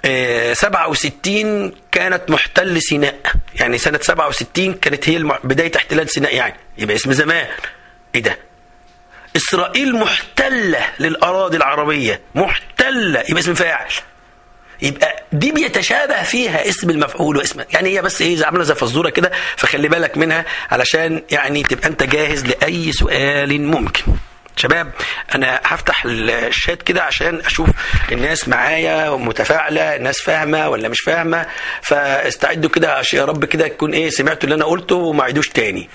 67 0.05 1.71
كانت 1.91 2.29
محتل 2.29 2.81
سيناء. 2.81 3.15
يعني 3.55 3.77
سنة 3.77 3.99
67 4.01 4.73
كانت 4.73 5.09
هي. 5.09 5.17
بداية 5.43 5.71
احتلال 5.75 6.09
سيناء 6.09 6.35
يعني. 6.35 6.55
يبقى 6.77 6.95
اسم 6.95 7.11
زمان. 7.13 7.47
إيه 8.15 8.21
ده؟ 8.21 8.37
إسرائيل 9.35 9.95
محتلة 9.95 10.85
للأراضي 10.99 11.57
العربية. 11.57 12.21
محتلة. 12.35 13.23
يبقى 13.29 13.39
اسم 13.41 13.53
فاعل. 13.53 13.87
يبقى 14.81 15.23
دي 15.31 15.51
بيتشابه 15.51 16.23
فيها 16.23 16.69
اسم 16.69 16.89
المفعول 16.89 17.37
واسم. 17.37 17.63
يعني 17.73 17.89
هي 17.89 18.01
بس 18.01 18.21
إيه 18.21 18.45
عاملة 18.45 18.63
زي 18.63 18.75
فزورة 18.75 19.09
كده. 19.09 19.31
فخلي 19.57 19.87
بالك 19.87 20.17
منها 20.17 20.45
علشان 20.71 21.23
يعني 21.31 21.63
تبقى 21.63 21.87
أنت 21.87 22.03
جاهز 22.03 22.45
لأي 22.45 22.91
سؤال 22.91 23.61
ممكن. 23.61 24.03
شباب 24.55 24.91
أنا 25.35 25.59
هفتح 25.63 26.05
الشات 26.05 26.81
كده 26.81 27.03
عشان 27.03 27.39
أشوف 27.45 27.69
الناس 28.11 28.47
معايا 28.47 29.09
متفاعلة 29.09 29.95
الناس 29.95 30.21
فاهمة 30.21 30.69
ولا 30.69 30.89
مش 30.89 30.99
فاهمة. 30.99 31.45
فاستعدوا 31.81 32.69
كده 32.69 33.01
يا 33.13 33.25
رب 33.25 33.45
كده 33.45 33.67
تكون 33.67 33.93
إيه 33.93 34.09
سمعتوا 34.09 34.43
اللي 34.43 34.55
أنا 34.55 34.65
قلته 34.65 34.95
وما 34.95 35.23
عيدوش 35.23 35.49
تاني. 35.49 35.89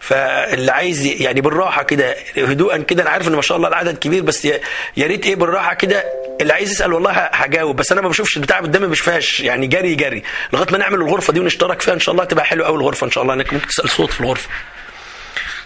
فاللي 0.00 0.72
عايز 0.72 1.06
يعني 1.06 1.40
بالراحة 1.40 1.82
كده 1.82 2.16
هدوءا 2.36 2.76
كده 2.76 3.02
أنا 3.02 3.10
عارف 3.10 3.28
إن 3.28 3.34
ما 3.34 3.42
شاء 3.42 3.56
الله 3.56 3.68
العدد 3.68 3.98
كبير 3.98 4.22
بس 4.22 4.44
يا 4.44 4.60
ريت 5.06 5.26
إيه 5.26 5.36
بالراحة 5.36 5.74
كده. 5.74 6.04
اللي 6.40 6.52
عايز 6.52 6.70
يسأل 6.70 6.92
والله 6.92 7.10
هجاوب 7.12 7.76
بس 7.76 7.92
أنا 7.92 8.00
ما 8.00 8.08
بشوفش 8.08 8.36
البتاع 8.36 8.60
قدامي 8.60 8.86
مش 8.86 9.00
فيهاش 9.00 9.40
يعني 9.40 9.66
جري 9.66 9.94
جري 9.94 10.22
لغاية 10.52 10.66
ما 10.72 10.78
نعمل 10.78 10.94
الغرفة 10.94 11.32
دي 11.32 11.40
ونشترك 11.40 11.80
فيها 11.82 11.94
إن 11.94 12.00
شاء 12.00 12.12
الله 12.12 12.24
تبقى 12.24 12.44
حلوة 12.44 12.66
قوي 12.66 12.76
الغرفة 12.76 13.04
إن 13.06 13.10
شاء 13.10 13.22
الله 13.22 13.34
إنك 13.34 13.52
ممكن 13.52 13.66
تسأل 13.68 13.90
صوت 13.90 14.10
في 14.12 14.20
الغرفة. 14.20 14.48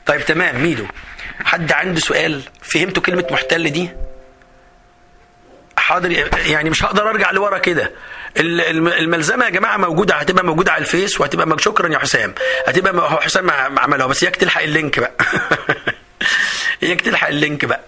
طيب 0.07 0.25
تمام 0.25 0.63
ميدو. 0.63 0.85
حد 1.45 1.73
عنده 1.73 2.01
سؤال 2.01 2.43
فهمتوا 2.63 3.03
كلمة 3.03 3.25
معتل 3.31 3.71
دي؟ 3.71 3.91
حاضر 5.77 6.11
يعني 6.47 6.71
مش 6.71 6.85
هقدر 6.85 7.11
أرجع 7.11 7.31
لورا 7.31 7.59
كده. 7.59 7.93
الملزمة 8.37 9.45
يا 9.45 9.51
جماعة 9.51 9.77
موجودة 9.77 10.15
هتبقى 10.15 10.45
موجودة 10.45 10.73
على 10.73 10.81
الفيس 10.81 11.21
وهتبقى 11.21 11.59
شكرا 11.59 11.93
يا 11.93 11.99
حسام. 11.99 12.35
هتبقى 12.67 13.13
هو 13.13 13.21
حسام 13.21 13.51
عملها 13.51 14.07
بس 14.07 14.23
اياك 14.23 14.37
تلحق 14.37 14.63
ال 14.63 14.70
link 14.70 15.01
بقى. 15.01 15.13
اياك 16.83 17.01
تلحق 17.01 17.29
ال 17.29 17.36
link 17.36 17.65
بقى. 17.65 17.81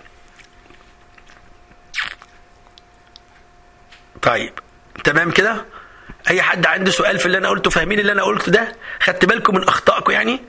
طيب 4.23 4.53
تمام 5.05 5.31
كده؟ 5.31 5.65
أي 6.31 6.43
حد 6.43 6.67
عنده 6.67 6.91
سؤال 6.91 7.19
في 7.19 7.27
اللي 7.27 7.39
أنا 7.39 7.49
قلته 7.49 7.71
فاهمين 7.71 7.99
اللي 8.01 8.13
أنا 8.13 8.23
قلته 8.23 8.53
ده؟ 8.53 8.77
خدت 9.01 9.25
بالكم 9.25 9.55
من 9.55 9.69
أخطائكم 9.69 10.13
يعني؟ 10.13 10.41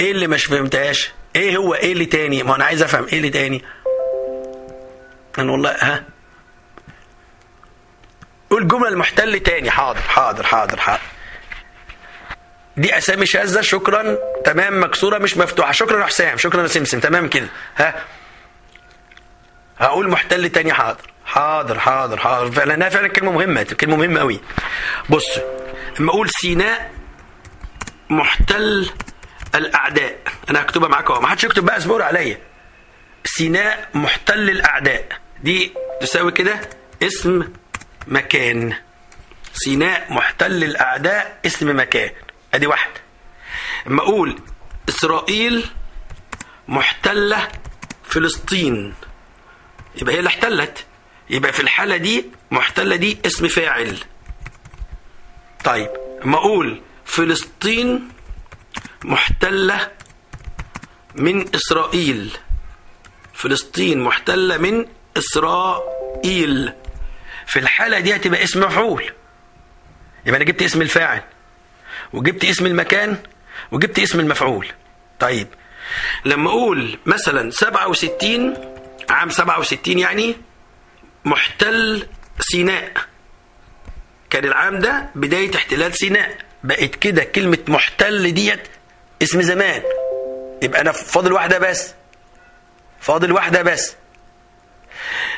إيه 0.00 0.10
اللي 0.10 0.26
مش 0.26 0.44
فهمتهاش؟ 0.44 1.12
إيه 1.36 1.56
هو؟ 1.56 1.74
إيه 1.74 1.92
اللي 1.92 2.06
تاني؟ 2.06 2.42
ما 2.42 2.56
أنا 2.56 2.64
عايز 2.64 2.82
افهم 2.82 3.04
إيه 3.04 3.16
اللي 3.16 3.30
تاني. 3.30 3.64
أنا 5.38 5.52
والله 5.52 5.70
ها؟ 5.80 6.04
قول 8.50 8.68
جملة 8.68 8.88
المحتل 8.88 9.40
تاني. 9.40 9.70
حاضر 9.70 10.00
حاضر 10.00 10.46
حاضر 10.46 10.80
حاضر. 10.80 11.02
دي 12.76 12.98
أسامي 12.98 13.26
شاذة 13.26 13.60
شكرا. 13.60 14.18
تمام 14.44 14.82
مكسورة 14.84 15.18
مش 15.18 15.36
مفتوحة. 15.36 15.72
شكرا 15.72 16.00
يا 16.00 16.06
حسام 16.06 16.36
شكرا 16.36 16.62
يا 16.62 16.66
سمسم. 16.66 17.00
تمام 17.00 17.28
كده. 17.28 17.48
ها؟ 17.76 18.04
هقول 19.78 20.08
محتل 20.10 20.48
تاني. 20.48 20.72
حاضر 20.72 21.10
حاضر 21.24 21.78
حاضر 21.78 22.16
حاضر. 22.16 22.50
فعلا 22.50 22.88
فعلا 22.88 23.08
كلمة 23.08 23.32
مهمة 23.32 23.62
كلمة 23.62 23.96
مهمة 23.96 24.20
قوي 24.20 24.40
بص 25.10 25.38
لما 26.00 26.10
أقول 26.10 26.30
سيناء 26.30 26.90
محتل 28.10 28.90
الأعداء. 29.54 30.18
أنا 30.50 30.62
هكتبها 30.62 30.88
معاك 30.88 31.10
أهو. 31.10 31.20
ما 31.20 31.28
حدش 31.28 31.44
يكتب 31.44 31.64
بقى 31.64 31.76
اصبروا 31.76 32.04
عليا. 32.04 32.38
سيناء 33.24 33.88
محتل 33.94 34.50
الأعداء. 34.50 35.08
دي 35.42 35.72
تساوي 36.00 36.32
كده 36.32 36.60
اسم 37.02 37.48
مكان. 38.06 38.74
سيناء 39.54 40.12
محتل 40.12 40.64
الأعداء 40.64 41.40
اسم 41.46 41.78
مكان. 41.80 42.10
أدي 42.54 42.66
واحد. 42.66 42.90
أما 43.86 44.02
أقول 44.02 44.38
إسرائيل 44.88 45.66
محتلة 46.68 47.48
فلسطين. 48.04 48.94
يبقى 50.02 50.14
هي 50.14 50.18
اللي 50.18 50.28
احتلت. 50.28 50.86
يبقى 51.30 51.52
في 51.52 51.60
الحالة 51.60 51.96
دي 51.96 52.26
محتلة 52.50 52.96
دي 52.96 53.18
اسم 53.26 53.48
فاعل. 53.48 53.98
طيب 55.64 55.90
أما 56.24 56.38
أقول 56.38 56.82
فلسطين 57.04 58.08
محتلة 59.04 59.90
من 61.14 61.54
إسرائيل. 61.54 62.36
فلسطين 63.34 64.00
محتلة 64.00 64.56
من 64.58 64.86
إسرائيل. 65.16 66.72
في 67.46 67.58
الحالة 67.58 68.00
دي 68.00 68.16
هتبقى 68.16 68.44
اسم 68.44 68.60
مفعول. 68.60 69.04
يبقى 70.26 70.36
أنا 70.36 70.44
جبت 70.44 70.62
اسم 70.62 70.82
الفاعل 70.82 71.22
وجبت 72.12 72.44
اسم 72.44 72.66
المكان 72.66 73.16
وجبت 73.72 73.98
اسم 73.98 74.20
المفعول. 74.20 74.66
طيب 75.20 75.46
لما 76.24 76.50
أقول 76.50 76.98
مثلا 77.06 77.50
67 77.50 78.54
عام 79.10 79.30
67 79.30 79.98
يعني 79.98 80.36
محتل 81.24 82.06
سيناء. 82.40 82.92
كان 84.30 84.44
العام 84.44 84.78
ده 84.78 85.10
بداية 85.14 85.56
احتلال 85.56 85.94
سيناء. 85.94 86.38
بقت 86.64 86.94
كده 86.94 87.24
كلمة 87.24 87.58
محتل 87.68 88.34
ديت 88.34 88.68
اسم 89.22 89.42
زمان. 89.42 89.82
يبقى 90.62 90.80
أنا 90.80 90.92
فاضل 90.92 91.32
واحدة 91.32 91.58
بس. 91.58 91.94
فاضل 93.00 93.32
واحدة 93.32 93.62
بس. 93.62 93.94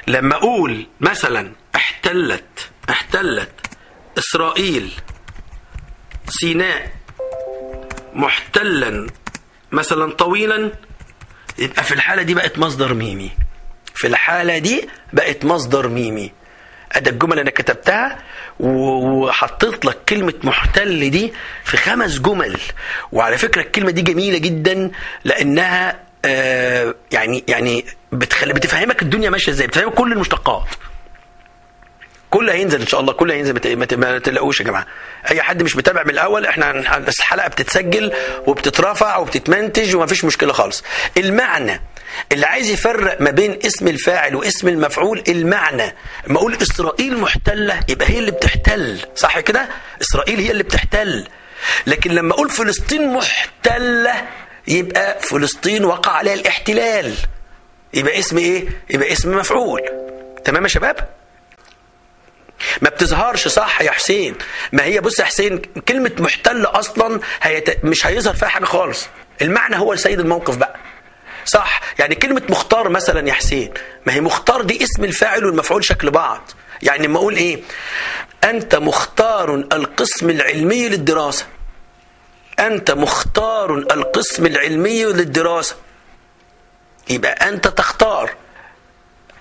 لما 0.07 0.35
أقول 0.37 0.87
مثلا 1.01 1.53
احتلت 1.77 2.71
احتلت 2.91 3.51
إسرائيل 4.19 4.93
سيناء 6.29 6.91
محتلا 8.15 9.07
مثلا 9.73 10.13
طويلا 10.13 10.73
يبقى 11.59 11.85
في 11.85 11.95
الحالة 11.95 12.23
دي 12.23 12.35
بقت 12.35 12.59
مصدر 12.59 12.95
ميمي. 12.95 13.31
في 13.95 14.07
الحالة 14.07 14.59
دي 14.59 14.89
بقت 15.13 15.45
مصدر 15.45 15.89
ميمي. 15.89 16.33
ادي 16.93 17.11
الجمل 17.11 17.39
أنا 17.39 17.51
كتبتها 17.51 18.19
وحطيت 18.61 19.85
لك 19.85 19.99
كلمة 20.09 20.35
محتل 20.45 21.11
دي 21.11 21.33
في 21.65 21.77
خمس 21.77 22.19
جمل. 22.19 22.57
وعلى 23.13 23.39
فكرة 23.39 23.63
الكلمة 23.63 23.91
دي 23.91 24.03
جميلة 24.03 24.39
جدا 24.39 24.91
لأنها 25.25 25.99
آه 26.25 26.95
يعني 27.13 27.45
يعني 27.49 27.85
بتخلي 28.13 28.53
بتفهمك 28.53 29.03
الدنيا 29.03 29.31
ماشية 29.31 29.53
إزاي 29.53 29.67
بتفهمك 29.67 29.95
كل 29.95 30.13
المشتقات. 30.13 30.67
كل 32.31 32.51
هينزل 32.51 32.81
إن 32.81 32.87
شاء 32.87 33.01
الله 33.01 33.13
كل 33.13 33.31
هينزل 33.31 33.77
ما 33.97 34.19
تلاقوش 34.19 34.61
يا 34.61 34.65
جماعة. 34.65 34.87
أي 35.31 35.43
حد 35.43 35.63
مش 35.63 35.77
متابع 35.77 36.03
من 36.05 36.11
الأول 36.11 36.47
إحنا 36.47 36.71
الحلقة 36.97 37.49
بتتسجل 37.49 38.13
وبتترفع 38.47 39.17
وبتتمنتج 39.17 39.97
وما 39.97 40.07
فيش 40.07 40.25
مشكلة 40.25 40.53
خالص. 40.53 40.85
المعنى 41.17 41.81
اللي 42.33 42.47
عايز 42.47 42.71
يفرق 42.71 43.21
ما 43.21 43.31
بين 43.31 43.59
اسم 43.67 43.89
الفاعل 43.89 44.35
واسم 44.35 44.69
المفعول 44.69 45.23
المعنى. 45.29 45.95
لما 46.27 46.39
أقول 46.39 46.55
إسرائيل 46.63 47.19
محتلة 47.19 47.81
يبقى 47.89 48.11
هي 48.11 48.19
اللي 48.19 48.31
بتحتل. 48.31 49.01
صح 49.17 49.41
كده؟ 49.41 49.69
إسرائيل 50.03 50.39
هي 50.41 50.51
اللي 50.51 50.63
بتحتل. 50.63 51.29
لكن 51.87 52.11
لما 52.11 52.35
أقول 52.35 52.51
فلسطين 52.51 53.13
محتلة 53.13 54.27
يبقى 54.69 55.21
فلسطين 55.21 55.85
وقع 55.85 56.13
عليها 56.13 56.35
الاحتلال. 56.35 57.15
يبقى 57.95 58.19
اسم 58.19 58.39
إيه؟ 58.39 58.69
يبقى 58.91 59.13
اسم 59.13 59.37
مفعول. 59.37 59.81
تمام 60.45 60.63
يا 60.63 60.69
شباب؟ 60.69 61.09
ما 62.83 62.89
بتظهرش 62.91 63.49
صح 63.49 63.83
يا 63.83 63.91
حسين. 63.91 64.35
ما 64.73 64.85
هي 64.85 65.01
بص 65.01 65.19
يا 65.21 65.25
حسين 65.25 65.59
كلمة 65.59 66.13
محتل 66.19 66.65
أصلا 66.65 67.21
هي 67.43 67.65
مش 67.85 68.07
هيظهر 68.07 68.35
فيها 68.35 68.49
حاجة 68.49 68.65
خالص. 68.65 69.09
المعنى 69.43 69.79
هو 69.79 69.97
سيد 69.97 70.21
الموقف 70.21 70.57
بقى. 70.57 70.77
صح؟ 71.53 71.81
يعني 71.99 72.15
كلمة 72.15 72.43
مختار 72.49 72.89
مثلا 72.89 73.29
يا 73.29 73.33
حسين 73.33 73.73
ما 74.07 74.13
هي 74.15 74.21
مختار 74.21 74.63
دي 74.63 74.85
اسم 74.85 75.05
الفاعل 75.05 75.45
والمفعول 75.45 75.85
شكل 75.85 76.11
بعض. 76.11 76.51
يعني 76.83 77.07
لما 77.07 77.19
أقول 77.19 77.37
إيه؟ 77.37 77.63
أنت 78.45 78.75
مختار 78.75 79.55
القسم 79.55 80.31
العلمي 80.31 80.89
للدراسة. 80.89 81.47
أنت 82.59 82.91
مختار 82.91 83.75
القسم 83.75 84.47
العلمي 84.47 85.05
للدراسة. 85.05 85.77
يبقى 87.11 87.49
أنت 87.49 87.69
تختار. 87.69 88.35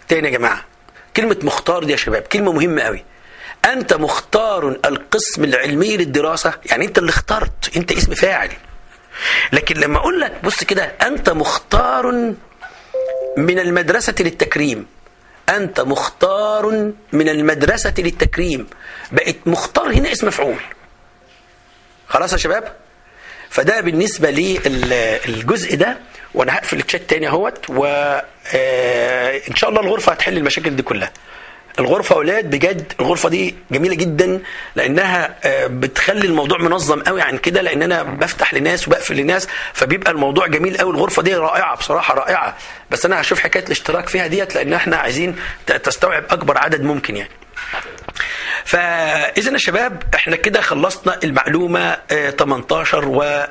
تاني 0.07 0.28
يا 0.28 0.34
جماعة 0.38 0.66
كلمة 1.18 1.38
مختار 1.43 1.84
دي 1.84 1.91
يا 1.91 1.97
شباب 1.97 2.22
كلمة 2.22 2.51
مهمة 2.51 2.82
قوي 2.82 3.05
أنت 3.66 3.93
مختار 3.93 4.68
القسم 4.86 5.43
العلمي 5.43 5.97
للدراسة؟ 5.97 6.53
يعني 6.66 6.86
أنت 6.86 6.97
اللي 6.97 7.10
اخترت 7.10 7.78
أنت 7.78 7.91
اسم 7.91 8.14
فاعل. 8.16 8.49
لكن 9.53 9.76
لما 9.80 9.97
أقول 9.97 10.20
لك 10.22 10.34
بص 10.43 10.63
كده 10.63 10.84
أنت 10.84 11.30
مختار 11.30 12.11
من 13.38 13.59
المدرسة 13.59 14.15
للتكريم. 14.20 14.86
أنت 15.49 15.82
مختار 15.82 16.91
من 17.11 17.30
المدرسة 17.30 17.93
للتكريم. 17.97 18.67
بقت 19.11 19.36
مختار 19.45 19.93
هنا 19.93 20.11
اسم 20.11 20.28
مفعول. 20.28 20.55
خلاص 22.07 22.32
يا 22.34 22.38
شباب؟ 22.38 22.74
فده 23.49 23.82
بالنسبة 23.82 24.30
للجزء 24.32 25.76
ده 25.76 25.97
وأنا 26.34 26.55
هقفل 26.55 26.80
الشات 26.80 27.01
تاني 27.01 27.28
أهوت 27.28 27.70
وان 27.70 28.22
شاء 29.55 29.70
الله 29.70 29.82
الغرفة 29.82 30.11
هتحل 30.11 30.38
المشاكل 30.38 30.76
دي 30.76 30.82
كلها. 30.84 31.11
الغرفة 31.80 32.15
أولاد 32.15 32.49
بجد 32.49 32.93
الغرفة 32.99 33.30
دي 33.30 33.55
جميلة 33.72 33.95
جدا 33.95 34.41
لأنها 34.76 35.36
بتخلي 35.67 36.28
الموضوع 36.28 36.57
منظم 36.57 37.01
قوي 37.01 37.22
عن 37.22 37.38
كده 37.38 37.61
لأن 37.61 37.82
أنا 37.82 38.03
بفتح 38.03 38.53
لناس 38.53 38.88
وبقفل 38.88 39.15
لناس 39.15 39.47
فبيبقى 39.74 40.11
الموضوع 40.11 40.47
جميل 40.47 40.78
قوي. 40.78 40.91
الغرفة 40.91 41.22
دي 41.22 41.36
رائعة 41.36 41.76
بصراحة 41.78 42.13
رائعة. 42.13 42.57
بس 42.91 43.05
أنا 43.05 43.22
هشوف 43.22 43.39
حكاية 43.39 43.63
الاشتراك 43.63 44.07
فيها 44.09 44.28
ديت 44.28 44.55
لأن 44.55 44.74
إحنا 44.74 44.97
عايزين 44.97 45.36
تستوعب 45.84 46.24
أكبر 46.30 46.57
عدد 46.57 46.82
ممكن 46.84 47.15
يعني. 47.17 47.30
فاذا 48.66 49.51
يا 49.51 49.57
شباب 49.57 50.03
إحنا 50.16 50.36
كده 50.36 50.62
خلصنا 50.62 51.20
المعلومة 51.24 51.97
18 52.10 53.07
و 53.07 53.47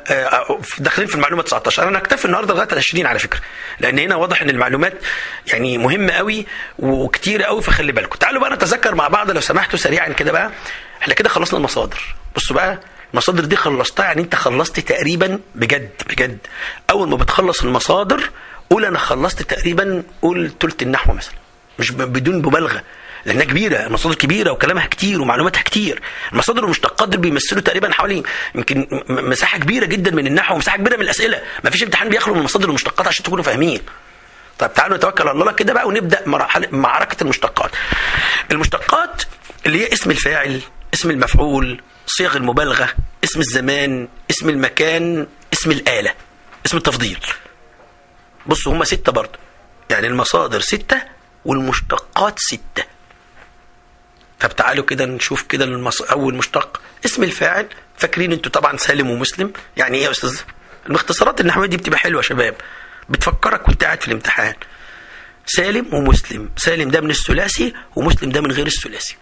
داخلين 0.78 1.08
في 1.08 1.14
المعلومة 1.14 1.42
19 1.42 1.88
أنا 1.88 1.98
هكتفي 1.98 2.24
النهارده 2.24 2.54
لغاية 2.54 2.68
20 2.76 3.06
على 3.06 3.18
فكرة 3.18 3.40
لأن 3.80 3.98
هنا 3.98 4.16
واضح 4.16 4.42
إن 4.42 4.50
المعلومات 4.50 4.92
يعني 5.52 5.78
مهمة 5.78 6.12
قوي 6.12 6.46
وكتيره 6.78 7.44
قوي 7.44 7.62
فخلي 7.62 7.92
بالكم. 7.92 8.18
تعالوا 8.18 8.40
بقى 8.40 8.50
نتذكر 8.50 8.94
مع 8.94 9.08
بعض 9.08 9.30
لو 9.30 9.40
سمحتوا 9.40 9.78
سريعا 9.78 10.08
كده 10.08 10.32
بقى. 10.32 10.50
إحنا 11.02 11.14
كده 11.14 11.28
خلصنا 11.28 11.58
المصادر. 11.58 12.14
بصوا 12.36 12.56
بقى 12.56 12.78
المصادر 13.12 13.44
دي 13.44 13.56
خلصتها 13.56 14.04
يعني 14.04 14.22
أنت 14.22 14.34
خلصت 14.34 14.80
تقريبا 14.80 15.40
بجد 15.54 15.90
بجد. 16.10 16.38
أول 16.90 17.08
ما 17.08 17.16
بتخلص 17.16 17.62
المصادر 17.62 18.30
قول 18.70 18.84
أنا 18.84 18.98
خلصت 18.98 19.42
تقريبا 19.42 20.02
قول 20.22 20.52
ثلث 20.60 20.82
النحو 20.82 21.12
مثلا 21.12 21.34
مش 21.78 21.90
بدون 21.90 22.36
مبالغة. 22.36 22.82
لأنها 23.26 23.44
كبيرة 23.44 23.86
المصادر 23.86 24.14
كبيرة 24.14 24.50
وكلامها 24.50 24.86
كتير 24.86 25.22
ومعلوماتها 25.22 25.62
كتير. 25.62 26.02
المصادر 26.32 26.62
والمشتقات 26.62 27.08
دول 27.08 27.20
بيمثلوا 27.20 27.60
تقريبا 27.60 27.92
حوالي 27.92 28.22
يمكن 28.54 29.02
مساحة 29.08 29.58
كبيرة 29.58 29.84
جدا 29.84 30.10
من 30.10 30.26
النحو 30.26 30.54
ومساحة 30.54 30.76
كبيرة 30.76 30.96
من 30.96 31.02
الأسئلة. 31.02 31.42
ما 31.64 31.70
فيش 31.70 31.82
امتحان 31.82 32.08
بيخلو 32.08 32.34
من 32.34 32.40
المصادر 32.40 32.66
والمشتقات 32.66 33.06
عشان 33.06 33.24
تكونوا 33.24 33.44
فاهمين. 33.44 33.80
طيب 34.58 34.74
تعالوا 34.74 34.96
نتوكل 34.96 35.28
على 35.28 35.40
الله 35.40 35.52
كده 35.52 35.72
بقى 35.72 35.88
ونبدأ 35.88 36.22
مرحله 36.28 36.68
معركة 36.72 37.22
المشتقات. 37.22 37.70
المشتقات 38.50 39.22
اللي 39.66 39.82
هي 39.84 39.92
اسم 39.92 40.10
الفاعل 40.10 40.60
اسم 40.94 41.10
المفعول 41.10 41.80
صيغ 42.06 42.36
المبالغة 42.36 42.88
اسم 43.24 43.40
الزمان 43.40 44.08
اسم 44.30 44.48
المكان 44.48 45.26
اسم 45.52 45.70
الآلة 45.70 46.14
اسم 46.66 46.76
التفضيل. 46.76 47.18
بصوا 48.46 48.72
هم 48.72 48.84
ستة 48.84 49.12
برضه. 49.12 49.38
يعني 49.90 50.06
المصادر 50.06 50.60
ستة 50.60 51.02
والمشتقات 51.44 52.38
ستة. 52.38 52.97
طب 54.40 54.56
تعالوا 54.56 54.84
كده 54.84 55.06
نشوف 55.06 55.42
كده 55.42 55.64
المص... 55.64 56.02
أول 56.02 56.34
مشتق. 56.34 56.80
اسم 57.04 57.22
الفاعل 57.22 57.68
فاكرين 57.96 58.32
أنتوا 58.32 58.52
طبعا 58.52 58.76
سالم 58.76 59.10
ومسلم. 59.10 59.52
يعني 59.76 59.98
إيه 59.98 60.04
يا 60.04 60.10
أستاذ؟ 60.10 60.40
المختصرات 60.86 61.40
النحويه 61.40 61.66
دي 61.68 61.76
بتبقى 61.76 61.98
حلوة 61.98 62.22
يا 62.22 62.26
شباب. 62.28 62.54
بتفكرك 63.08 63.68
وأنت 63.68 63.84
قاعد 63.84 64.00
في 64.00 64.08
الامتحان. 64.08 64.54
سالم 65.46 65.94
ومسلم. 65.94 66.50
سالم 66.56 66.90
ده 66.90 67.00
من 67.00 67.10
الثلاثي 67.10 67.74
ومسلم 67.96 68.30
ده 68.30 68.40
من 68.40 68.52
غير 68.52 68.66
الثلاثي. 68.66 69.16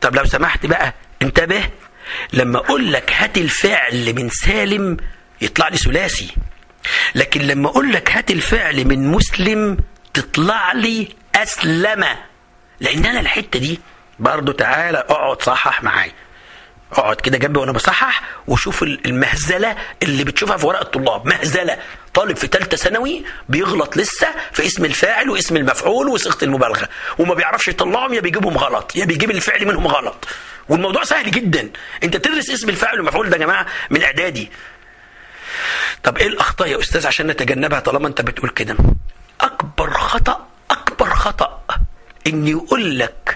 طب 0.00 0.16
لو 0.16 0.24
سمحت 0.24 0.66
بقى 0.66 0.94
انتبه. 1.22 1.70
لما 2.32 2.58
أقول 2.58 2.92
لك 2.92 3.12
هات 3.12 3.38
الفعل 3.38 4.14
من 4.14 4.28
سالم 4.30 4.96
يطلع 5.40 5.68
لي 5.68 5.76
ثلاثي. 5.76 6.34
لكن 7.14 7.40
لما 7.40 7.68
أقول 7.68 7.92
لك 7.92 8.10
هات 8.10 8.30
الفعل 8.30 8.84
من 8.84 9.08
مسلم 9.08 9.76
تطلع 10.14 10.72
لي 10.72 11.08
أسلم. 11.34 12.04
لأن 12.80 13.06
أنا 13.06 13.20
الحتة 13.20 13.58
دي 13.58 13.80
برضه 14.20 14.52
تعالى 14.52 14.98
اقعد 14.98 15.42
صحح 15.42 15.82
معايا. 15.82 16.12
اقعد 16.92 17.16
كده 17.16 17.38
جنبي 17.38 17.60
وأنا 17.60 17.72
بصحح 17.72 18.22
وشوف 18.46 18.82
المهزلة 18.82 19.76
اللي 20.02 20.24
بتشوفها 20.24 20.56
في 20.56 20.66
ورق 20.66 20.80
الطلاب. 20.80 21.26
مهزلة. 21.26 21.78
طالب 22.14 22.36
في 22.36 22.46
ثالثه 22.46 22.76
ثانوي 22.76 23.24
بيغلط 23.48 23.96
لسه 23.96 24.28
في 24.52 24.66
اسم 24.66 24.84
الفاعل 24.84 25.30
واسم 25.30 25.56
المفعول 25.56 26.08
وصيغة 26.08 26.38
المبالغة. 26.44 26.88
وما 27.18 27.34
بيعرفش 27.34 27.68
يطلعهم 27.68 28.14
يا 28.14 28.20
بيجيبهم 28.20 28.58
غلط. 28.58 28.96
يا 28.96 29.04
بيجيب 29.04 29.30
الفعل 29.30 29.66
منهم 29.66 29.86
غلط. 29.86 30.28
والموضوع 30.68 31.04
سهل 31.04 31.30
جدا. 31.30 31.70
انت 32.04 32.16
تدرس 32.16 32.50
اسم 32.50 32.68
الفاعل 32.68 32.96
والمفعول 32.98 33.30
ده 33.30 33.36
يا 33.36 33.42
جماعة 33.42 33.66
من 33.90 34.02
اعدادي. 34.02 34.50
طب 36.02 36.18
إيه 36.18 36.26
الاخطاء 36.26 36.68
يا 36.68 36.80
أستاذ 36.80 37.06
عشان 37.06 37.26
نتجنبها 37.26 37.80
طالما 37.80 38.08
انت 38.08 38.20
بتقول 38.20 38.50
كده؟ 38.50 38.76
أكبر 39.40 39.90
خطأ 39.90 40.46
أكبر 40.70 41.10
خطأ 41.10 41.62
إن 42.26 42.48
يقول 42.48 42.98
لك 42.98 43.29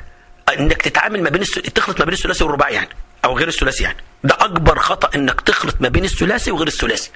انك 0.58 0.82
تتعامل 0.82 1.22
ما 1.22 1.30
بين 1.30 1.42
الس... 1.42 1.50
تخلط 1.54 1.98
ما 1.98 2.04
بين 2.04 2.14
الثلاثي 2.14 2.44
والرباعي 2.44 2.74
يعني 2.74 2.88
أو 3.24 3.38
غير 3.38 3.48
الثلاثي 3.48 3.82
يعني. 3.84 3.98
ده 4.24 4.36
أكبر 4.40 4.78
خطأ 4.78 5.10
إنك 5.14 5.40
تخلط 5.40 5.76
ما 5.80 5.88
بين 5.88 6.04
الثلاثي 6.04 6.50
وغير 6.50 6.66
الثلاثي. 6.66 7.10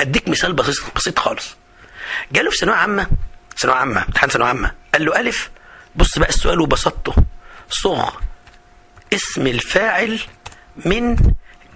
أديك 0.00 0.28
مثال 0.28 0.52
بسيط 0.52 0.84
بسيط 0.96 1.18
خالص. 1.18 1.56
جاله 2.32 2.50
في 2.50 2.56
ثانوية 2.56 2.76
عامة 2.76 3.06
ثانوية 3.58 3.78
عامة 3.78 4.04
امتحان 4.04 4.30
ثانوية 4.30 4.48
عامة 4.48 4.72
قال 4.92 5.04
له 5.04 5.20
ألف 5.20 5.50
بص 5.96 6.18
بقى 6.18 6.28
السؤال 6.28 6.60
وبسطته. 6.60 7.14
صغ 7.70 8.10
اسم 9.14 9.46
الفاعل 9.46 10.20
من 10.84 11.16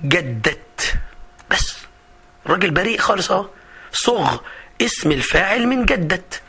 جدت. 0.05 0.95
بس. 1.51 1.77
الراجل 2.47 2.71
بريء 2.71 2.99
خالص 2.99 3.31
أهو. 3.31 3.49
صغ 3.93 4.37
اسم 4.83 5.13
الفاعل 5.13 5.67
من 5.67 5.85
جدت. 5.87 6.43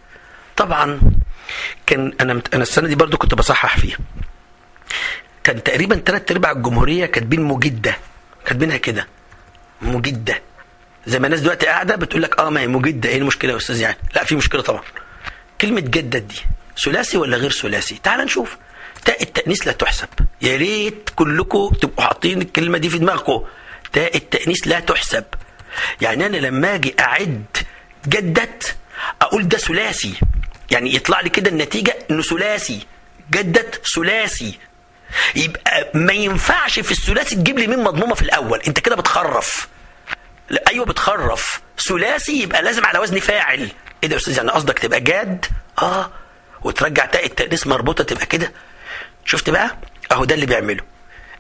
طبعا 0.58 1.00
كان 1.86 2.14
أنا 2.22 2.42
أنا 2.54 2.64
السنة 2.64 2.88
دي 2.88 2.96
برضو 2.96 3.18
كنت 3.18 3.34
بصحح 3.34 3.78
فيها. 3.78 3.98
كان 5.44 5.64
تقريبا 5.64 5.96
ثلاث 6.06 6.32
أرباع 6.32 6.52
الجمهورية 6.52 7.06
كاتبين 7.06 7.42
مجده 7.42 7.98
كاتبينها 8.46 8.78
كده 8.78 9.08
مجده 9.82 10.42
زي 11.08 11.20
ما 11.20 11.26
الناس 11.28 11.40
دلوقتي 11.40 11.66
قاعدة 11.66 11.96
بتقول 11.96 12.22
لك 12.22 12.40
آه 12.40 12.50
ما 12.50 12.60
هي 12.62 12.68
مجده 12.68 13.10
إيه 13.10 13.18
المشكلة 13.18 13.52
يا 13.52 13.58
أستاذ 13.58 13.82
يعني؟ 13.82 13.98
لا 14.16 14.24
في 14.24 14.36
مشكلة 14.36 14.62
طبعا. 14.62 14.82
كلمة 15.62 15.80
جدت 15.80 16.16
دي 16.24 16.36
ثلاثي 16.86 17.18
ولا 17.18 17.38
غير 17.38 17.52
ثلاثي؟ 17.52 18.00
تعال 18.04 18.26
نشوف. 18.26 18.58
تاء 19.06 19.24
التأنيث 19.24 19.68
لا 19.68 19.72
تحسب. 19.72 20.08
يا 20.42 20.58
ريت 20.58 21.10
كلكم 21.16 21.70
تبقوا 21.82 22.06
حاطين 22.06 22.42
الكلمة 22.42 22.78
دي 22.78 22.90
في 22.90 22.98
دماغكم. 22.98 23.44
تاء 23.94 24.18
التأنيث 24.18 24.68
لا 24.68 24.80
تحسب. 24.80 25.24
يعني 26.02 26.26
أنا 26.26 26.38
لما 26.38 26.76
أجي 26.76 26.96
أعد 27.00 27.46
جدت 28.08 28.76
أقول 29.22 29.48
ده 29.48 29.58
ثلاثي. 29.58 30.14
يعني 30.72 30.96
يطلع 30.96 31.22
لي 31.22 31.30
كده 31.30 31.50
النتيجة 31.50 31.98
إنه 32.12 32.22
ثلاثي. 32.22 32.80
جدت 33.32 33.82
ثلاثي. 33.96 34.60
يبقى 35.36 35.90
ما 35.94 36.14
ينفعش 36.14 36.80
في 36.80 36.92
الثلاثي 36.92 37.36
تجيب 37.36 37.60
لي 37.60 37.68
مين 37.68 37.84
مضمومة 37.84 38.16
في 38.16 38.22
الأول. 38.22 38.62
انت 38.68 38.80
كده 38.80 38.96
بتخرف. 38.96 39.68
لا 40.50 40.64
أيوه 40.70 40.86
بتخرف. 40.86 41.62
ثلاثي 41.88 42.42
يبقى 42.44 42.62
لازم 42.62 42.86
على 42.86 43.00
وزن 43.00 43.20
فاعل. 43.20 43.60
إيه 44.04 44.10
ده 44.10 44.14
يا 44.16 44.18
أستاذ؟ 44.20 44.38
يعني 44.38 44.52
قصدك 44.52 44.80
تبقى 44.80 45.00
جاد؟ 45.02 45.46
آه. 45.82 46.12
وترجع 46.62 47.06
تاء 47.06 47.26
التانيث 47.26 47.68
مربوطة 47.68 48.04
تبقى 48.04 48.26
كده؟ 48.26 48.52
شفت 49.26 49.50
بقى؟ 49.50 49.78
أهو 50.12 50.26
ده 50.26 50.36
اللي 50.36 50.46
بيعمله. 50.46 50.84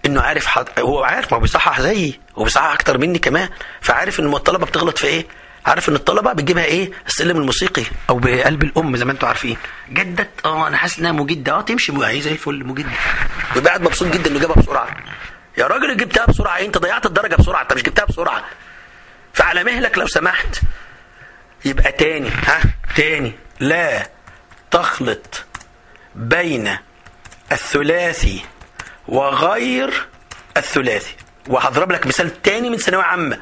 إنه 0.05 0.21
عارف 0.21 0.45
حد... 0.45 0.65
هو 0.79 1.03
عارف 1.03 1.31
ما 1.31 1.37
هو 1.37 1.41
بيصحح 1.41 1.81
زيي. 1.81 2.19
وبيصحح 2.35 2.73
أكتر 2.73 2.97
مني 2.97 3.19
كمان. 3.19 3.49
فعارف 3.81 4.19
إن 4.19 4.33
الطلبه 4.33 4.65
بتغلط 4.65 4.97
في 4.97 5.07
إيه؟ 5.07 5.25
عارف 5.65 5.89
ان 5.89 5.95
الطلبة 5.95 6.33
بتجيبها 6.33 6.65
إيه؟ 6.65 6.91
السلم 7.07 7.37
الموسيقي 7.37 7.83
أو 8.09 8.19
بقلب 8.19 8.63
الام 8.63 8.95
زي 8.97 9.05
ما 9.05 9.11
أنتم 9.11 9.27
عارفين. 9.27 9.57
جدت؟ 9.89 10.29
آه 10.45 10.67
أنا 10.67 10.77
حاسس 10.77 10.99
انها 10.99 11.11
مجدة. 11.11 11.53
آه 11.53 11.61
تمشي. 11.61 11.91
اهي 11.91 12.21
زي 12.21 12.31
الفل 12.31 12.65
مجدة. 12.65 12.89
ويبقى 13.55 13.69
قاعد 13.69 13.81
مبسوط 13.81 14.13
جدا 14.13 14.29
انه 14.29 14.39
جابها 14.39 14.55
بسرعة. 14.55 14.97
يا 15.57 15.67
راجل 15.67 15.97
جبتها 15.97 16.25
بسرعة 16.25 16.59
انت 16.59 16.77
ضيعت 16.77 17.05
الدرجة 17.05 17.35
بسرعة. 17.35 17.61
انت 17.61 17.73
مش 17.73 17.83
جبتها 17.83 18.05
بسرعة. 18.05 18.43
فعلى 19.33 19.63
مهلك 19.63 19.97
لو 19.97 20.07
سمحت. 20.07 20.61
يبقى 21.65 21.91
تاني. 21.91 22.29
ها؟ 22.29 22.61
تاني. 22.95 23.31
لا 23.59 24.09
تخلط 24.71 25.43
بين 26.15 26.77
الثلاثي 27.51 28.45
وغير 29.07 30.07
الثلاثي. 30.57 31.15
وهضرب 31.47 31.91
لك 31.91 32.07
مثال 32.07 32.41
تاني 32.41 32.69
من 32.69 32.77
ثانوية 32.77 33.03
عامة. 33.03 33.39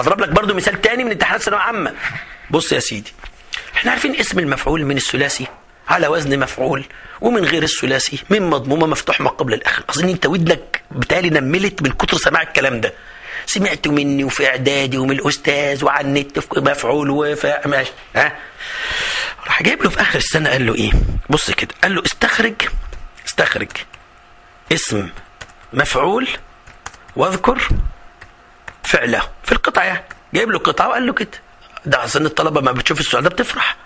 هضرب 0.00 0.20
لك 0.20 0.28
برضو 0.28 0.54
مثال 0.54 0.80
تاني 0.80 1.04
من 1.04 1.10
امتحانات 1.12 1.42
ثانويه 1.42 1.60
عامه 1.62 1.94
بص 2.50 2.72
يا 2.72 2.80
سيدي 2.80 3.12
إحنا 3.76 3.90
عارفين 3.90 4.16
اسم 4.16 4.38
المفعول 4.38 4.84
من 4.84 4.96
الثلاثي 4.96 5.46
على 5.88 6.08
وزن 6.08 6.38
مفعول 6.38 6.84
ومن 7.20 7.44
غير 7.44 7.62
الثلاثي 7.62 8.18
من 8.30 8.42
مضمومة 8.50 8.86
مفتوح 8.86 9.20
ما 9.20 9.30
قبل 9.30 9.54
الآخر. 9.54 9.82
أظن 9.90 10.08
أنت 10.08 10.26
ودنك 10.26 10.82
بالتالي 10.90 11.30
نملت 11.30 11.82
من 11.82 11.90
كتر 11.90 12.16
سماع 12.16 12.42
الكلام 12.42 12.80
ده. 12.80 12.92
سمعته 13.46 13.92
مني 13.92 14.24
وفي 14.24 14.46
إعدادي 14.48 14.98
ومن 14.98 15.10
الأستاذ 15.10 15.84
وعلى 15.84 16.06
النت 16.08 16.38
مفعول 16.58 17.10
وفي 17.10 17.58
ماشي. 17.66 17.92
ها؟ 18.16 18.36
راح 19.46 19.62
جايب 19.62 19.82
له 19.82 19.90
في 19.90 20.00
آخر 20.00 20.18
السنة 20.18 20.50
قال 20.50 20.66
له 20.66 20.74
إيه؟ 20.74 20.90
بص 21.30 21.50
كده 21.50 21.74
قال 21.82 21.94
له 21.94 22.02
استخرج 22.06 22.54
استخرج 23.26 23.68
اسم 24.72 25.08
مفعول 25.72 26.28
واذكر 27.16 27.68
فعله 28.88 29.22
في 29.44 29.52
القطعه 29.52 29.84
يعني 29.84 30.04
جايب 30.34 30.50
له 30.50 30.58
قطعه 30.58 30.88
وقال 30.88 31.06
له 31.06 31.12
كده. 31.12 31.30
ده 31.86 32.04
اصل 32.04 32.26
الطلبة 32.26 32.60
ما 32.60 32.72
بتشوف 32.72 33.00
السؤال 33.00 33.24
ده 33.24 33.30
بتفرح. 33.30 33.76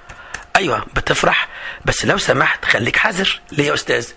أيوه 0.56 0.86
بتفرح. 0.96 1.48
بس 1.84 2.04
لو 2.04 2.18
سمحت 2.18 2.64
خليك 2.64 2.96
حذر 2.96 3.40
ليه 3.52 3.64
يا 3.66 3.74
أستاذ. 3.74 4.08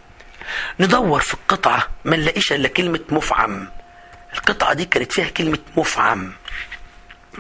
ندور 0.79 1.19
في 1.19 1.33
القطعة 1.33 1.87
ما 2.05 2.17
نلاقيش 2.17 2.53
إلا 2.53 2.67
كلمة 2.67 2.99
مفعم. 3.09 3.67
القطعة 4.33 4.73
دي 4.73 4.85
كانت 4.85 5.11
فيها 5.11 5.29
كلمة 5.29 5.57
مفعم. 5.77 6.33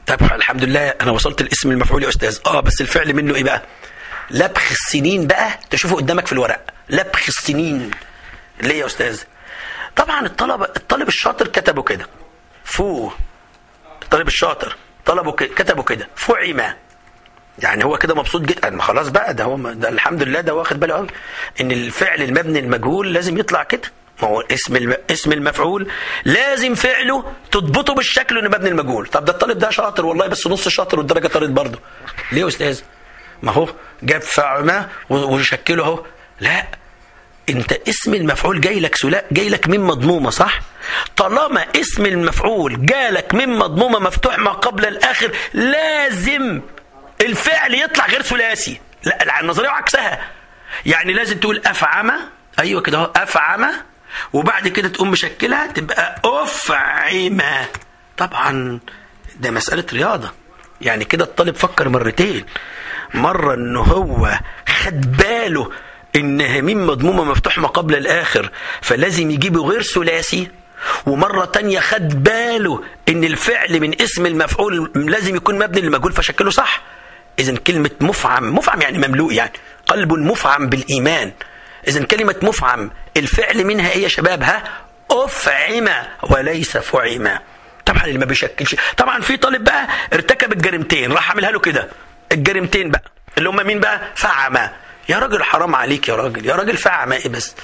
طب 0.07 0.23
الحمد 0.23 0.63
لله 0.63 0.89
أنا 0.89 1.11
وصلت 1.11 1.41
الاسم 1.41 1.71
المفعول 1.71 2.03
يا 2.03 2.09
أستاذ. 2.09 2.39
آه 2.45 2.59
بس 2.59 2.81
الفعل 2.81 3.13
منه 3.13 3.35
إيه 3.35 3.43
بقى؟ 3.43 3.61
لبخ 4.31 4.71
السنين 4.71 5.27
بقى 5.27 5.59
تشوفه 5.69 5.95
قدامك 5.95 6.25
في 6.27 6.33
الورق. 6.33 6.65
لبخ 6.89 7.23
السنين. 7.27 7.91
ليه 8.61 8.79
يا 8.79 8.85
أستاذ؟ 8.85 9.21
طبعا 9.95 10.25
الطلبه 10.25 10.65
الطالب 10.65 11.07
الشاطر 11.07 11.47
كتبوا 11.47 11.83
كده. 11.83 12.07
فو 12.63 13.11
الطالب 14.05 14.27
الشاطر 14.27 14.75
طلبوا 15.05 15.31
كتبوا 15.31 15.83
كده 15.83 16.07
فعم 16.15 16.61
يعني 17.59 17.85
هو 17.85 17.97
كده 17.97 18.15
مبسوط 18.15 18.41
جدا. 18.41 18.81
خلاص 18.81 19.09
بقى 19.09 19.33
ده 19.33 19.43
هو 19.43 19.57
ده 19.57 19.89
الحمد 19.89 20.23
لله 20.23 20.41
ده 20.41 20.53
واخد 20.55 20.79
باله 20.79 20.93
قوي 20.95 21.07
إن 21.61 21.71
الفعل 21.71 22.21
المبني 22.21 22.59
المجهول 22.59 23.13
لازم 23.13 23.37
يطلع 23.37 23.63
كده. 23.63 23.91
ما 24.21 24.27
هو 24.27 24.41
اسم. 24.41 24.93
اسم 25.11 25.31
المفعول 25.31 25.91
لازم 26.25 26.75
فعله 26.75 27.33
تضبطه 27.51 27.93
بالشكل 27.95 28.37
إنه 28.37 28.49
مبني 28.49 28.69
المجهول. 28.69 29.05
طب 29.07 29.25
ده 29.25 29.31
الطالب 29.33 29.57
ده 29.57 29.69
شاطر 29.69 30.05
والله 30.05 30.27
بس 30.27 30.47
نص 30.47 30.67
شاطر 30.67 30.97
والدرجة 30.99 31.27
طارت 31.27 31.49
برضه. 31.49 31.79
ليه 32.31 32.41
يا 32.41 32.47
أستاذ؟ 32.47 32.81
ما 33.43 33.51
هو 33.51 33.67
جاب 34.03 34.21
فعمه 34.21 34.89
وشكله 35.09 35.83
أهو. 35.83 36.05
لا. 36.39 36.65
انت 37.49 37.71
اسم 37.89 38.13
المفعول 38.13 38.61
جاي 38.61 38.79
لك 38.79 38.95
سلا 38.95 39.25
جاي 39.31 39.49
لك 39.49 39.67
من 39.67 39.79
مضمومة 39.79 40.29
صح؟ 40.29 40.59
طالما 41.17 41.65
اسم 41.75 42.05
المفعول 42.05 42.85
جالك 42.85 43.33
من 43.33 43.49
مضمومة 43.49 43.99
مفتوح 43.99 44.37
ما 44.39 44.51
قبل 44.51 44.85
الآخر 44.85 45.31
لازم 45.53 46.61
الفعل 47.21 47.73
يطلع 47.73 48.05
غير 48.05 48.21
ثلاثي. 48.21 48.79
لا 49.03 49.39
النظرية 49.39 49.69
عكسها. 49.69 50.21
يعني 50.85 51.13
لازم 51.13 51.39
تقول 51.39 51.61
أفعم 51.65 52.11
أيوه 52.59 52.81
كده 52.81 52.97
أهو 52.97 53.11
أفعم 53.15 53.65
وبعد 54.33 54.67
كده 54.67 54.87
تقوم 54.87 55.11
مشكلها 55.11 55.67
تبقى 55.67 56.21
أفعم. 56.25 57.41
طبعا 58.17 58.79
ده 59.39 59.51
مسألة 59.51 59.85
رياضة. 59.93 60.31
يعني 60.81 61.05
كده 61.05 61.23
الطالب 61.23 61.55
فكر 61.55 61.89
مرتين. 61.89 62.45
مرة 63.13 63.53
إن 63.53 63.75
هو 63.77 64.39
خد 64.83 65.17
باله 65.17 65.71
ان 66.15 66.61
ميم 66.61 66.87
مضمومة 66.87 67.23
مفتوح 67.23 67.57
ما 67.57 67.67
قبل 67.67 67.95
الآخر 67.95 68.49
فلازم 68.81 69.31
يجيبه 69.31 69.61
غير 69.67 69.81
ثلاثي. 69.81 70.47
ومرة 71.05 71.45
تانية 71.45 71.79
خد 71.79 72.23
باله 72.23 72.83
إن 73.09 73.23
الفعل 73.23 73.79
من 73.79 74.01
اسم 74.01 74.25
المفعول 74.25 74.91
لازم 74.95 75.35
يكون 75.35 75.59
مبني 75.59 75.81
للمجهول 75.81 76.11
فشكله 76.13 76.49
صح. 76.49 76.81
اذا 77.39 77.55
كلمة 77.57 77.91
مفعم 78.01 78.55
مفعم 78.55 78.81
يعني 78.81 78.97
مملوء 79.07 79.33
يعني. 79.33 79.51
قلب 79.87 80.13
مفعم 80.13 80.69
بالإيمان. 80.69 81.31
اذا 81.87 82.03
كلمة 82.03 82.35
مفعم 82.43 82.91
الفعل 83.17 83.63
منها 83.65 83.91
إيه 83.91 84.03
يا 84.03 84.07
شباب؟ 84.07 84.43
ها؟ 84.43 84.63
أفعم 85.11 85.89
وليس 86.23 86.77
فعم. 86.77 87.29
طبعا 87.85 88.05
اللي 88.05 88.17
ما 88.19 88.25
بيشكلش. 88.25 88.75
طبعا 88.97 89.21
في 89.21 89.37
طالب 89.37 89.63
بقى 89.63 89.87
ارتكب 90.13 90.51
الجريمتين 90.53 91.11
راح 91.11 91.29
عاملها 91.29 91.51
له 91.51 91.59
كده. 91.59 91.89
الجريمتين 92.31 92.91
بقى. 92.91 93.03
اللي 93.37 93.49
هم 93.49 93.65
مين 93.67 93.79
بقى؟ 93.79 94.01
فعمه 94.15 94.71
يا 95.09 95.19
راجل 95.19 95.43
حرام 95.43 95.75
عليك 95.75 96.07
يا 96.09 96.15
راجل 96.15 96.45
يا 96.45 96.55
راجل 96.55 96.77
فعم 96.77 97.11
إيه 97.11 97.27
بس. 97.29 97.55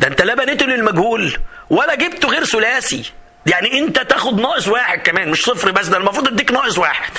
ده 0.00 0.06
انت 0.08 0.22
لا 0.22 0.34
بنيته 0.34 0.66
للمجهول 0.66 1.36
ولا 1.70 1.94
جبته 1.94 2.28
غير 2.28 2.44
ثلاثي. 2.44 3.12
يعني 3.46 3.78
انت 3.78 3.98
تاخد 3.98 4.40
ناقص 4.40 4.68
واحد 4.68 4.98
كمان 4.98 5.30
مش 5.30 5.42
صفر 5.42 5.70
بس 5.70 5.86
ده 5.86 5.96
المفروض 5.96 6.28
اديك 6.28 6.50
ناقص 6.52 6.78
واحد. 6.78 7.12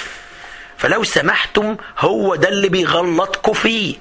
فلو 0.78 1.04
سمحتم 1.04 1.78
هو 2.00 2.36
ده 2.36 2.50
اللي 2.50 2.70
بيغلطكم 2.70 3.54
فيه. 3.54 3.96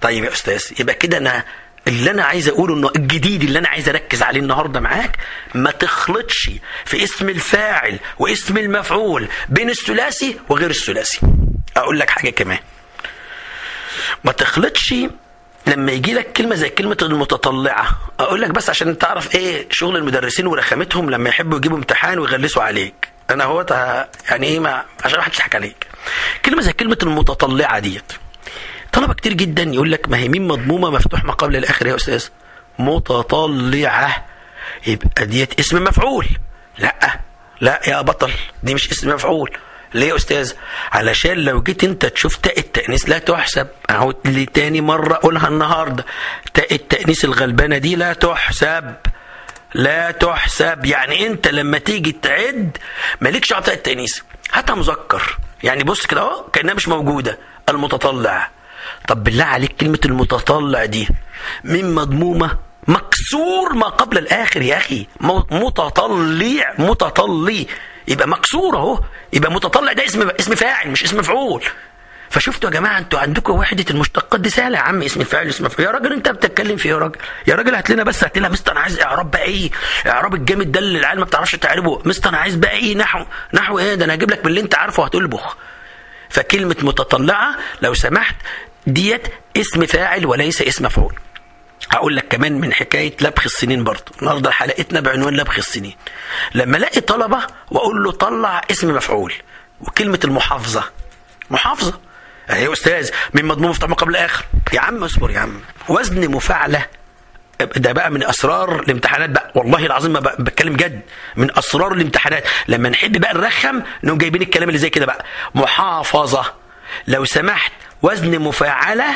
طيب 0.00 0.24
يا 0.24 0.32
أستاذ 0.32 0.62
يبقى 0.80 0.94
كده 0.94 1.16
أنا 1.18 1.44
اللي 1.88 2.10
أنا 2.10 2.24
عايز 2.24 2.48
أقوله 2.48 2.74
إنه 2.74 2.90
الجديد 2.96 3.42
اللي 3.42 3.58
أنا 3.58 3.68
عايز 3.68 3.88
أركز 3.88 4.22
عليه 4.22 4.40
النهارده 4.40 4.80
معاك 4.80 5.16
ما 5.54 5.70
تخلطش 5.70 6.50
في 6.84 7.04
اسم 7.04 7.28
الفاعل 7.28 7.98
واسم 8.18 8.56
المفعول 8.58 9.28
بين 9.48 9.70
الثلاثي 9.70 10.36
وغير 10.48 10.70
الثلاثي. 10.70 11.20
أقول 11.76 11.98
لك 12.00 12.10
حاجة 12.10 12.30
كمان. 12.30 12.58
ما 14.24 14.32
تخلطش 14.32 14.94
لما 15.66 15.92
يجي 15.92 16.14
لك 16.14 16.32
كلمة 16.32 16.54
زي 16.54 16.68
كلمة 16.68 16.96
المتطلعة. 17.02 17.98
أقول 18.20 18.40
لك 18.40 18.50
بس 18.50 18.70
عشان 18.70 18.98
تعرف 18.98 19.34
إيه 19.34 19.66
شغل 19.70 19.96
المدرسين 19.96 20.46
ورخامتهم 20.46 21.10
لما 21.10 21.28
يحبوا 21.28 21.58
يجيبوا 21.58 21.76
امتحان 21.76 22.18
ويغلسوا 22.18 22.62
عليك. 22.62 23.08
أنا 23.30 23.44
هو 23.44 23.66
يعني 24.30 24.46
إيه 24.46 24.60
ما 24.60 24.84
عشان 25.04 25.18
ما 25.18 25.24
حدش 25.24 25.36
يضحك 25.36 25.54
عليك. 25.54 25.86
كلمة 26.44 26.62
زي 26.62 26.72
كلمة 26.72 26.98
المتطلعة 27.02 27.78
ديت 27.78 28.12
طلبه 28.92 29.14
كتير 29.14 29.32
جدا. 29.32 29.62
يقول 29.62 29.92
لك 29.92 30.08
ما 30.08 30.16
هي 30.16 30.28
مين 30.28 30.48
مضمومة 30.48 30.90
مفتوح 30.90 31.24
ما 31.24 31.32
قبل 31.32 31.56
الآخر. 31.56 31.86
يا 31.86 31.96
أستاذ 31.96 32.26
متطلعة. 32.78 34.26
يبقى 34.86 35.26
ديت 35.26 35.60
اسم 35.60 35.84
مفعول. 35.84 36.26
لأ 36.78 37.20
لأ 37.60 37.80
يا 37.88 38.00
بطل 38.00 38.32
دي 38.62 38.74
مش 38.74 38.90
اسم 38.90 39.14
مفعول. 39.14 39.50
ليه 39.94 40.08
يا 40.08 40.16
أستاذ؟ 40.16 40.52
علشان 40.92 41.38
لو 41.38 41.62
جيت 41.62 41.84
أنت 41.84 42.06
تشوف 42.06 42.36
تاء 42.36 42.58
التأنيث 42.58 43.08
لا 43.08 43.18
تحسب. 43.18 43.66
أهو 43.90 44.14
لتاني 44.24 44.80
مرة 44.80 45.14
أقولها 45.14 45.48
النهارده. 45.48 46.04
تاء 46.54 46.74
التأنيث 46.74 47.24
الغلبانة 47.24 47.78
دي 47.78 47.96
لا 47.96 48.12
تحسب. 48.12 48.94
لا 49.74 50.10
تحسب. 50.10 50.84
يعني 50.84 51.26
أنت 51.26 51.48
لما 51.48 51.78
تيجي 51.78 52.12
تعد 52.12 52.76
مالكش 53.20 53.52
على 53.52 53.64
تاء 53.64 53.74
التأنيث. 53.74 54.18
هاتها 54.52 54.74
مذكر. 54.74 55.38
يعني 55.62 55.84
بص 55.84 56.06
كده 56.06 56.20
أهو 56.20 56.44
كأنها 56.52 56.74
مش 56.74 56.88
موجودة. 56.88 57.38
المتطلع. 57.68 58.50
طب 59.08 59.24
بالله 59.24 59.44
عليك 59.44 59.76
كلمة 59.76 60.00
المتطلع 60.04 60.84
دي. 60.84 61.08
من 61.64 61.94
مضمومة. 61.94 62.58
مكسور 62.88 63.72
ما 63.74 63.86
قبل 63.86 64.18
الآخر 64.18 64.62
يا 64.62 64.76
أخي. 64.76 65.06
متطلع. 65.50 66.74
متطلي 66.78 67.66
يبقى 68.08 68.28
مكسور 68.28 68.76
أهو. 68.76 69.00
يبقى 69.32 69.52
متطلع 69.52 69.92
ده 69.92 70.04
اسم 70.04 70.30
اسم 70.30 70.54
فاعل 70.54 70.88
مش 70.88 71.04
اسم 71.04 71.18
مفعول. 71.18 71.64
فشفتوا 72.30 72.70
يا 72.70 72.74
جماعة 72.74 72.98
أنتوا 72.98 73.18
عندكم 73.18 73.52
وحدة 73.52 73.84
المشتقات 73.90 74.40
دي 74.40 74.50
سهلة 74.50 74.78
يا 74.78 74.82
عم 74.82 75.02
اسم 75.02 75.20
الفاعل 75.20 75.48
اسم 75.48 75.64
مفعول. 75.64 75.86
يا 75.86 75.92
راجل 75.92 76.12
انت 76.12 76.28
بتتكلم 76.28 76.76
في 76.76 76.88
يا 76.88 76.96
راجل؟ 76.98 77.16
يا 77.46 77.54
راجل 77.54 77.74
هات 77.74 77.90
لنا 77.90 78.02
بس 78.04 78.24
هات 78.24 78.38
لنا 78.38 78.48
مستر 78.48 78.72
أنا 78.72 78.80
عايز 78.80 79.00
إعراب 79.00 79.30
بقى 79.30 79.42
إيه؟ 79.42 79.70
إعراب 80.06 80.34
الجامد 80.34 80.72
ده 80.72 80.80
اللي 80.80 80.98
العيال 80.98 81.18
ما 81.18 81.24
بتعرفش 81.24 81.52
تعربه. 81.52 82.02
مستر 82.04 82.28
أنا 82.28 82.38
عايز 82.38 82.54
بقى 82.54 82.72
إيه؟ 82.72 82.96
نحو 82.96 83.24
نحو 83.54 83.78
إيه؟ 83.78 83.94
ده 83.94 84.04
أنا 84.04 84.14
هجيب 84.14 84.30
لك 84.30 84.40
من 84.40 84.46
اللي 84.46 84.60
أنت 84.60 84.74
عارفه 84.74 85.04
هتلبخ 85.04 85.56
فكلمة 86.30 86.76
متطلعة 86.82 87.56
لو 87.82 87.94
سمحت 87.94 88.36
ديت 88.86 89.22
اسم 89.56 89.86
فاعل 89.86 90.26
وليس 90.26 90.62
اسم 90.62 90.84
مفعول. 90.84 91.14
هقول 91.90 92.16
لك 92.16 92.28
كمان 92.28 92.60
من 92.60 92.72
حكاية 92.72 93.16
لبخ 93.20 93.44
السنين 93.44 93.84
برضه. 93.84 94.04
النهارده 94.20 94.50
حلقتنا 94.50 95.00
بعنوان 95.00 95.36
لبخ 95.36 95.58
السنين. 95.58 95.96
لما 96.54 96.76
ألاقي 96.76 97.00
طلبة 97.00 97.38
وأقول 97.70 98.04
له 98.04 98.12
طلع 98.12 98.62
اسم 98.70 98.94
مفعول 98.94 99.34
وكلمة 99.80 100.20
المحافظة. 100.24 100.84
محافظة؟ 101.50 102.00
يا 102.50 102.72
أستاذ 102.72 103.10
من 103.34 103.44
مضمون 103.44 103.70
مفتاح 103.70 103.90
قبل 103.90 104.10
الآخر. 104.10 104.44
يا 104.72 104.80
عم 104.80 105.04
اصبر 105.04 105.30
يا 105.30 105.40
عم. 105.40 105.60
وزن 105.88 106.30
مفاعلة 106.30 106.86
ده 107.76 107.92
بقى 107.92 108.10
من 108.10 108.22
أسرار 108.24 108.80
الامتحانات 108.80 109.30
بقى. 109.30 109.52
والله 109.54 109.86
العظيم 109.86 110.12
ما 110.12 110.20
بتكلم 110.20 110.76
جد. 110.76 111.00
من 111.36 111.58
أسرار 111.58 111.92
الامتحانات. 111.92 112.44
لما 112.68 112.88
نحب 112.88 113.20
بقى 113.20 113.34
نرخم 113.34 113.82
نقوم 114.04 114.18
جايبين 114.18 114.42
الكلام 114.42 114.68
اللي 114.68 114.78
زي 114.78 114.90
كده 114.90 115.06
بقى. 115.06 115.24
محافظة. 115.54 116.52
لو 117.06 117.24
سمحت 117.24 117.72
وزن 118.02 118.38
مفاعلة 118.38 119.06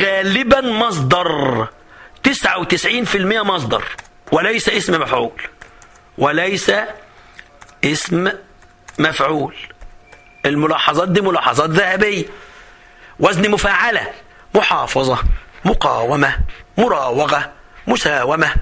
غالبا 0.00 0.60
مصدر 0.60 1.66
99% 2.28 3.16
مصدر 3.42 3.84
وليس 4.32 4.68
اسم 4.68 5.00
مفعول 5.00 5.42
وليس 6.18 6.72
اسم 7.84 8.28
مفعول. 8.98 9.54
الملاحظات 10.46 11.08
دي 11.08 11.20
ملاحظات 11.20 11.70
ذهبية 11.70 12.24
وزن 13.20 13.50
مفاعلة 13.50 14.06
محافظة 14.54 15.18
مقاومة 15.64 16.38
مراوغة 16.78 17.52
مساومة. 17.86 18.54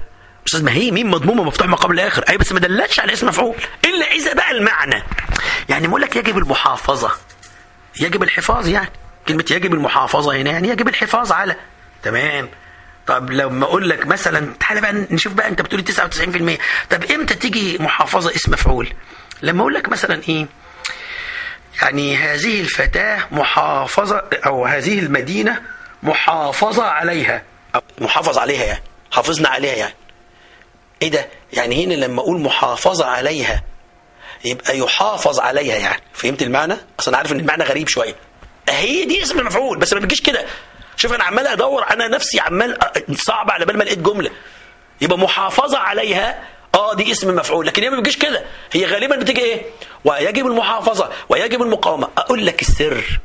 أستاذ 0.47 0.63
ما 0.63 0.71
هي 0.71 0.91
ميم 0.91 1.11
مضمومة 1.11 1.43
مفتوح 1.43 1.67
ما 1.67 1.75
قبل 1.75 1.93
الآخر 1.99 2.23
أي 2.29 2.37
بس 2.37 2.51
ما 2.51 2.59
دلتش 2.59 2.99
على 2.99 3.13
اسم 3.13 3.27
مفعول 3.27 3.55
إلا 3.85 4.11
إذا 4.11 4.33
بقى 4.33 4.51
المعنى. 4.51 5.03
يعني 5.69 5.87
بقول 5.87 6.01
لك 6.01 6.15
يجب 6.15 6.37
المحافظة 6.37 7.11
يجب 8.01 8.23
الحفاظ 8.23 8.67
يعني. 8.67 8.89
كلمة 9.27 9.45
يجب 9.51 9.73
المحافظة 9.73 10.35
هنا 10.35 10.51
يعني 10.51 10.67
يجب 10.69 10.87
الحفاظ 10.87 11.31
على. 11.31 11.55
تمام. 12.03 12.49
طب 13.07 13.31
لما 13.31 13.65
أقول 13.65 13.89
لك 13.89 14.05
مثلا 14.07 14.53
تعالى 14.59 14.81
بقى 14.81 14.93
نشوف 14.93 15.33
بقى 15.33 15.47
أنت 15.47 15.61
بتقولي 15.61 15.83
99% 16.57 16.59
طب 16.89 17.03
إمتى 17.11 17.35
تيجي 17.35 17.77
محافظة 17.79 18.35
اسم 18.35 18.51
مفعول؟ 18.51 18.93
لما 19.41 19.61
أقول 19.61 19.73
لك 19.73 19.89
مثلا 19.89 20.21
إيه؟ 20.29 20.47
يعني 21.81 22.17
هذه 22.17 22.61
الفتاة 22.61 23.19
محافظة 23.31 24.23
أو 24.45 24.65
هذه 24.65 24.99
المدينة 24.99 25.61
محافظة 26.03 26.83
عليها. 26.83 27.43
محافظ 28.01 28.37
عليها 28.37 28.63
يعني. 28.65 28.81
حافظنا 29.11 29.49
عليها 29.49 29.75
يعني. 29.75 29.93
إيه 31.01 31.11
ده؟ 31.11 31.27
يعني 31.53 31.85
هنا 31.85 31.93
لما 31.93 32.21
أقول 32.21 32.41
محافظة 32.41 33.05
عليها 33.05 33.63
يبقى 34.45 34.77
يحافظ 34.79 35.39
عليها 35.39 35.75
يعني. 35.75 36.01
فهمت 36.13 36.41
المعنى؟ 36.41 36.75
أصلا 36.99 37.17
عارف 37.17 37.31
إن 37.31 37.39
المعنى 37.39 37.63
غريب 37.63 37.87
شوية. 37.87 38.15
هي 38.69 39.05
دي 39.05 39.23
اسم 39.23 39.39
المفعول 39.39 39.77
بس 39.77 39.93
ما 39.93 39.99
بيجيش 39.99 40.21
كده. 40.21 40.45
شوف 40.97 41.13
أنا 41.13 41.23
عمال 41.23 41.47
أدور 41.47 41.85
أنا 41.91 42.07
نفسي 42.07 42.39
عمال 42.39 42.77
صعب 43.15 43.51
على 43.51 43.65
بال 43.65 43.77
ما 43.77 43.83
لقيت 43.83 43.99
جملة. 43.99 44.29
يبقى 45.01 45.17
محافظة 45.17 45.77
عليها 45.77 46.43
آه 46.75 46.93
دي 46.93 47.11
اسم 47.11 47.35
مفعول 47.35 47.67
لكن 47.67 47.83
هي 47.83 47.89
ما 47.89 47.97
بتجيش 47.99 48.17
كده. 48.17 48.43
هي 48.71 48.85
غالبا 48.85 49.15
بتيجي 49.15 49.41
إيه؟ 49.41 49.61
ويجب 50.05 50.47
المحافظة 50.47 51.09
ويجب 51.29 51.61
المقاومة. 51.61 52.07
أقول 52.17 52.45
لك 52.45 52.61
السر. 52.61 53.19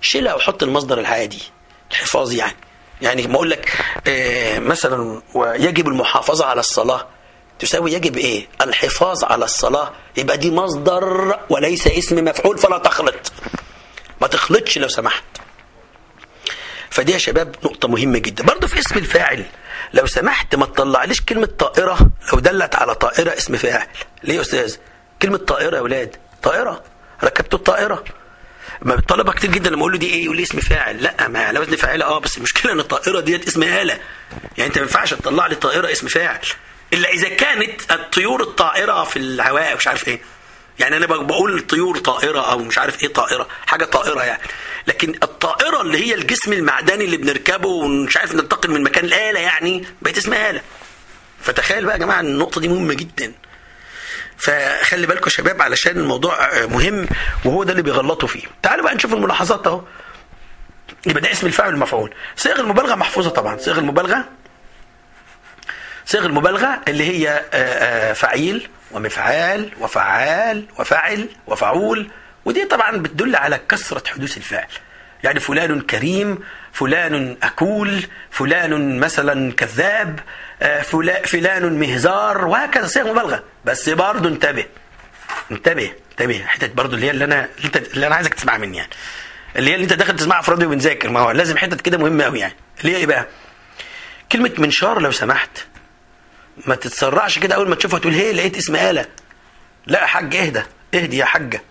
شيلها 0.00 0.34
وحط 0.34 0.62
المصدر 0.62 0.98
العادي 1.00 1.42
الحفاظ 1.90 2.32
يعني. 2.32 2.56
يعني 3.02 3.26
ما 3.26 3.34
أقول 3.34 3.50
لك 3.50 3.72
آه 4.08 4.58
مثلا 4.58 5.22
ويجب 5.34 5.88
المحافظة 5.88 6.44
على 6.46 6.60
الصلاة. 6.60 7.06
تساوي 7.58 7.92
يجب 7.92 8.16
إيه؟ 8.16 8.46
الحفاظ 8.62 9.24
على 9.24 9.44
الصلاة. 9.44 9.92
يبقى 10.16 10.36
دي 10.38 10.50
مصدر 10.50 11.38
وليس 11.50 11.86
اسم 11.86 12.24
مفعول 12.24 12.58
فلا 12.58 12.78
تخلط. 12.78 13.32
ما 14.20 14.26
تخلطش 14.26 14.78
لو 14.78 14.88
سمحت. 14.88 15.24
فدي 16.90 17.12
يا 17.12 17.18
شباب 17.18 17.56
نقطة 17.64 17.88
مهمة 17.88 18.18
جدا. 18.18 18.44
برضه 18.44 18.66
في 18.66 18.78
اسم 18.78 18.98
الفاعل. 18.98 19.44
لو 19.94 20.06
سمحت 20.06 20.54
ما 20.54 20.66
تطلعليش 20.66 21.20
كلمة 21.20 21.46
طائرة. 21.46 21.98
لو 22.32 22.38
دلت 22.38 22.74
على 22.76 22.94
طائرة 22.94 23.36
اسم 23.36 23.56
فاعل. 23.56 23.86
ليه 24.24 24.34
يا 24.34 24.40
أستاذ؟ 24.40 24.76
كلمة 25.22 25.36
طائرة 25.38 25.76
يا 25.76 25.80
ولاد. 25.80 26.16
طائرة. 26.42 26.82
ركبت 27.24 27.54
الطائرة. 27.54 28.04
ما 28.82 28.94
الطلبة 28.94 29.32
كتير 29.32 29.50
جدا 29.50 29.70
لما 29.70 29.80
أقول 29.80 29.92
له 29.92 29.98
دي 29.98 30.06
إيه 30.06 30.24
يقول 30.24 30.36
لي 30.36 30.42
اسم 30.42 30.60
فاعل. 30.60 31.02
لأ 31.02 31.28
ما 31.28 31.40
على 31.44 31.58
وزن 31.58 31.76
فاعل 31.76 32.02
آه 32.02 32.18
بس 32.18 32.36
المشكلة 32.38 32.72
إن 32.72 32.80
الطائرة 32.80 33.20
ديت 33.20 33.46
اسم 33.46 33.62
آلة. 33.62 33.98
يعني 34.58 34.68
أنت 34.68 34.78
ما 34.78 34.82
ينفعش 34.82 35.14
تطلع 35.14 35.46
لي 35.46 35.54
طائرة 35.54 35.92
اسم 35.92 36.08
فاعل. 36.08 36.38
إلا 36.92 37.08
إذا 37.08 37.28
كانت 37.28 37.92
الطيور 37.92 38.42
الطائرة 38.42 39.04
في 39.04 39.18
الهواء 39.18 39.76
مش 39.76 39.86
عارف 39.86 40.08
إيه. 40.08 40.20
يعني 40.78 40.96
أنا 40.96 41.06
بقول 41.06 41.58
الطيور 41.58 41.98
طائرة 41.98 42.40
أو 42.50 42.58
مش 42.58 42.78
عارف 42.78 43.02
إيه 43.02 43.08
طائرة 43.12 43.48
حاجة 43.66 43.84
طائرة 43.84 44.22
يعني. 44.22 44.42
لكن 44.86 45.14
الطائرة 45.22 45.80
اللي 45.82 45.98
هي 46.06 46.14
الجسم 46.14 46.52
المعدني 46.52 47.04
اللي 47.04 47.16
بنركبه 47.16 47.68
ومش 47.68 48.16
عارف 48.16 48.34
ننتقل 48.34 48.70
من 48.70 48.82
مكان 48.82 49.04
الاله 49.04 49.40
يعني 49.40 49.86
بقت 50.02 50.16
اسمها 50.18 50.50
آلة. 50.50 50.60
فتخيل 51.42 51.84
بقى 51.84 51.94
يا 51.94 51.98
جماعة 52.00 52.20
النقطة 52.20 52.60
دي 52.60 52.68
مهمة 52.68 52.94
جدا. 52.94 53.32
فخلي 54.38 55.06
بالكم 55.06 55.24
يا 55.24 55.30
شباب 55.30 55.62
علشان 55.62 55.96
الموضوع 55.98 56.64
مهم 56.66 57.08
وهو 57.44 57.64
ده 57.64 57.70
اللي 57.72 57.82
بيغلطوا 57.82 58.28
فيه. 58.28 58.42
تعالوا 58.62 58.84
بقى 58.84 58.94
نشوف 58.94 59.12
الملاحظات 59.14 59.66
أهو. 59.66 59.82
يبقى 61.06 61.20
ده 61.22 61.32
اسم 61.32 61.46
الفاعل 61.46 61.70
المفعول 61.70 62.14
صيغ 62.36 62.60
المبالغة 62.60 62.94
محفوظة 62.94 63.30
طبعا. 63.30 63.56
صيغ 63.56 63.78
المبالغة 63.78 64.24
صيغ 66.06 66.26
المبالغة 66.26 66.80
اللي 66.88 67.04
هي 67.04 67.44
فعيل 68.14 68.68
ومفعال 68.90 69.70
وفعال 69.80 70.64
وفعل 70.78 71.28
وفعول 71.46 72.10
ودي 72.44 72.64
طبعا 72.64 72.96
بتدل 72.96 73.36
على 73.36 73.60
كثرة 73.68 74.08
حدوث 74.08 74.36
الفعل. 74.36 74.66
يعني 75.24 75.40
فلان 75.40 75.80
كريم 75.80 76.38
فلان 76.72 77.36
أكول 77.42 78.06
فلان 78.30 78.98
مثلا 79.00 79.52
كذاب 79.52 80.20
فلان 81.24 81.78
مهزار 81.78 82.44
وهكذا 82.46 82.86
صيغ 82.86 83.12
مبالغة. 83.12 83.44
بس 83.64 83.88
برضه 83.88 84.28
انتبه 84.28 84.64
انتبه 85.50 85.92
انتبه. 86.10 86.44
حتة 86.46 86.66
برضه 86.66 86.94
اللي 86.94 87.06
هي 87.06 87.10
اللي 87.10 87.24
أنا 87.24 87.48
اللي, 87.94 88.06
أنا 88.06 88.14
عايزك 88.14 88.34
تسمعها 88.34 88.58
مني 88.58 88.76
يعني. 88.76 88.90
اللي 89.56 89.70
هي 89.70 89.74
اللي 89.74 89.84
أنت 89.84 89.92
داخل 89.92 90.16
تسمعها 90.16 90.42
في 90.42 90.50
راديو 90.50 90.68
بنذاكر 90.68 91.10
ما 91.10 91.20
هو 91.20 91.30
لازم 91.30 91.56
حتت 91.56 91.80
كده 91.80 91.98
مهمه 91.98 92.24
قوي 92.24 92.40
يعني. 92.40 92.54
اللي 92.80 92.92
هي 92.92 92.96
إيه 92.96 93.06
بقى؟ 93.06 93.26
كلمة 94.32 94.52
منشار 94.58 95.00
لو 95.00 95.10
سمحت. 95.10 95.50
ما 96.66 96.74
تتسرعش 96.74 97.38
كده 97.38 97.54
أول 97.54 97.68
ما 97.68 97.74
تشوفها 97.74 97.98
تقول 97.98 98.14
هي 98.14 98.32
لقيت 98.32 98.56
اسم 98.56 98.76
آلة. 98.76 99.06
لا 99.86 100.00
يا 100.00 100.06
حاج 100.06 100.36
اهدى 100.36 100.62
اهدي 100.94 101.16
يا 101.16 101.24
حاجة. 101.24 101.62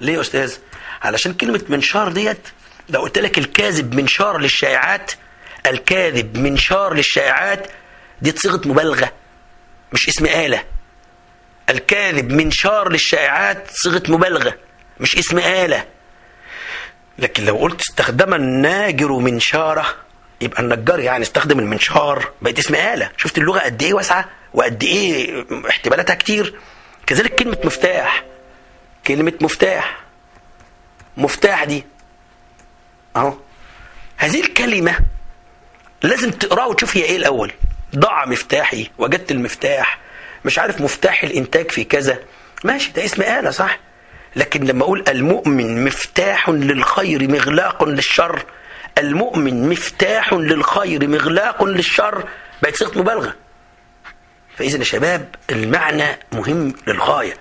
ليه 0.00 0.12
يا 0.14 0.20
أستاذ؟ 0.20 0.56
علشان 1.02 1.34
كلمة 1.34 1.60
منشار 1.68 2.12
ديت 2.12 2.48
لو 2.88 3.00
قلت 3.00 3.18
لك 3.18 3.38
الكاذب 3.38 3.94
منشار 3.94 4.38
للشائعات 4.38 5.12
الكاذب 5.66 6.36
منشار 6.38 6.94
للشائعات 6.94 7.66
دي 8.22 8.30
صيغة 8.36 8.60
مبالغة 8.68 9.12
مش 9.92 10.08
اسم 10.08 10.26
آلة. 10.26 10.64
الكاذب 11.70 12.32
منشار 12.32 12.88
للشائعات 12.92 13.66
صيغة 13.70 14.02
مبالغة 14.08 14.54
مش 15.00 15.16
اسم 15.18 15.38
آلة. 15.38 15.84
لكن 17.18 17.44
لو 17.44 17.56
قلت 17.56 17.80
استخدم 17.80 18.34
الناجر 18.34 19.12
منشاره 19.12 19.94
يبقى 20.40 20.62
النجار 20.62 21.00
يعني 21.00 21.22
استخدم 21.22 21.58
المنشار 21.58 22.30
بقت 22.42 22.58
اسم 22.58 22.74
آلة. 22.74 23.10
شفت 23.16 23.38
اللغة 23.38 23.58
قد 23.58 23.82
إيه 23.82 23.94
واسعة 23.94 24.28
وقد 24.54 24.82
إيه 24.84 25.44
احتمالاتها 25.68 26.14
كتير. 26.14 26.58
كذلك 27.06 27.34
كلمة 27.34 27.58
مفتاح. 27.64 28.24
كلمة 29.06 29.32
مفتاح. 29.40 30.00
مفتاح 31.16 31.64
دي. 31.64 31.84
أهو. 33.16 33.34
هذه 34.16 34.40
الكلمة 34.40 34.98
لازم 36.02 36.30
تقرأها 36.30 36.66
وتشوف 36.66 36.96
هي 36.96 37.02
إيه 37.02 37.16
الأول. 37.16 37.52
ضاع 37.96 38.26
مفتاحي. 38.26 38.90
وجدت 38.98 39.30
المفتاح. 39.30 39.98
مش 40.44 40.58
عارف 40.58 40.80
مفتاح 40.80 41.22
الإنتاج 41.24 41.70
في 41.70 41.84
كذا. 41.84 42.18
ماشي 42.64 42.92
ده 42.92 43.04
اسم 43.04 43.22
آلة 43.22 43.50
صح؟ 43.50 43.78
لكن 44.36 44.64
لما 44.64 44.82
أقول 44.84 45.04
المؤمن 45.08 45.84
مفتاح 45.84 46.48
للخير 46.48 47.28
مغلاق 47.30 47.84
للشر 47.84 48.42
المؤمن 48.98 49.68
مفتاح 49.68 50.32
للخير 50.32 51.08
مغلاق 51.08 51.64
للشر 51.64 52.24
بقت 52.62 52.76
صيغة 52.76 52.98
مبالغة. 52.98 53.34
فاذا 54.56 54.78
يا 54.78 54.84
شباب 54.84 55.34
المعنى 55.50 56.18
مهم 56.32 56.74
للغاية. 56.86 57.34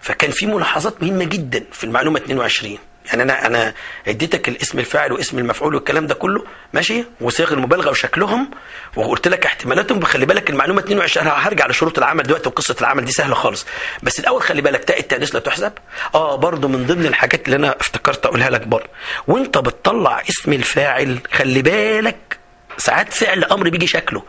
فكان 0.00 0.30
في 0.30 0.46
ملاحظات 0.46 1.02
مهمة 1.02 1.24
جدا 1.24 1.64
في 1.72 1.84
المعلومة 1.84 2.18
22 2.18 2.78
يعني 3.06 3.22
أنا 3.22 3.46
أنا 3.46 3.74
اديتك 4.08 4.48
الاسم 4.48 4.78
الفاعل 4.78 5.12
واسم 5.12 5.38
المفعول 5.38 5.74
والكلام 5.74 6.06
ده 6.06 6.14
كله 6.14 6.44
ماشي؟ 6.72 7.04
وصيغ 7.20 7.52
المبالغة 7.52 7.90
وشكلهم 7.90 8.50
وقلت 8.96 9.28
لك 9.28 9.46
احتمالاتهم 9.46 9.98
بخلي 9.98 10.26
بالك 10.26 10.50
المعلومة 10.50 10.80
22 10.80 11.26
أنا 11.26 11.48
هرجع 11.48 11.66
لشروط 11.66 11.98
العمل 11.98 12.22
دلوقتي 12.22 12.48
وقصة 12.48 12.76
العمل 12.80 13.04
دي 13.04 13.12
سهلة 13.12 13.34
خالص. 13.34 13.66
بس 14.02 14.20
الأول 14.20 14.42
خلي 14.42 14.62
بالك 14.62 14.84
تاء 14.84 15.00
التانيث 15.00 15.34
لا 15.34 15.40
تحسب؟ 15.40 15.72
آه 16.14 16.36
برضه 16.36 16.68
من 16.68 16.86
ضمن 16.86 17.06
الحاجات 17.06 17.44
اللي 17.46 17.56
أنا 17.56 17.76
افتكرت 17.80 18.26
أقولها 18.26 18.50
لك 18.50 18.66
برضه 18.66 18.86
وأنت 19.26 19.58
بتطلع 19.58 20.22
اسم 20.30 20.52
الفاعل 20.52 21.18
خلي 21.32 21.62
بالك 21.62 22.38
ساعات 22.78 23.12
فعل 23.12 23.44
أمر 23.44 23.68
بيجي 23.68 23.86
شكله. 23.86 24.22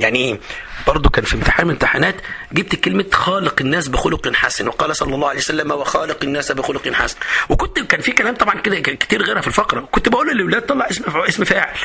يعني 0.00 0.18
إيه 0.18 0.40
برضه 0.86 1.10
كان 1.10 1.24
في 1.24 1.34
امتحان 1.34 1.66
من 1.66 1.72
امتحانات 1.72 2.16
جبت 2.52 2.76
كلمة 2.76 3.04
خالق 3.12 3.54
الناس 3.60 3.88
بخلق 3.88 4.34
حسن 4.34 4.68
وقال 4.68 4.96
صلى 4.96 5.14
الله 5.14 5.28
عليه 5.28 5.38
وسلم 5.38 5.70
وخالق 5.70 6.24
الناس 6.24 6.52
بخلق 6.52 6.88
حسن 6.92 7.16
وكنت 7.48 7.78
كان 7.80 8.00
في 8.00 8.10
كلام 8.10 8.34
طبعا 8.34 8.60
كده 8.60 8.80
كتير 8.80 9.22
غيرها 9.22 9.40
في 9.40 9.48
الفقرة. 9.48 9.88
كنت 9.92 10.08
بقول 10.08 10.28
للاولاد 10.28 10.66
طلع 10.66 10.90
اسم 10.90 11.04
اسم 11.16 11.44
فاعل. 11.44 11.76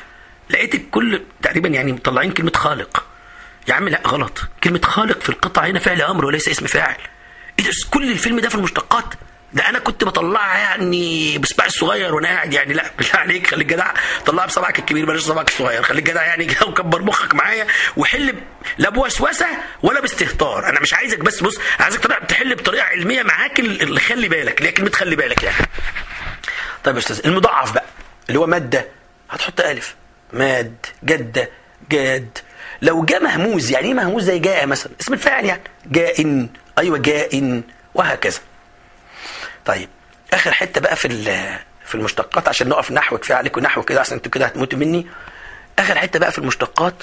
لقيت 0.50 0.76
الكل 0.76 1.22
تقريبا 1.42 1.70
يعني 1.70 1.92
مطلعين 1.92 2.32
كلمة 2.32 2.52
خالق. 2.56 3.06
يا 3.68 3.74
عم 3.74 3.90
لا 3.90 4.02
غلط. 4.08 4.42
كلمة 4.64 4.82
خالق 4.84 5.20
في 5.20 5.30
القطعة 5.30 5.66
هنا 5.66 5.80
فعل 5.80 6.02
أمر 6.02 6.26
وليس 6.26 6.48
اسم 6.50 6.68
فاعل. 6.68 6.98
إيه 7.60 7.66
كل 7.92 8.12
الفيلم 8.12 8.40
ده 8.40 8.50
في 8.50 8.56
المشتقات. 8.56 9.14
ده 9.54 9.70
أنا 9.70 9.80
كنت 9.80 10.04
بطلعها 10.04 10.58
يعني 10.58 11.38
بصباعي 11.38 11.70
الصغير 11.70 12.16
وأنا 12.16 12.28
قاعد 12.28 12.54
يعني 12.54 12.74
لا 12.74 12.92
بالله 12.98 13.16
عليك 13.16 13.48
خليك 13.48 13.68
جدع 13.68 13.92
طلعها 14.26 14.46
بصبعك 14.46 14.80
الكبير 14.80 15.06
بلاش 15.06 15.22
صبعك 15.22 15.48
الصغير 15.48 15.84
خليك 15.84 16.04
جدع 16.04 16.24
يعني 16.24 16.48
وكبر 16.68 17.02
مخك 17.02 17.36
معايا 17.36 17.68
وحل 17.98 18.36
لا 18.78 18.90
بوسوسة 18.90 19.48
ولا 19.84 20.00
باستهتار. 20.02 20.70
أنا 20.70 20.80
مش 20.80 20.94
عايزك 20.94 21.20
بس 21.20 21.44
بص 21.44 21.60
عايزك 21.80 22.00
تحل 22.30 22.56
بطريقة 22.56 22.84
علمية 22.84 23.24
معاك 23.24 23.60
اللي 23.60 24.00
خلي 24.00 24.28
بالك 24.28 24.58
اللي 24.58 24.70
هي 24.70 24.74
كلمه 24.74 24.92
خلي 24.92 25.16
بالك 25.16 25.44
يعني. 25.44 25.68
طيب 26.84 26.96
يا 26.96 27.00
أستاذ 27.00 27.22
المضاعف 27.26 27.72
بقى 27.74 27.86
اللي 28.28 28.40
هو 28.40 28.48
مادة 28.48 28.88
هتحط 29.30 29.62
ألف 29.62 29.96
ماد 30.34 30.86
جدة 31.04 31.50
جاد. 31.92 32.38
لو 32.82 33.06
جاء 33.06 33.24
مهموز 33.24 33.72
يعني 33.72 33.88
إيه 33.88 33.94
مهموز 33.94 34.24
زي 34.24 34.40
جاء 34.40 34.66
مثلا؟ 34.66 34.92
اسم 35.02 35.14
الفاعل 35.14 35.46
يعني. 35.46 35.64
جاء 35.86 36.48
أيوه 36.78 36.98
جاء 36.98 37.62
وهكذا. 37.96 38.40
طيب 39.66 39.90
آخر 40.34 40.52
حتة 40.52 40.82
بقى 40.82 40.96
في 40.96 41.08
في 41.86 41.96
المشتقات 41.96 42.48
عشان 42.48 42.70
نقف 42.70 42.92
نحو 42.92 43.18
كفاية 43.18 43.38
عليكم 43.38 43.62
نحو 43.62 43.82
كده 43.84 44.00
عشان 44.00 44.14
أنتوا 44.18 44.32
كده 44.32 44.46
هتموتوا 44.46 44.80
مني. 44.80 45.08
آخر 45.80 45.98
حتة 45.98 46.20
بقى 46.20 46.32
في 46.32 46.40
المشتقات 46.40 46.94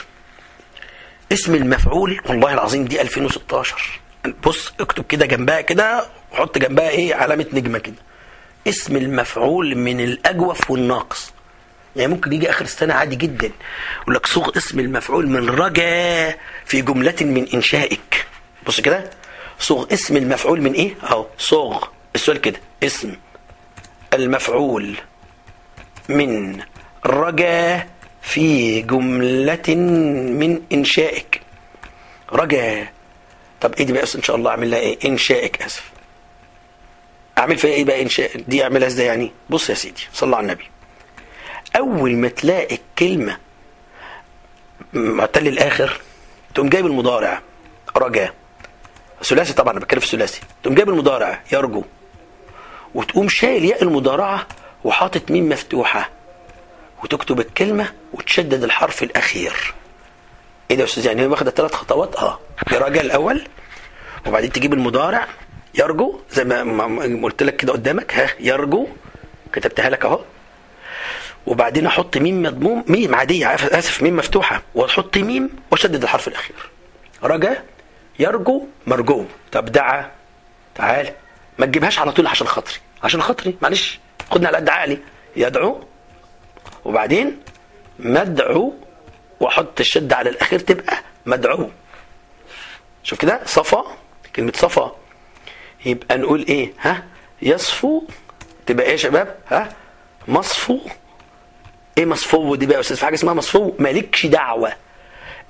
اسم 1.32 1.54
المفعول 1.54 2.20
والله 2.28 2.54
العظيم 2.54 2.84
دي 2.84 3.00
2016 3.00 4.00
بص 4.44 4.72
اكتب 4.80 5.04
كده 5.08 5.26
جنبها 5.26 5.60
كده 5.60 6.06
وحط 6.32 6.58
جنبها 6.58 6.88
إيه 6.88 7.14
علامة 7.14 7.46
نجمة 7.52 7.78
كده. 7.78 7.94
اسم 8.68 8.96
المفعول 8.96 9.74
من 9.76 10.00
الأجوف 10.00 10.70
والناقص. 10.70 11.32
يعني 11.96 12.12
ممكن 12.12 12.32
يجي 12.32 12.50
آخر 12.50 12.64
السنة 12.64 12.94
عادي 12.94 13.16
جدا. 13.16 13.50
يقول 14.02 14.14
لك 14.14 14.26
صوغ 14.26 14.56
اسم 14.56 14.80
المفعول 14.80 15.26
من 15.26 15.50
رجا 15.50 16.34
في 16.66 16.80
جملة 16.82 17.14
من 17.20 17.48
إنشائك. 17.54 18.26
بص 18.66 18.80
كده 18.80 19.10
صوغ 19.58 19.86
اسم 19.92 20.16
المفعول 20.16 20.60
من 20.60 20.72
إيه؟ 20.72 20.94
أهو 21.02 21.26
صوغ. 21.38 21.84
السؤال 22.14 22.40
كده. 22.40 22.60
اسم 22.82 23.16
المفعول 24.14 24.96
من 26.08 26.62
رجا 27.06 27.86
في 28.22 28.80
جملة 28.82 29.74
من 30.38 30.62
إنشائك. 30.72 31.40
رجا. 32.32 32.88
طب 33.60 33.74
إيه 33.74 33.84
دي 33.86 33.92
بقى؟ 33.92 34.02
إن 34.14 34.22
شاء 34.22 34.36
الله 34.36 34.50
أعمل 34.50 34.70
لها 34.70 34.78
إيه؟ 34.78 34.98
إنشائك. 35.08 35.62
آسف. 35.62 35.90
أعمل 37.38 37.58
فيها 37.58 37.70
إيه 37.70 37.84
بقى؟ 37.84 38.02
إنشاء. 38.02 38.40
دي 38.48 38.62
أعملها 38.64 38.88
إزاي 38.88 39.06
يعني؟ 39.06 39.32
بص 39.50 39.70
يا 39.70 39.74
سيدي 39.74 40.02
صلى 40.12 40.36
على 40.36 40.44
النبي. 40.44 40.64
أول 41.76 42.16
ما 42.16 42.28
تلاقي 42.28 42.74
الكلمة 42.76 43.38
معتل 44.92 45.48
الآخر 45.48 46.00
تقوم 46.54 46.68
جايب 46.68 46.86
المضارع. 46.86 47.42
رجا. 47.96 48.32
ثلاثي 49.22 49.52
طبعا 49.52 49.72
أنا 49.72 49.80
بتكلم 49.80 50.00
في 50.00 50.06
ثلاثي. 50.06 50.40
تقوم 50.62 50.74
جايب 50.74 50.88
المضارع. 50.88 51.42
يرجو. 51.52 51.84
وتقوم 52.94 53.28
شايل 53.28 53.64
ياء 53.64 53.82
المضارعة 53.82 54.46
وحاطط 54.84 55.30
ميم 55.30 55.48
مفتوحة 55.48 56.10
وتكتب 57.04 57.40
الكلمة 57.40 57.92
وتشدد 58.12 58.64
الحرف 58.64 59.02
الأخير. 59.02 59.74
إيه 60.70 60.76
ده 60.76 60.82
يا 60.82 60.88
أستاذ؟ 60.88 61.06
يعني 61.06 61.22
هي 61.22 61.26
واخدة 61.26 61.50
ثلاث 61.50 61.74
خطوات؟ 61.74 62.16
آه. 62.16 62.38
يراجع 62.72 63.00
الأول 63.00 63.48
وبعدين 64.26 64.52
تجيب 64.52 64.72
المضارع 64.74 65.26
يرجو 65.74 66.20
زي 66.30 66.44
ما 66.44 67.20
قلت 67.22 67.42
لك 67.42 67.56
كده 67.56 67.72
قدامك 67.72 68.14
ها 68.14 68.30
يرجو 68.40 68.86
كتبتها 69.52 69.90
لك 69.90 70.04
أهو. 70.04 70.20
وبعدين 71.46 71.86
أحط 71.86 72.16
ميم 72.16 72.42
مضموم 72.42 72.84
ميم 72.88 73.14
عادية 73.14 73.54
آسف 73.54 74.02
ميم 74.02 74.16
مفتوحة 74.16 74.62
وأحط 74.74 75.18
ميم 75.18 75.50
وأشدد 75.70 76.02
الحرف 76.02 76.28
الأخير. 76.28 76.56
رجا 77.22 77.62
يرجو 78.18 78.66
مرجو. 78.86 79.24
طب 79.52 79.64
دعا 79.64 80.10
تعال. 80.74 81.12
ما 81.58 81.66
تجيبهاش 81.66 81.98
على 81.98 82.12
طول 82.12 82.26
عشان 82.26 82.46
خاطري. 82.46 82.78
عشان 83.02 83.22
خاطري 83.22 83.56
معلش. 83.62 83.98
خدنا 84.30 84.48
على 84.48 84.56
قد 84.56 84.68
عقلي. 84.68 84.98
يدعو 85.36 85.84
وبعدين 86.84 87.38
مدعو 87.98 88.74
واحط 89.40 89.80
الشدة 89.80 90.16
على 90.16 90.30
الأخير 90.30 90.58
تبقى 90.58 90.98
مدعو. 91.26 91.70
شوف 93.02 93.18
كده 93.18 93.40
صفا 93.44 93.84
كلمة 94.36 94.52
صفا. 94.56 94.96
يبقى 95.86 96.18
نقول 96.18 96.46
إيه؟ 96.48 96.72
ها؟ 96.80 97.04
يصفو 97.42 98.02
تبقى 98.66 98.86
إيه 98.86 98.92
يا 98.92 98.96
شباب؟ 98.96 99.36
ها؟ 99.48 99.68
مصفو. 100.28 100.80
إيه 101.98 102.04
مصفو؟ 102.04 102.54
دي 102.54 102.66
بقى 102.66 102.74
يا 102.76 102.80
أستاذ 102.80 102.96
في 102.96 103.04
حاجة 103.04 103.14
اسمها 103.14 103.34
مصفو. 103.34 103.72
مالكش 103.78 104.26
دعوة. 104.26 104.72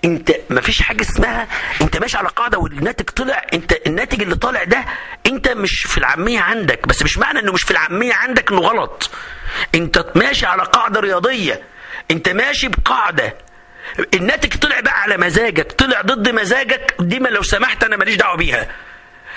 انت 0.04 0.32
ما 0.50 0.60
فيش 0.60 0.82
حاجة 0.82 1.02
اسمها 1.02 1.48
انت 1.80 1.96
ماشي 1.96 2.16
على 2.18 2.28
قاعدة 2.28 2.58
والناتج 2.58 3.04
طلع 3.10 3.46
انت 3.54 3.72
الناتج 3.86 4.22
اللي 4.22 4.34
طالع 4.34 4.64
ده 4.64 4.84
انت 5.26 5.48
مش 5.48 5.82
في 5.82 5.98
العامية 5.98 6.40
عندك 6.40 6.86
بس 6.88 7.02
مش 7.02 7.18
معنى 7.18 7.38
انه 7.38 7.52
مش 7.52 7.62
في 7.62 7.70
العامية 7.70 8.14
عندك 8.14 8.50
انه 8.52 8.60
غلط. 8.60 9.10
انت 9.74 10.06
ماشي 10.14 10.46
على 10.46 10.62
قاعدة 10.62 11.00
رياضية 11.00 11.62
انت 12.10 12.28
ماشي 12.28 12.68
بقاعدة. 12.68 13.34
الناتج 14.14 14.54
طلع 14.58 14.80
بقى 14.80 15.00
على 15.02 15.16
مزاجك 15.16 15.72
طلع 15.72 16.00
ضد 16.00 16.28
مزاجك 16.28 16.94
دي 17.00 17.18
ما 17.18 17.28
لو 17.28 17.42
سمحت 17.42 17.84
أنا 17.84 17.96
ماليش 17.96 18.16
دعوة 18.16 18.36
بيها. 18.36 18.68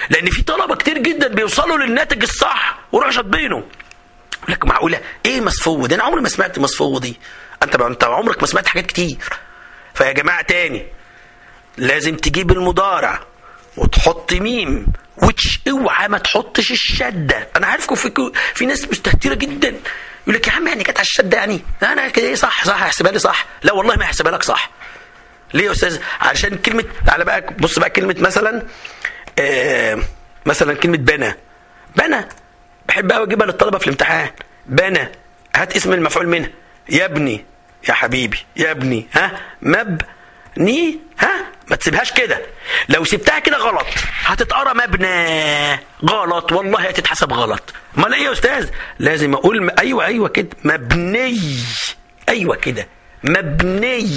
لأن 0.10 0.30
في 0.30 0.42
طلبة 0.44 0.76
كتير 0.76 0.98
جدا 0.98 1.28
بيوصلوا 1.28 1.78
للناتج 1.78 2.22
الصح 2.24 2.80
ويروحوا 2.92 3.12
شاطبينه. 3.12 3.64
لك 4.50 4.66
معقولة؟ 4.66 5.02
إيه 5.26 5.42
مصفوه 5.42 5.88
ده 5.88 5.96
أنا 5.96 6.04
عمري 6.04 6.22
ما 6.22 6.30
سمعت 6.30 6.60
مصفوه 6.60 7.00
دي. 7.00 7.20
انت 7.64 7.76
انت 7.76 8.04
عمرك 8.04 8.42
ما 8.42 8.48
سمعت 8.48 8.68
حاجات 8.68 8.86
كتير. 8.86 9.18
فيا 9.94 10.12
جماعة 10.12 10.42
تاني 10.42 10.86
لازم 11.78 12.16
تجيب 12.18 12.52
المضارع 12.52 13.20
وتحط 13.78 14.34
ميم 14.34 14.88
وتش 15.18 15.60
اوعى 15.70 16.08
ما 16.08 16.18
تحطش 16.18 16.72
الشدة. 16.72 17.48
أنا 17.56 17.68
عارفكم 17.68 17.96
في 17.96 18.32
في 18.54 18.66
ناس 18.66 18.90
مستهترة 18.92 19.34
جدا 19.34 19.68
يقول 20.24 20.36
لك 20.36 20.48
يا 20.48 20.54
عم 20.54 20.68
يعني 20.68 20.84
كانت 20.84 20.98
على 20.98 21.06
الشدة 21.06 21.38
يعني. 21.38 21.62
أنا 21.84 22.08
كده 22.10 22.26
إيه 22.28 22.36
صح 22.36 22.66
صح 22.66 22.84
هحسبها 22.84 23.12
لي 23.12 23.20
صح. 23.20 23.46
لا 23.64 23.74
والله 23.74 23.96
ما 23.96 24.06
هحسبها 24.06 24.32
لك 24.32 24.44
صح. 24.44 24.70
ليه 25.54 25.66
يا 25.66 25.72
أستاذ؟ 25.72 26.00
عشان 26.22 26.58
كلمة 26.58 26.84
تعالى 27.06 27.26
بقى 27.26 27.42
بص 27.60 27.80
بقى 27.80 27.90
كلمة 27.90 28.16
مثلا 28.20 28.64
آه 29.40 30.00
مثلا 30.46 30.74
كلمة 30.74 30.98
بنى. 30.98 31.36
بنى 31.96 32.26
بحب 32.88 33.12
قوي 33.12 33.24
أجيبها 33.28 33.48
للطلبة 33.48 33.78
في 33.78 33.84
الامتحان. 33.88 34.30
بنى 34.66 35.10
هات 35.56 35.76
اسم 35.76 35.94
المفعول 35.94 36.28
منها. 36.28 36.50
يبني 36.90 37.46
يا 37.90 37.94
حبيبي 37.94 38.38
يا 38.56 38.72
ابني 38.72 39.08
ها؟ 39.14 39.32
مبني 39.62 41.00
ها؟ 41.20 41.32
ما 41.68 41.76
تسيبهاش 41.76 42.12
كده. 42.12 42.42
لو 42.90 43.04
سبتها 43.04 43.40
كده 43.40 43.58
غلط. 43.58 43.86
هتتقرأ 44.26 44.74
مبنى. 44.74 45.74
غلط. 46.06 46.52
والله 46.52 46.80
هتتحسب 46.80 47.34
غلط. 47.34 47.74
امال 47.98 48.14
إيه 48.14 48.24
يا 48.24 48.32
أستاذ؟ 48.32 48.70
لازم 49.00 49.34
أقول 49.34 49.64
م... 49.66 49.70
أيوه 49.80 50.06
أيوه 50.06 50.28
كده. 50.30 50.50
مبني. 50.64 51.40
أيوه 52.30 52.56
كده. 52.56 52.88
مبني. 53.24 54.10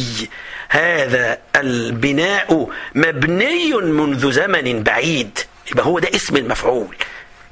هذا 0.68 1.38
البناء 1.56 2.68
مبني 2.94 3.72
منذ 3.74 4.32
زمن 4.32 4.82
بعيد. 4.82 5.38
يبقى 5.72 5.86
هو 5.86 5.98
ده 5.98 6.08
اسم 6.14 6.36
المفعول. 6.36 6.96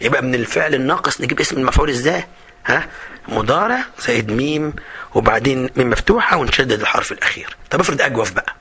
يبقى 0.01 0.23
من 0.23 0.35
الفعل 0.35 0.75
الناقص 0.75 1.21
نجيب 1.21 1.41
اسم 1.41 1.57
المفعول 1.57 1.91
إزاي؟ 1.91 2.25
ها 2.67 2.89
مضارع 3.29 3.85
زائد 4.07 4.33
ميم 4.33 4.73
وبعدين 5.15 5.71
ميم 5.77 5.91
مفتوحة 5.91 6.37
ونشدد 6.37 6.81
الحرف 6.81 7.13
الأخير. 7.13 7.57
طب 7.71 7.81
افرض 7.81 8.01
أجوف 8.03 8.33
بقى. 8.33 8.55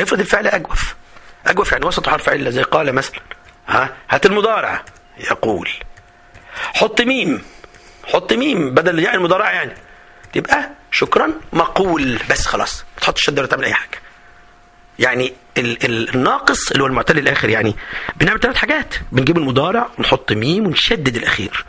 افرض 0.00 0.20
الفعل 0.20 0.46
أجوف. 0.46 0.94
أجوف 1.46 1.72
يعني 1.72 1.84
وسط 1.86 2.08
حرف 2.08 2.28
علة 2.28 2.50
زي 2.50 2.62
قال 2.62 2.92
مثلا. 2.92 3.20
ها 3.68 3.94
هات 4.10 4.26
المضارع. 4.26 4.84
يقول. 5.18 5.68
حط 6.54 7.00
ميم. 7.00 7.42
حط 8.04 8.32
ميم 8.32 8.74
بدل 8.74 8.98
يعني 8.98 9.16
المضارع 9.16 9.52
يعني. 9.52 9.72
تبقى 10.32 10.70
شكرا 10.90 11.30
مقول. 11.52 12.18
بس 12.30 12.46
خلاص 12.46 12.84
ما 12.94 13.00
تحطش 13.00 13.20
الشدة 13.20 13.42
ولا 13.42 13.50
تعمل 13.50 13.64
أي 13.64 13.74
حاجة. 13.74 13.98
يعني 14.98 15.32
ال 15.58 15.84
ال 15.84 16.14
الناقص 16.14 16.70
اللي 16.70 16.82
هو 16.82 16.86
المعتل 16.86 17.18
الآخر 17.18 17.48
يعني. 17.48 17.76
بنعمل 18.16 18.40
ثلاث 18.40 18.56
حاجات. 18.56 18.94
بنجيب 19.12 19.38
المضارع 19.38 19.88
ونحط 19.98 20.32
ميم 20.32 20.66
ونشدد 20.66 21.16
الأخير. 21.16 21.64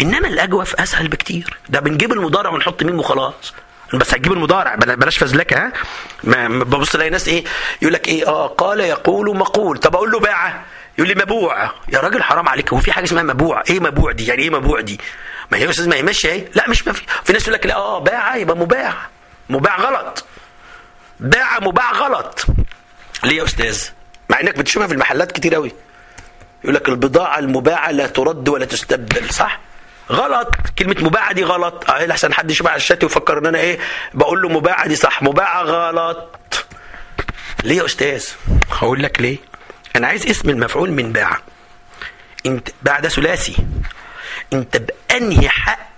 إنما 0.00 0.28
الأجوف 0.28 0.74
أسهل 0.74 1.08
بكتير. 1.08 1.56
ده 1.68 1.80
بنجيب 1.80 2.12
المضارع 2.12 2.50
ونحط 2.50 2.82
ميم 2.82 2.98
وخلاص. 2.98 3.54
بس 3.94 4.14
هتجيب 4.14 4.32
المضارع. 4.32 4.74
بلاش 4.74 5.18
فزلكه 5.18 5.56
ها؟ 5.56 5.72
ببص 6.48 6.94
الاقي 6.94 7.10
ناس 7.10 7.28
إيه؟ 7.28 7.44
يقول 7.82 7.94
لك 7.94 8.08
إيه؟ 8.08 8.28
آه 8.28 8.46
قال 8.46 8.80
يقول 8.80 9.36
مقول. 9.36 9.78
طب 9.78 9.96
أقول 9.96 10.10
له 10.10 10.20
باع 10.20 10.62
يقول 10.98 11.08
لي 11.08 11.14
مبوع. 11.14 11.70
يا 11.88 11.98
راجل 11.98 12.22
حرام 12.22 12.48
عليك. 12.48 12.72
هو 12.72 12.78
في 12.80 12.92
حاجة 12.92 13.04
اسمها 13.04 13.22
مبوع؟ 13.22 13.62
إيه 13.70 13.80
مبوع 13.80 14.12
دي؟ 14.12 14.26
يعني 14.26 14.42
إيه 14.42 14.50
مبوع 14.50 14.80
دي؟ 14.80 15.00
ما 15.50 15.58
هي 15.58 15.70
أستاذ 15.70 15.88
ما 15.88 15.96
هي 15.96 16.02
ماشية 16.02 16.50
لا 16.54 16.68
مش 16.70 16.86
ما 16.86 16.92
في 16.92 17.02
في 17.24 17.32
ناس 17.32 17.42
يقول 17.42 17.54
لك 17.54 17.66
لا 17.66 17.74
آه 17.76 17.98
باع 17.98 18.36
يبقى 18.36 18.56
مباع. 18.56 18.94
مباع 19.50 19.80
غلط. 19.80 20.24
باع 21.20 21.58
مباع 21.60 21.92
غلط. 21.92 22.46
ليه 23.24 23.36
يا 23.38 23.44
أستاذ؟ 23.44 23.82
مع 24.28 24.40
إنك 24.40 24.58
بتشوفها 24.58 24.86
في 24.88 24.94
المحلات 24.94 25.32
كتير 25.32 25.54
قوي 25.54 25.72
يقول 26.64 26.74
لك 26.74 26.88
البضاعة 26.88 27.38
المباعة 27.38 27.90
لا 27.90 28.06
ترد 28.06 28.48
ولا 28.48 28.64
تستبدل 28.64 29.30
صح؟ 29.30 29.60
غلط. 30.10 30.48
كلمة 30.78 30.96
مباعة 31.00 31.32
دي 31.32 31.44
غلط. 31.44 31.90
آه 31.90 32.06
لحسن 32.06 32.34
حد 32.34 32.52
على 32.66 32.76
الشات 32.76 33.04
ويفكر 33.04 33.38
إن 33.38 33.46
أنا 33.46 33.58
إيه 33.58 33.78
بقول 34.14 34.42
له 34.42 34.48
مباعة 34.48 34.88
دي 34.88 34.96
صح. 34.96 35.22
مباعة 35.22 35.62
غلط. 35.62 36.38
ليه 37.64 37.76
يا 37.76 37.84
أستاذ؟ 37.84 38.24
هقول 38.70 39.02
لك 39.02 39.20
ليه. 39.20 39.38
أنا 39.96 40.06
عايز 40.06 40.26
اسم 40.26 40.50
المفعول 40.50 40.90
من 40.90 41.12
باع 41.12 41.38
انت 42.46 42.68
باع 42.82 43.00
ده 43.00 43.08
ثلاثي. 43.08 43.56
انت 44.52 44.76
بأنهي 44.76 45.48
حق 45.48 45.88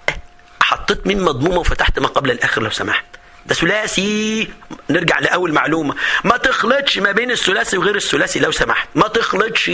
حطيت 0.60 1.06
من 1.06 1.22
مضمومة 1.22 1.58
وفتحت 1.58 1.98
ما 1.98 2.08
قبل 2.08 2.30
الآخر 2.30 2.62
لو 2.62 2.70
سمحت؟ 2.70 3.04
ده 3.46 3.54
ثلاثي. 3.54 4.48
نرجع 4.90 5.18
لأول 5.18 5.52
معلومة. 5.52 5.94
ما 6.24 6.36
تخلطش 6.36 6.98
ما 6.98 7.12
بين 7.12 7.30
الثلاثي 7.30 7.78
وغير 7.78 7.96
الثلاثي 7.96 8.38
لو 8.38 8.50
سمحت. 8.50 8.88
ما 8.94 9.08
تخلطش. 9.08 9.70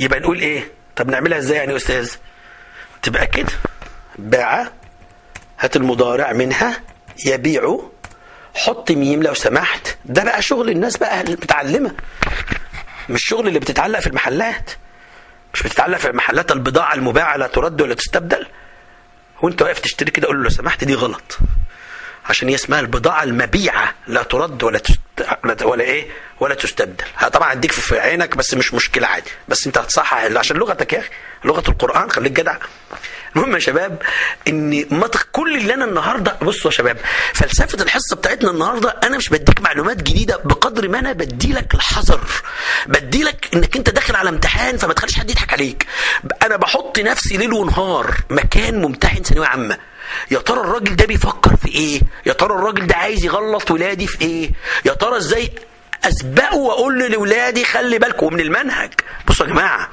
يبقى 0.00 0.20
نقول 0.20 0.38
إيه؟ 0.38 0.72
طب 0.96 1.10
نعملها 1.10 1.38
إزاي 1.38 1.56
يعني 1.58 1.72
يا 1.72 1.76
أستاذ؟ 1.76 2.10
تبقى 3.02 3.26
كده. 3.26 3.52
باع 4.18 4.68
هات 5.60 5.76
المضارع 5.76 6.32
منها 6.32 6.80
يبيع 7.26 7.80
حط 8.54 8.90
ميم 8.90 9.22
لو 9.22 9.34
سمحت. 9.34 9.96
ده 10.04 10.24
بقى 10.24 10.42
شغل 10.42 10.70
الناس 10.70 10.96
بقى 10.96 11.20
المتعلمة. 11.20 11.94
مش 13.08 13.24
شغل 13.24 13.48
اللي 13.48 13.58
بتتعلق 13.58 14.00
في 14.00 14.06
المحلات. 14.06 14.70
مش 15.54 15.62
بتتعلق 15.62 15.98
في 15.98 16.08
المحلات 16.10 16.52
البضاعة 16.52 16.94
المباعة 16.94 17.36
لا 17.36 17.46
ترد 17.46 17.80
ولا 17.80 17.94
تستبدل. 17.94 18.46
وأنت 19.42 19.62
واقف 19.62 19.78
تشتري 19.80 20.10
كده 20.10 20.26
قول 20.26 20.36
له 20.36 20.42
لو 20.42 20.48
سمحت 20.50 20.84
دي 20.84 20.94
غلط. 20.94 21.38
عشان 22.32 22.48
هي 22.48 22.54
اسمها 22.54 22.80
البضاعة 22.80 23.22
المبيعة. 23.22 23.94
لا 24.06 24.22
ترد 24.22 24.62
ولا 24.62 24.78
تست... 24.78 25.00
ولا 25.62 25.84
إيه؟ 25.84 26.06
ولا 26.40 26.54
تستبدل. 26.54 27.04
طبعا 27.32 27.52
أديك 27.52 27.72
في 27.72 27.98
عينك 28.00 28.36
بس 28.36 28.54
مش 28.54 28.74
مشكلة 28.74 29.06
عادي. 29.06 29.30
بس 29.48 29.66
أنت 29.66 29.78
هتصحح 29.78 30.24
عشان 30.24 30.56
لغتك 30.56 30.92
يا 30.92 30.98
أخي 30.98 31.08
لغة 31.44 31.62
القرآن 31.68 32.10
خليك 32.10 32.32
جدع. 32.32 32.56
المهم 33.36 33.54
يا 33.54 33.58
شباب 33.58 34.02
إن 34.48 34.86
مطق 34.90 35.26
كل 35.32 35.56
اللي 35.56 35.74
أنا 35.74 35.84
النهارده 35.84 36.36
بصوا 36.42 36.70
يا 36.70 36.76
شباب 36.76 36.98
فلسفة 37.34 37.82
الحصة 37.82 38.16
بتاعتنا 38.16 38.50
النهارده 38.50 38.90
أنا 39.02 39.16
مش 39.16 39.28
بديك 39.28 39.60
معلومات 39.60 39.96
جديدة 40.02 40.40
بقدر 40.44 40.88
ما 40.88 40.98
أنا 40.98 41.12
بدي 41.12 41.52
لك 41.52 41.74
الحذر 41.74 42.20
بدي 42.86 43.22
لك 43.22 43.48
إنك 43.54 43.76
أنت 43.76 43.90
داخل 43.90 44.16
على 44.16 44.28
امتحان 44.28 44.76
فما 44.76 44.92
تخليش 44.94 45.18
حد 45.18 45.30
يضحك 45.30 45.52
عليك. 45.52 45.86
أنا 46.42 46.56
بحط 46.56 46.98
نفسي 46.98 47.36
ليل 47.36 47.52
ونهار 47.52 48.14
مكان 48.30 48.80
ممتحن 48.82 49.22
ثانوية 49.22 49.46
عامة. 49.46 49.78
يا 50.30 50.38
ترى 50.38 50.60
الراجل 50.60 50.96
ده 50.96 51.06
بيفكر 51.06 51.56
في 51.56 51.68
إيه؟ 51.68 52.00
يا 52.26 52.32
ترى 52.32 52.54
الراجل 52.54 52.86
ده 52.86 52.96
عايز 52.96 53.24
يغلط 53.24 53.70
ولادي 53.70 54.06
في 54.06 54.20
إيه؟ 54.24 54.50
يا 54.84 54.92
ترى 54.92 55.16
إزاي 55.16 55.52
أسبقه 56.04 56.56
وأقول 56.56 56.98
لاولادي 56.98 57.64
خلي 57.64 57.98
بالكم 57.98 58.34
من 58.34 58.40
المنهج؟ 58.40 58.90
بصوا 59.28 59.46
يا 59.46 59.50
جماعة 59.52 59.88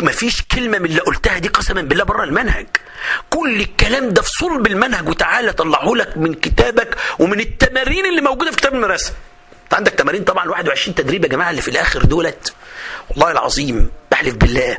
مفيش 0.00 0.42
كلمة 0.42 0.78
من 0.78 0.84
اللي 0.84 1.00
قلتها 1.00 1.38
دي 1.38 1.48
قسما 1.48 1.82
بالله 1.82 2.04
بره 2.04 2.24
المنهج. 2.24 2.66
كل 3.30 3.60
الكلام 3.60 4.08
ده 4.10 4.22
في 4.22 4.28
صلب 4.40 4.66
المنهج 4.66 5.08
وتعالى 5.08 5.52
طلعه 5.52 5.94
لك 5.94 6.16
من 6.16 6.34
كتابك 6.34 6.96
ومن 7.18 7.40
التمارين 7.40 8.06
اللي 8.06 8.20
موجودة 8.20 8.50
في 8.50 8.56
كتاب 8.56 8.74
المدرسة. 8.74 9.12
انت 9.64 9.74
عندك 9.74 9.92
تمارين 9.92 10.24
طبعا 10.24 10.48
21 10.48 10.94
تدريب 10.94 11.24
يا 11.24 11.28
جماعة 11.28 11.50
اللي 11.50 11.62
في 11.62 11.68
الآخر 11.68 12.02
دولت. 12.04 12.54
والله 13.10 13.30
العظيم 13.30 13.90
بحلف 14.10 14.34
بالله. 14.34 14.76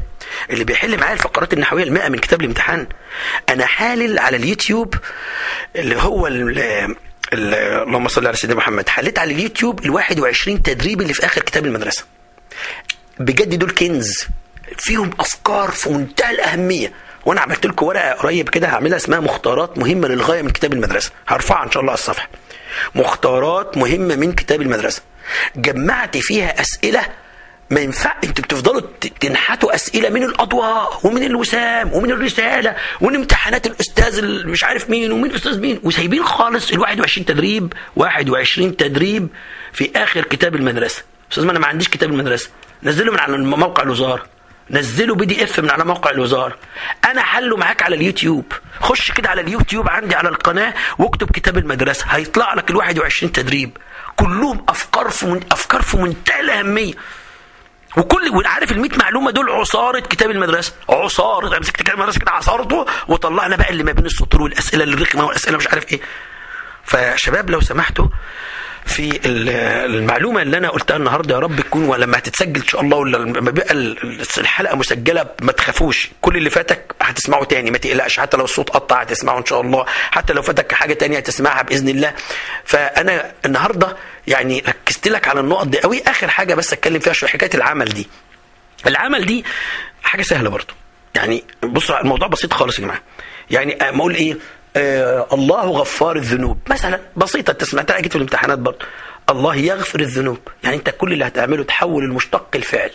اللي 0.49 0.63
بيحل 0.63 0.97
معايا 0.99 1.13
الفقرات 1.13 1.53
النحوية 1.53 1.83
المائة 1.83 2.09
من 2.09 2.19
كتاب 2.19 2.41
الامتحان. 2.41 2.87
أنا 3.49 3.65
حالل 3.65 4.19
على 4.19 4.37
اليوتيوب 4.37 4.95
اللي 5.75 5.95
هو 5.95 6.27
ال 6.27 6.59
ال 7.33 7.53
اللهم 7.87 8.07
صل 8.07 8.27
على 8.27 8.35
سيدنا 8.35 8.55
محمد. 8.57 8.89
حليت 8.89 9.19
على 9.19 9.33
اليوتيوب 9.33 9.85
ال 9.85 9.89
21 9.89 10.63
تدريب 10.63 11.01
اللي 11.01 11.13
في 11.13 11.25
آخر 11.25 11.41
كتاب 11.41 11.65
المدرسة. 11.65 12.05
بجد 13.19 13.59
دول 13.59 13.71
كنز. 13.71 14.27
فيهم 14.77 15.11
أفكار 15.19 15.71
في 15.71 15.89
منتهى 15.89 16.31
الأهمية. 16.31 16.93
وأنا 17.25 17.41
عملت 17.41 17.65
لكم 17.65 17.85
ورقة 17.85 18.11
قريب 18.11 18.49
كده 18.49 18.67
هعملها 18.67 18.97
اسمها 18.97 19.19
مختارات 19.19 19.77
مهمة 19.77 20.07
للغاية 20.07 20.41
من 20.41 20.49
كتاب 20.49 20.73
المدرسة. 20.73 21.11
هرفعها 21.27 21.65
إن 21.65 21.71
شاء 21.71 21.81
الله 21.81 21.91
على 21.91 21.99
الصفحة. 21.99 22.29
مختارات 22.95 23.77
مهمة 23.77 24.15
من 24.15 24.33
كتاب 24.33 24.61
المدرسة. 24.61 25.01
جمعت 25.55 26.17
فيها 26.17 26.61
أسئلة 26.61 27.01
ما 27.69 27.79
ينفع 27.79 28.15
أنتوا 28.23 28.43
بتفضلوا 28.43 28.81
تنحتوا 29.19 29.75
أسئلة 29.75 30.09
من 30.09 30.23
الأضواء 30.23 30.99
ومن 31.03 31.23
الوسام 31.23 31.93
ومن 31.93 32.11
الرسالة 32.11 32.75
ومن 33.01 33.15
امتحانات 33.15 33.67
الأستاذ 33.67 34.25
مش 34.47 34.63
عارف 34.63 34.89
مين 34.89 35.11
ومين 35.11 35.33
أستاذ 35.33 35.59
مين. 35.59 35.79
وسايبين 35.83 36.23
خالص 36.23 36.71
ال 36.71 36.79
21 36.79 37.25
تدريب 37.25 37.73
21 37.95 38.77
تدريب 38.77 39.27
في 39.73 39.91
آخر 39.95 40.21
كتاب 40.23 40.55
المدرسة. 40.55 41.03
أستاذ 41.31 41.45
ما 41.45 41.51
أنا 41.51 41.59
ما 41.59 41.67
عنديش 41.67 41.89
كتاب 41.89 42.09
المدرسة. 42.09 42.49
نزله 42.83 43.11
من 43.11 43.19
على 43.19 43.37
موقع 43.37 43.83
الوزارة. 43.83 44.25
نزله 44.71 45.15
PDF 45.15 45.59
من 45.59 45.69
على 45.71 45.83
موقع 45.85 46.11
الوزارة. 46.11 46.57
أنا 47.05 47.21
حله 47.21 47.57
معاك 47.57 47.83
على 47.83 47.95
اليوتيوب. 47.95 48.53
خش 48.79 49.11
كده 49.11 49.29
على 49.29 49.41
اليوتيوب 49.41 49.89
عندي 49.89 50.15
على 50.15 50.29
القناة 50.29 50.73
واكتب 50.97 51.31
كتاب 51.31 51.57
المدرسة. 51.57 52.05
هيطلع 52.09 52.53
لك 52.53 52.69
ال 52.71 52.75
21 52.75 53.31
تدريب. 53.31 53.77
كلهم 54.15 54.65
أفكار 54.69 55.09
في 55.09 55.25
من... 55.25 55.39
أفكار 55.51 55.81
في 55.81 55.97
منتهى 55.97 56.39
الأهمية. 56.39 56.93
وكل 57.97 58.29
وعارف 58.29 58.71
ال 58.71 58.79
100 58.81 58.91
معلومة 58.97 59.31
دول؟ 59.31 59.49
عصارة 59.49 59.99
كتاب 59.99 60.31
المدرسة. 60.31 60.73
عصارة. 60.89 61.59
مسكت 61.59 61.75
كتاب 61.81 61.95
المدرسة 61.95 62.19
كده 62.19 62.31
عصارته 62.31 62.85
وطلعنا 63.07 63.55
بقى 63.55 63.69
اللي 63.69 63.83
ما 63.83 63.91
بين 63.91 64.05
السطور 64.05 64.41
والأسئلة 64.41 64.83
الرخمة 64.83 65.25
والأسئلة 65.25 65.57
مش 65.57 65.67
عارف 65.67 65.93
إيه. 65.93 66.01
فشباب 66.83 67.49
لو 67.49 67.61
سمحتوا 67.61 68.07
في 68.87 69.19
المعلومة 69.25 70.41
اللي 70.41 70.57
أنا 70.57 70.69
قلتها 70.69 70.97
النهارده 70.97 71.35
يا 71.35 71.39
رب 71.39 71.61
تكون 71.61 71.83
ولما 71.83 72.17
هتتسجل 72.17 72.61
إن 72.61 72.67
شاء 72.67 72.81
الله 72.81 72.97
ولا 72.97 73.17
لما 73.17 73.51
بيبقى 73.51 73.73
الحلقة 74.37 74.75
مسجلة 74.75 75.25
ما 75.41 75.51
تخافوش. 75.51 76.09
كل 76.21 76.37
اللي 76.37 76.49
فاتك 76.49 76.95
هتسمعه 77.01 77.43
تاني 77.43 77.71
ما 77.71 77.77
تقلقش. 77.77 78.19
حتى 78.19 78.37
لو 78.37 78.43
الصوت 78.43 78.69
قطع 78.69 79.01
هتسمعه 79.01 79.37
إن 79.37 79.45
شاء 79.45 79.61
الله. 79.61 79.85
حتى 80.11 80.33
لو 80.33 80.41
فاتك 80.41 80.71
حاجة 80.71 80.93
تانية 80.93 81.17
هتسمعها 81.17 81.61
بإذن 81.61 81.89
الله. 81.89 82.13
فأنا 82.65 83.31
النهارده 83.45 83.97
يعني 84.27 84.63
ركزت 84.67 85.07
لك 85.07 85.27
على 85.27 85.39
النقط 85.39 85.67
دي 85.67 85.79
قوي 85.79 86.01
آخر 86.07 86.27
حاجة 86.27 86.53
بس 86.55 86.73
أتكلم 86.73 86.99
فيها 86.99 87.13
شوية 87.13 87.29
حكاية 87.29 87.49
العمل 87.53 87.85
دي. 87.89 88.07
العمل 88.87 89.25
دي 89.25 89.45
حاجة 90.03 90.21
سهلة 90.21 90.49
برضه 90.49 90.73
يعني 91.15 91.43
بصوا 91.63 92.01
الموضوع 92.01 92.27
بسيط 92.27 92.53
خالص 92.53 92.79
يا 92.79 92.83
جماعة. 92.83 93.01
يعني 93.51 93.77
ما 93.81 93.97
أقول 93.99 94.15
إيه؟ 94.15 94.37
آه 94.77 95.27
الله 95.33 95.65
غفار 95.65 96.15
الذنوب. 96.15 96.59
مثلا 96.69 96.99
بسيطة 97.15 97.51
انت 97.51 97.63
سمعتها 97.63 97.99
أكيد 97.99 98.11
في 98.11 98.15
الامتحانات 98.15 98.59
برضه. 98.59 98.85
الله 99.29 99.55
يغفر 99.55 99.99
الذنوب. 99.99 100.37
يعني 100.63 100.75
انت 100.75 100.89
كل 100.89 101.13
اللي 101.13 101.27
هتعمله 101.27 101.63
تحول 101.63 102.03
المشتق 102.03 102.47
الفعل 102.55 102.91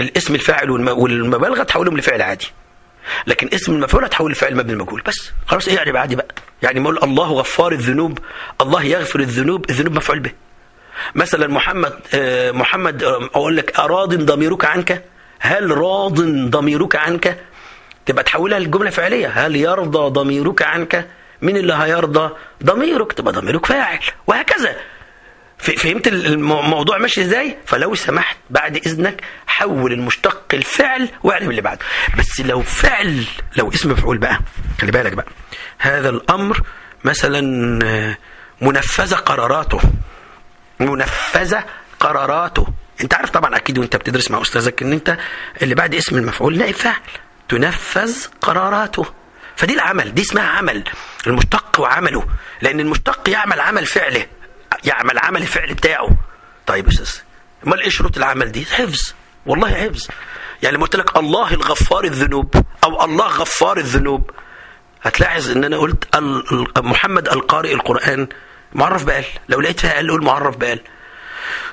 الاسم 0.00 0.34
الفاعل 0.34 0.70
والمبالغة 0.70 1.62
تحولهم 1.62 1.96
لفعل 1.96 2.22
عادي. 2.22 2.46
لكن 3.26 3.48
اسم 3.54 3.72
المفعول 3.72 4.04
هتحول 4.04 4.32
لفعل 4.32 4.56
مبني 4.56 4.72
المجهول 4.72 5.02
بس 5.06 5.30
خلاص 5.46 5.68
إيه 5.68 5.76
يعني 5.76 5.98
عادي 5.98 6.16
بقى؟ 6.16 6.28
يعني 6.62 6.80
ما 6.80 6.90
الله 6.90 7.32
غفار 7.32 7.72
الذنوب. 7.72 8.18
الله 8.60 8.84
يغفر 8.84 9.20
الذنوب 9.20 9.70
الذنوب 9.70 9.92
مفعول 9.96 10.18
به. 10.20 10.30
مثلا 11.14 11.46
محمد 11.46 11.92
آه 12.14 12.50
محمد 12.50 13.02
أقول 13.04 13.56
لك 13.56 13.78
اراض 13.80 14.14
ضميرك 14.14 14.64
عنك؟ 14.64 15.04
هل 15.40 15.70
راض 15.70 16.20
ضميرك 16.50 16.96
عنك؟ 16.96 17.38
تبقى 18.06 18.24
تحولها 18.24 18.58
لجملة 18.58 18.90
فعلية. 18.90 19.28
هل 19.28 19.56
يرضى 19.56 20.10
ضميرك 20.20 20.62
عنك؟ 20.62 21.08
مين 21.42 21.56
اللي 21.56 21.74
هيرضى 21.74 22.30
ضميرك؟ 22.64 23.12
تبقى 23.12 23.32
ضميرك 23.32 23.66
فاعل 23.66 23.98
وهكذا. 24.26 24.76
فهمت 25.58 26.08
الموضوع 26.08 26.98
ماشي 26.98 27.20
إزاي؟ 27.22 27.56
فلو 27.66 27.94
سمحت 27.94 28.36
بعد 28.50 28.76
إذنك 28.76 29.22
حول 29.46 29.92
المشتق 29.92 30.42
الفعل 30.54 31.08
واعرف 31.22 31.48
اللي 31.48 31.60
بعده. 31.60 31.80
بس 32.18 32.40
لو 32.40 32.60
فعل 32.62 33.24
لو 33.56 33.70
اسم 33.70 33.90
مفعول 33.92 34.18
بقى 34.18 34.38
خلي 34.80 34.92
بالك 34.92 35.12
بقى. 35.12 35.26
هذا 35.78 36.08
الأمر 36.08 36.60
مثلا 37.04 37.40
منفذه 38.60 39.14
قراراته. 39.14 39.80
منفذه 40.80 41.64
قراراته. 42.00 42.66
انت 43.00 43.14
عارف 43.14 43.30
طبعا 43.30 43.56
أكيد 43.56 43.78
وانت 43.78 43.96
بتدرس 43.96 44.30
مع 44.30 44.42
أستاذك 44.42 44.82
إن 44.82 44.92
انت 44.92 45.16
اللي 45.62 45.74
بعد 45.74 45.94
اسم 45.94 46.16
المفعول 46.16 46.58
نائب 46.58 46.74
فاعل. 46.74 47.00
تنفذ 47.52 48.26
قراراته. 48.40 49.06
فدي 49.56 49.74
العمل 49.74 50.14
دي 50.14 50.22
اسمها 50.22 50.48
عمل. 50.48 50.84
المشتق 51.26 51.80
وعمله 51.80 52.26
لأن 52.62 52.80
المشتق 52.80 53.28
يعمل 53.28 53.60
عمل 53.60 53.86
فعله. 53.86 54.26
يعمل 54.84 55.18
عمل 55.18 55.42
الفعل 55.42 55.74
بتاعه. 55.74 56.08
طيب 56.66 56.86
يا 56.86 56.92
أستاذ 56.92 57.10
أمال 57.66 57.80
إيه 57.80 57.88
شروط 57.88 58.16
العمل 58.16 58.52
دي؟ 58.52 58.64
حفظ. 58.64 59.12
والله 59.46 59.74
حفظ. 59.74 60.06
يعني 60.62 60.76
لما 60.76 60.84
قلت 60.84 60.96
لك 60.96 61.16
الله 61.16 61.52
الغفار 61.52 62.04
الذنوب 62.04 62.54
أو 62.84 63.04
الله 63.04 63.26
غفار 63.26 63.76
الذنوب 63.76 64.30
هتلاحظ 65.02 65.50
إن 65.50 65.64
أنا 65.64 65.76
قلت 65.76 66.16
محمد 66.78 67.28
القارئ 67.28 67.72
القرآن 67.74 68.28
معرف 68.72 69.04
بقال. 69.04 69.24
لو 69.48 69.60
لقيت 69.60 69.80
فيها 69.80 69.92
قال 69.94 70.10
قول 70.10 70.24
معرف 70.24 70.56
بقال. 70.56 70.80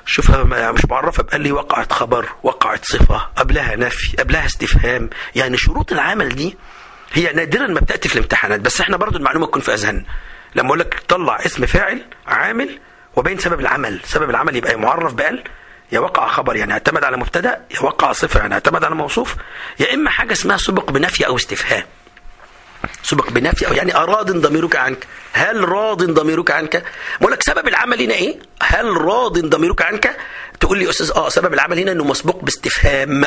شوفها 0.06 0.42
مش 0.72 0.84
معرفة 0.84 1.22
بقال 1.22 1.40
لي 1.40 1.52
وقعت 1.52 1.92
خبر 1.92 2.28
وقعت 2.42 2.84
صفة 2.84 3.16
قبلها 3.36 3.76
نفي 3.76 4.16
قبلها 4.16 4.46
استفهام. 4.46 5.10
يعني 5.34 5.56
شروط 5.56 5.92
العمل 5.92 6.28
دي 6.28 6.56
هي 7.12 7.32
نادرا 7.32 7.66
ما 7.66 7.80
بتأتي 7.80 8.08
في 8.08 8.14
الامتحانات. 8.14 8.60
بس 8.60 8.80
إحنا 8.80 8.96
برضو 8.96 9.18
المعلومة 9.18 9.46
تكون 9.46 9.62
في 9.62 9.74
أذهاننا. 9.74 10.04
لما 10.54 10.68
أقول 10.68 10.78
لك 10.78 11.02
طلع 11.08 11.36
اسم 11.46 11.66
فاعل 11.66 12.04
عامل 12.26 12.78
وبين 13.16 13.38
سبب 13.38 13.60
العمل 13.60 14.00
سبب 14.04 14.30
العمل 14.30 14.56
يبقى 14.56 14.76
معرف 14.76 15.12
بقال 15.14 15.44
يا 15.92 16.00
وقع 16.00 16.28
خبر 16.28 16.56
يعني 16.56 16.72
اعتمد 16.72 17.04
على 17.04 17.16
مبتدأ 17.16 17.60
يا 17.74 17.80
وقع 17.82 18.12
صفه 18.12 18.40
يعني 18.40 18.54
اعتمد 18.54 18.84
على 18.84 18.94
موصوف 18.94 19.36
يا 19.80 19.94
إما 19.94 20.10
حاجة 20.10 20.32
اسمها 20.32 20.56
سبق 20.56 20.90
بنفي 20.90 21.26
أو 21.26 21.36
استفهام. 21.36 21.84
سبق 23.02 23.30
بنفي 23.30 23.68
أو 23.68 23.72
يعني 23.72 23.96
اراد 23.96 24.30
ضميرك 24.30 24.76
عنك. 24.76 25.06
هل 25.32 25.68
راض 25.68 26.02
ضميرك 26.02 26.50
عنك؟ 26.50 26.84
بقول 27.20 27.32
لك 27.32 27.42
سبب 27.42 27.68
العمل 27.68 28.02
هنا 28.02 28.14
إيه؟ 28.14 28.38
هل 28.62 28.86
راض 28.86 29.38
ضميرك 29.38 29.82
عنك؟ 29.82 30.16
تقول 30.60 30.78
لي 30.78 30.84
يا 30.84 30.90
أستاذ 30.90 31.10
آه 31.16 31.28
سبب 31.28 31.54
العمل 31.54 31.78
هنا 31.78 31.92
إنه 31.92 32.04
مسبوق 32.04 32.44
باستفهام. 32.44 33.24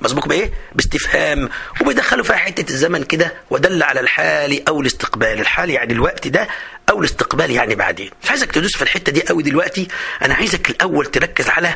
مسبوق 0.00 0.28
بإيه؟ 0.28 0.52
باستفهام. 0.74 1.48
وبيدخلوا 1.80 2.24
فيها 2.24 2.36
حتة 2.36 2.72
الزمن 2.72 3.04
كده 3.04 3.34
ودل 3.50 3.82
على 3.82 4.00
الحال 4.00 4.68
أو 4.68 4.80
الاستقبال. 4.80 5.40
الحال 5.40 5.70
يعني 5.70 5.92
الوقت 5.92 6.28
ده 6.28 6.48
أو 6.90 7.00
الاستقبال 7.00 7.50
يعني 7.50 7.74
بعدين. 7.74 8.10
مش 8.22 8.30
عايزك 8.30 8.52
تدوس 8.52 8.76
في 8.76 8.82
الحتة 8.82 9.12
دي 9.12 9.22
قوي 9.22 9.42
دلوقتي. 9.42 9.88
أنا 10.22 10.34
عايزك 10.34 10.70
الأول 10.70 11.06
تركز 11.06 11.48
على 11.48 11.74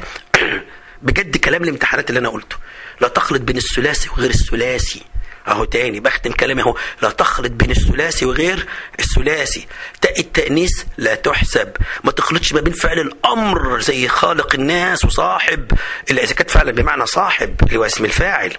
بجد 1.03 1.37
كلام 1.37 1.63
الامتحانات 1.63 2.09
اللي 2.09 2.21
أنا 2.21 2.29
قلته. 2.29 2.57
لا 3.01 3.09
تخلط 3.09 3.43
بين 3.43 3.57
الثلاثي 3.57 4.09
وغير 4.09 4.31
الثلاثي. 4.31 5.03
أهو 5.49 5.65
تاني 5.65 6.01
بختم 6.01 6.33
كلامي 6.33 6.63
أهو. 6.63 6.77
لا 7.03 7.11
تخلط 7.11 7.53
بين 7.53 7.71
الثلاثي 7.71 8.27
وغير 8.27 8.67
الثلاثي. 9.01 9.67
تاء 10.01 10.21
التأنيث 10.21 10.83
لا 10.97 11.15
تحسب. 11.15 11.73
ما 12.05 12.13
تخلطش 12.13 12.53
ما 12.53 12.61
بين 12.61 12.73
فعل 12.73 12.99
الأمر 12.99 13.81
زي 13.81 14.09
خالق 14.09 14.55
الناس 14.55 15.05
وصاحب. 15.05 15.73
اللي 16.11 16.23
إذا 16.23 16.35
كانت 16.35 16.51
فعلا 16.51 16.73
بمعنى 16.73 17.07
صاحب 17.07 17.55
اللي 17.63 17.77
هو 17.77 17.85
اسم 17.85 18.05
الفاعل. 18.05 18.57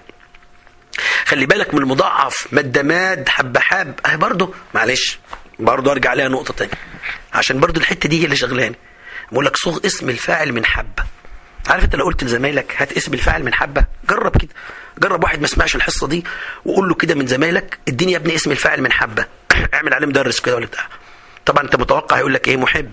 خلي 1.25 1.45
بالك 1.45 1.73
من 1.73 1.81
المضاعف. 1.81 2.47
مد 2.51 2.77
ماد 2.77 3.29
حب 3.29 3.57
حب 3.57 3.93
أهي 4.05 4.17
برضه 4.17 4.53
معلش 4.73 5.19
برضه 5.59 5.91
أرجع 5.91 6.09
عليها 6.09 6.27
نقطة 6.27 6.53
تانية. 6.53 6.73
عشان 7.33 7.59
برضه 7.59 7.81
الحتة 7.81 8.09
دي 8.09 8.21
هي 8.21 8.25
اللي 8.25 8.35
شغلاني. 8.35 8.75
بقول 9.31 9.45
لك 9.45 9.57
صوغ 9.57 9.79
اسم 9.85 10.09
الفاعل 10.09 10.53
من 10.53 10.65
حبه 10.65 11.03
عارف 11.69 11.83
انت 11.83 11.95
لو 11.95 12.05
قلت 12.05 12.23
لزمايلك 12.23 12.75
هات 12.77 12.93
اسم 12.93 13.13
الفاعل 13.13 13.43
من 13.43 13.53
حبة؟ 13.53 13.85
جرب 14.09 14.37
كده. 14.37 14.49
جرب 14.99 15.23
واحد 15.23 15.41
ما 15.41 15.47
سمعش 15.47 15.75
الحصة 15.75 16.07
دي 16.07 16.25
وقول 16.65 16.89
له 16.89 16.95
كده 16.95 17.15
من 17.15 17.27
زمايلك 17.27 17.79
اديني 17.87 18.11
يا 18.11 18.17
ابني 18.17 18.35
اسم 18.35 18.51
الفاعل 18.51 18.81
من 18.81 18.91
حبة. 18.91 19.25
اعمل 19.73 19.93
عليه 19.93 20.07
مدرس 20.07 20.39
كده 20.39 20.55
ولا 20.55 20.65
بتاع. 20.65 20.87
طبعا 21.45 21.63
انت 21.63 21.75
متوقع 21.75 22.17
يقول 22.17 22.33
لك 22.33 22.47
إيه؟ 22.47 22.57
محب. 22.57 22.91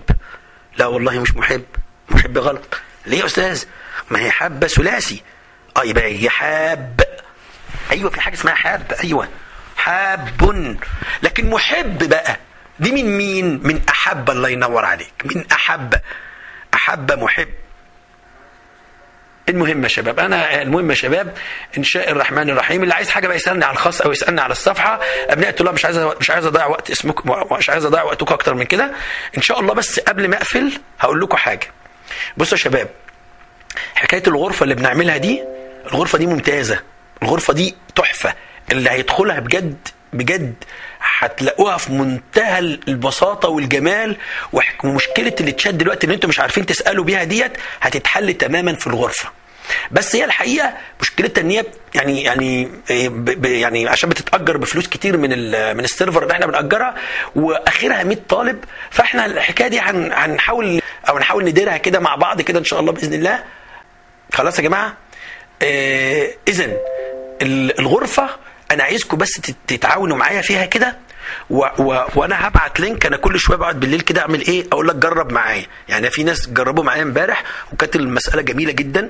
لا 0.77 0.85
والله 0.85 1.19
مش 1.19 1.35
محب. 1.35 1.63
محب 2.09 2.37
غلط. 2.37 2.81
ليه 3.05 3.19
يا 3.19 3.25
أستاذ؟ 3.25 3.63
ما 4.11 4.19
هي 4.19 4.31
حبة 4.31 4.67
ثلاثي. 4.67 5.21
آه 5.77 5.83
يبقى 5.83 6.03
هي 6.03 6.29
حاب. 6.29 7.01
أيوه 7.91 8.09
في 8.09 8.21
حاجة 8.21 8.33
اسمها 8.33 8.53
حاب. 8.53 8.93
أيوه. 9.03 9.27
حاب. 9.77 10.77
لكن 11.23 11.49
محب 11.49 12.09
بقى. 12.09 12.37
دي 12.79 12.91
من 12.91 13.17
مين؟ 13.17 13.59
من 13.63 13.81
أحب. 13.89 14.29
الله 14.29 14.49
ينور 14.49 14.85
عليك. 14.85 15.13
من 15.25 15.51
أحب. 15.51 15.93
أحب 16.73 17.11
محب. 17.11 17.47
المهم 19.49 19.83
يا 19.83 19.87
شباب 19.87 20.19
أنا 20.19 20.61
المهم 20.61 20.89
يا 20.89 20.95
شباب 20.95 21.33
إن 21.77 21.83
شاء 21.83 22.11
الرحمن 22.11 22.49
الرحيم 22.49 22.83
اللي 22.83 22.93
عايز 22.93 23.09
حاجة 23.09 23.27
بقى 23.27 23.35
يسألني 23.35 23.65
على 23.65 23.73
الخاص 23.73 24.01
أو 24.01 24.11
يسألني 24.11 24.41
على 24.41 24.51
الصفحة 24.51 24.99
أبناء 25.29 25.49
الطلاب 25.49 25.73
مش 25.73 25.85
عايز 25.85 25.97
مش 25.97 26.29
عايز 26.31 26.45
أضيع 26.45 26.65
وقت 26.65 26.91
اسمكم 26.91 27.55
مش 27.57 27.69
عايز 27.69 27.85
أضيع 27.85 28.03
وقتكم 28.03 28.33
أكتر 28.33 28.53
من 28.53 28.63
كده. 28.63 28.91
إن 29.37 29.41
شاء 29.41 29.59
الله 29.59 29.73
بس 29.73 29.99
قبل 29.99 30.27
ما 30.27 30.37
أقفل 30.37 30.71
هقول 30.99 31.21
لكم 31.21 31.37
حاجة. 31.37 31.67
بصوا 32.37 32.57
يا 32.57 32.63
شباب 32.63 32.89
حكاية 33.95 34.23
الغرفة 34.27 34.63
اللي 34.63 34.75
بنعملها 34.75 35.17
دي 35.17 35.43
الغرفة 35.91 36.17
دي 36.17 36.27
ممتازة 36.27 36.79
الغرفة 37.23 37.53
دي 37.53 37.75
تحفة 37.95 38.33
اللي 38.71 38.89
هيدخلها 38.89 39.39
بجد 39.39 39.87
بجد 40.13 40.53
هتلاقوها 41.19 41.77
في 41.77 41.91
منتهى 41.91 42.59
البساطة 42.59 43.49
والجمال 43.49 44.17
ومشكلة 44.83 45.35
التشات 45.41 45.73
دلوقتي 45.73 46.03
اللي 46.03 46.15
أنتم 46.15 46.29
مش 46.29 46.39
عارفين 46.39 46.65
تسألوا 46.65 47.03
بيها 47.05 47.23
ديت 47.23 47.51
هتتحل 47.81 48.33
تماما 48.33 48.73
في 48.75 48.87
الغرفة. 48.87 49.29
بس 49.91 50.15
هي 50.15 50.25
الحقيقة 50.25 50.73
مشكلتها 51.01 51.41
إن 51.41 51.49
هي 51.49 51.65
يعني 51.95 52.23
يعني 52.23 52.69
يعني 53.43 53.87
عشان 53.89 54.09
بتتأجر 54.09 54.57
بفلوس 54.57 54.87
كتير 54.87 55.17
من 55.17 55.29
من 55.77 55.83
السيرفر 55.83 56.23
اللي 56.23 56.33
إحنا 56.33 56.45
بنأجرها 56.45 56.95
واخرها 57.35 58.03
100 58.03 58.17
طالب 58.29 58.63
فإحنا 58.89 59.25
الحكاية 59.25 59.67
دي 59.67 59.79
هنحاول 59.79 60.81
أو 61.09 61.17
نحاول 61.19 61.45
نديرها 61.45 61.77
كده 61.77 61.99
مع 61.99 62.15
بعض 62.15 62.41
كده 62.41 62.59
إن 62.59 62.63
شاء 62.63 62.79
الله 62.79 62.91
بإذن 62.91 63.13
الله. 63.13 63.43
خلاص 64.33 64.59
يا 64.59 64.63
جماعة؟ 64.63 64.93
آه 65.61 66.27
اذا 66.47 66.71
الغرفة 67.41 68.29
أنا 68.71 68.83
عايزكم 68.83 69.17
بس 69.17 69.31
تتعاونوا 69.67 70.17
معايا 70.17 70.41
فيها 70.41 70.65
كده 70.65 70.97
و 71.49 71.65
و 71.79 72.05
وأنا 72.15 72.47
هبعت 72.47 72.79
link 72.79 73.05
أنا 73.05 73.17
كل 73.17 73.39
شوية 73.39 73.57
بقعد 73.57 73.79
بالليل 73.79 74.01
كده 74.01 74.21
أعمل 74.21 74.41
إيه؟ 74.47 74.65
أقول 74.71 74.87
لك 74.87 74.95
جرب 74.95 75.31
معايا. 75.31 75.65
يعني 75.89 76.09
في 76.09 76.23
ناس 76.23 76.49
جربوا 76.49 76.83
معايا 76.83 77.01
إمبارح 77.03 77.43
وكانت 77.73 77.95
المسألة 77.95 78.41
جميلة 78.41 78.71
جدا. 78.71 79.09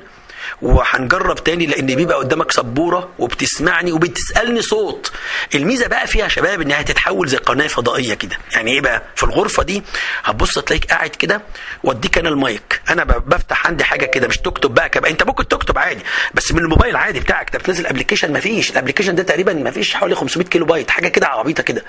وهنجرب 0.61 1.43
تاني 1.43 1.65
لأن 1.65 1.85
بيبقى 1.85 2.17
قدامك 2.17 2.51
سبورة 2.51 3.09
وبتسمعني 3.19 3.91
وبتسألني 3.91 4.61
صوت. 4.61 5.11
الميزة 5.55 5.87
بقى 5.87 6.07
فيها 6.07 6.23
يا 6.23 6.29
شباب 6.29 6.61
إنها 6.61 6.81
تتحول 6.81 7.27
زي 7.27 7.37
قناة 7.37 7.67
فضائية 7.67 8.13
كده. 8.13 8.37
يعني 8.53 8.71
إيه 8.71 8.81
بقى؟ 8.81 9.01
في 9.15 9.23
الغرفة 9.23 9.63
دي 9.63 9.83
هتبص 10.23 10.59
تلاقيك 10.59 10.85
قاعد 10.85 11.09
كده 11.09 11.41
وأديك 11.83 12.17
أنا 12.17 12.29
المايك. 12.29 12.81
أنا 12.89 13.03
بفتح 13.03 13.67
عندي 13.67 13.83
حاجة 13.83 14.05
كده 14.05 14.27
مش 14.27 14.37
تكتب 14.37 14.73
بقى 14.73 14.89
كبقى 14.89 15.11
أنت 15.11 15.23
ممكن 15.23 15.47
تكتب 15.47 15.77
عادي 15.77 16.01
بس 16.33 16.51
من 16.51 16.59
الموبايل 16.59 16.95
عادي 16.95 17.19
بتاعك. 17.19 17.45
أنت 17.55 17.57
بتنزل 17.63 17.87
application 17.87 18.33
مفيش. 18.33 18.71
ال 18.71 18.75
application 18.75 19.15
ده 19.15 19.23
تقريبا 19.23 19.53
مفيش 19.53 19.93
حوالي 19.95 20.15
500 20.15 20.47
كيلو 20.47 20.65
بايت 20.65 20.89
حاجة 20.91 21.07
كده 21.07 21.27
عبيطة 21.27 21.63
كده. 21.63 21.83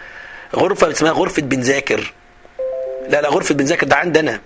غرفة 0.56 0.90
اسمها 0.90 1.12
غرفة 1.12 1.42
بنذاكر. 1.42 2.12
لا 3.08 3.20
لا 3.20 3.28
غرفة 3.28 3.54
بنذاكر 3.54 3.86
ده 3.86 3.96
عندنا. 3.96 4.40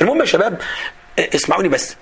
المهم 0.00 0.20
يا 0.20 0.24
شباب 0.24 0.60
اسمعوني 1.34 1.68
بس. 1.68 1.96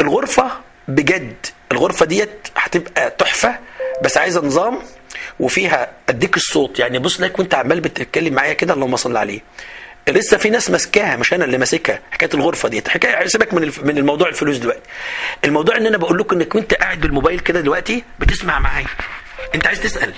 الغرفة 0.00 0.50
بجد 0.88 1.46
الغرفة 1.72 2.06
ديت 2.06 2.48
هتبقى 2.56 3.10
تحفة 3.10 3.58
بس 4.02 4.16
عايزة 4.18 4.40
نظام 4.46 4.78
وفيها 5.40 5.90
أديك 6.08 6.36
الصوت. 6.36 6.78
يعني 6.78 6.98
بص 6.98 7.20
لك 7.20 7.38
وأنت 7.38 7.54
عمال 7.54 7.80
بتتكلم 7.80 8.34
معايا 8.34 8.52
كده 8.52 8.74
اللهم 8.74 8.96
صل 8.96 9.16
عليه. 9.16 9.40
لسه 10.08 10.36
في 10.36 10.50
ناس 10.50 10.70
ماسكاها 10.70 11.16
مش 11.16 11.34
أنا 11.34 11.44
اللي 11.44 11.58
ماسكها 11.58 12.00
حكاية 12.10 12.30
الغرفة 12.34 12.68
دي 12.68 12.82
حكاية 12.88 13.26
سيبك 13.26 13.54
من 13.54 13.72
من 13.82 13.98
الموضوع 13.98 14.28
الفلوس 14.28 14.56
دلوقتي. 14.56 14.80
الموضوع 15.44 15.76
إن 15.76 15.86
أنا 15.86 15.96
بقول 15.96 16.18
لكم 16.18 16.36
إنك 16.36 16.54
وأنت 16.54 16.74
قاعد 16.74 17.00
بالموبايل 17.00 17.40
كده 17.40 17.60
دلوقتي 17.60 18.04
بتسمع 18.18 18.58
معايا. 18.58 18.86
أنت 19.54 19.66
عايز 19.66 19.80
تسأل 19.80 20.14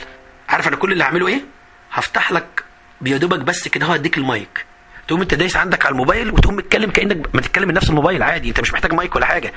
عارف 0.49 0.69
أنا 0.69 0.77
كل 0.77 0.93
اللي 0.93 1.05
هعمله 1.05 1.29
إيه؟ 1.29 1.41
هفتح 1.93 2.33
لك 2.33 2.65
بيدوبك 3.01 3.39
بس 3.39 3.69
كده 3.69 3.87
هو 3.87 3.95
اديك 3.95 4.19
المايك. 4.19 4.65
تقوم 5.11 5.23
انت 5.23 5.35
دايس 5.35 5.57
عندك 5.57 5.87
على 5.87 5.93
الموبايل 5.93 6.31
وتقوم 6.31 6.57
متكلم 6.57 6.91
كأنك 6.91 7.17
بتتكلم 7.17 7.69
من 7.69 7.75
نفس 7.75 7.91
الموبايل 7.91 8.23
عادي 8.23 8.49
انت 8.49 8.61
مش 8.61 8.73
محتاج 8.73 8.93
مايك 8.93 9.17
ولا 9.17 9.27
حاجة. 9.27 9.53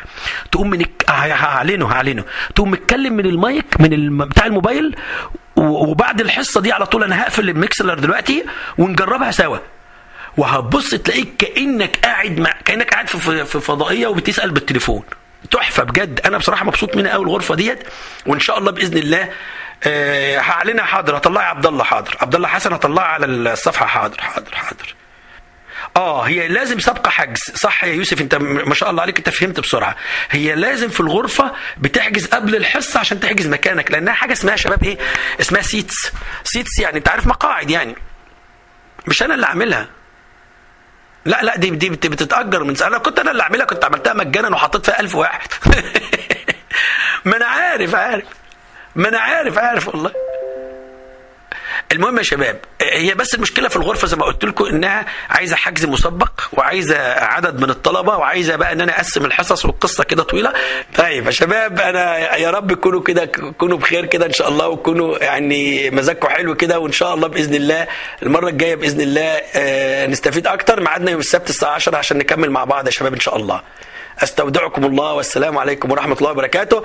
تقوم 0.52 0.70
من 0.70 0.86
هعلنه 1.10 1.92
هعلنه. 1.92 2.24
تقوم 2.56 2.72
متكلم 2.72 3.14
من 3.14 3.26
المايك 3.26 3.66
من 3.80 3.94
الم... 3.94 4.26
بتاع 4.26 4.46
الموبايل 4.46 4.96
وبعد 5.56 6.22
الحصة 6.22 6.62
دي 6.62 6.72
على 6.72 6.86
طول 6.86 7.04
أنا 7.04 7.24
هقفل 7.24 7.50
ال 7.50 7.57
Mixlr 7.57 7.94
دلوقتي 7.94 8.46
ونجربها 8.78 9.32
سوا. 9.32 9.58
وهتبص 10.38 10.90
تلاقيك 10.90 11.38
كأنك 11.38 12.00
قاعد 12.04 12.40
مع 12.40 12.52
كأنك 12.66 12.94
قاعد 12.94 13.08
في 13.08 13.46
في 13.46 13.60
فضائية 13.60 14.08
وبتسأل 14.08 14.52
بالتليفون. 14.52 15.04
تحفة 15.52 15.84
بجد. 15.84 16.20
أنا 16.26 16.38
بصراحة 16.38 16.66
مبسوط 16.66 16.96
منها 16.96 17.12
قوي 17.12 17.26
الغرفة 17.26 17.56
ديت. 17.56 17.84
وإن 18.26 18.40
شاء 18.40 18.58
الله 18.58 18.72
بإذن 18.72 18.98
الله 18.98 19.30
أه 19.84 20.40
هعلنها 20.40 20.86
حاضر. 20.86 21.18
هطلعها 21.18 21.46
عبد 21.46 21.66
الله 21.66 21.84
حاضر. 21.84 22.18
عبد 22.22 22.36
الله 22.36 22.48
حسن 22.48 22.74
هطلعها 22.74 23.08
على 23.08 23.26
الصفحة. 23.26 23.86
حاضر 23.86 24.22
حاضر 24.22 24.56
حاضر. 24.56 24.96
آه 25.98 26.22
هي 26.22 26.48
لازم 26.48 26.80
سابقة 26.80 27.10
حجز. 27.10 27.40
صح 27.56 27.84
يا 27.84 27.94
يوسف 27.94 28.22
انت 28.22 28.36
ما 28.36 28.74
شاء 28.76 28.90
الله 28.90 29.02
عليك 29.02 29.18
انت 29.18 29.30
فهمت 29.30 29.60
بسرعة. 29.60 29.96
هي 30.32 30.56
لازم 30.56 30.90
في 30.90 31.00
الغرفة 31.00 31.52
بتحجز 31.78 32.26
قبل 32.26 32.56
الحصة 32.56 33.00
عشان 33.00 33.20
تحجز 33.20 33.48
مكانك 33.48 33.92
لأنها 33.92 34.14
حاجة 34.14 34.34
اسمها 34.34 34.56
شباب 34.56 34.84
إيه؟ 34.84 34.98
اسمها 35.42 35.62
seats 35.62 35.96
seats 36.44 36.80
يعني 36.80 36.98
انت 36.98 37.10
عارف 37.10 37.28
مقاعد 37.28 37.70
يعني. 37.70 37.96
مش 39.08 39.24
أنا 39.24 39.34
اللي 39.36 39.46
عاملها 39.46 39.88
لا 41.26 41.42
لا 41.44 41.58
دي 41.58 41.70
دي 41.70 41.90
بتتأجر 41.90 42.64
من 42.64 42.76
سنه 42.76 42.98
كنت 42.98 43.20
أنا 43.20 43.32
اللي 43.32 43.44
عاملها 43.44 43.66
كنت 43.66 43.86
عملتها 43.86 44.14
مجانا 44.14 44.50
وحطيت 44.56 44.86
فيها 44.86 45.00
1000 45.00 45.16
واحد. 45.16 45.48
ما 47.26 47.38
أنا 47.38 47.46
عارف 47.46 47.96
عارف. 47.96 48.26
ما 48.96 49.10
أنا 49.10 49.20
عارف 49.20 49.58
عارف 49.58 49.88
والله. 49.88 50.12
المهم 51.94 52.18
يا 52.18 52.24
شباب 52.24 52.60
هي 52.82 53.14
بس 53.14 53.34
المشكلة 53.36 53.68
في 53.70 53.76
الغرفة 53.76 54.08
زي 54.08 54.16
ما 54.18 54.26
قلت 54.26 54.44
لكم 54.46 54.66
إنها 54.66 55.06
عايزة 55.30 55.56
حجز 55.56 55.86
مسبق 55.86 56.32
وعايزة 56.54 56.98
عدد 57.14 57.62
من 57.62 57.70
الطلبة 57.70 58.18
وعايزة 58.18 58.56
بقى 58.56 58.72
إن 58.74 58.82
أنا 58.82 58.96
أقسم 58.98 59.26
الحصص 59.26 59.66
والقصة 59.66 60.04
كده 60.04 60.24
طويلة. 60.24 60.54
طيب 60.98 61.26
يا 61.26 61.32
شباب 61.32 61.80
أنا 61.80 62.36
يا 62.38 62.50
رب 62.52 62.74
تكونوا 62.74 63.02
كده 63.02 63.26
تكونوا 63.26 63.78
بخير 63.78 64.06
كده 64.06 64.26
إن 64.26 64.34
شاء 64.34 64.50
الله 64.50 64.68
وتكونوا 64.68 65.18
يعني 65.24 65.90
مزاجكم 65.90 66.28
حلو 66.28 66.56
كده 66.56 66.80
وإن 66.80 66.92
شاء 66.92 67.14
الله 67.14 67.28
بإذن 67.28 67.56
الله 67.56 67.88
المرة 68.24 68.50
الجاية 68.50 68.76
بإذن 68.76 69.02
الله 69.02 69.42
نستفيد 70.08 70.48
أكتر 70.48 70.80
ميعادنا 70.82 71.12
يوم 71.12 71.20
السبت 71.20 71.50
الساعة 71.50 71.72
10 71.74 71.98
عشان 71.98 72.18
نكمل 72.18 72.52
مع 72.52 72.64
بعض 72.64 72.86
يا 72.86 72.92
شباب 72.92 73.14
إن 73.14 73.20
شاء 73.20 73.36
الله. 73.38 73.62
أستودعكم 74.24 74.86
الله 74.86 75.14
والسلام 75.14 75.58
عليكم 75.58 75.92
ورحمة 75.92 76.16
الله 76.18 76.32
وبركاته. 76.32 76.84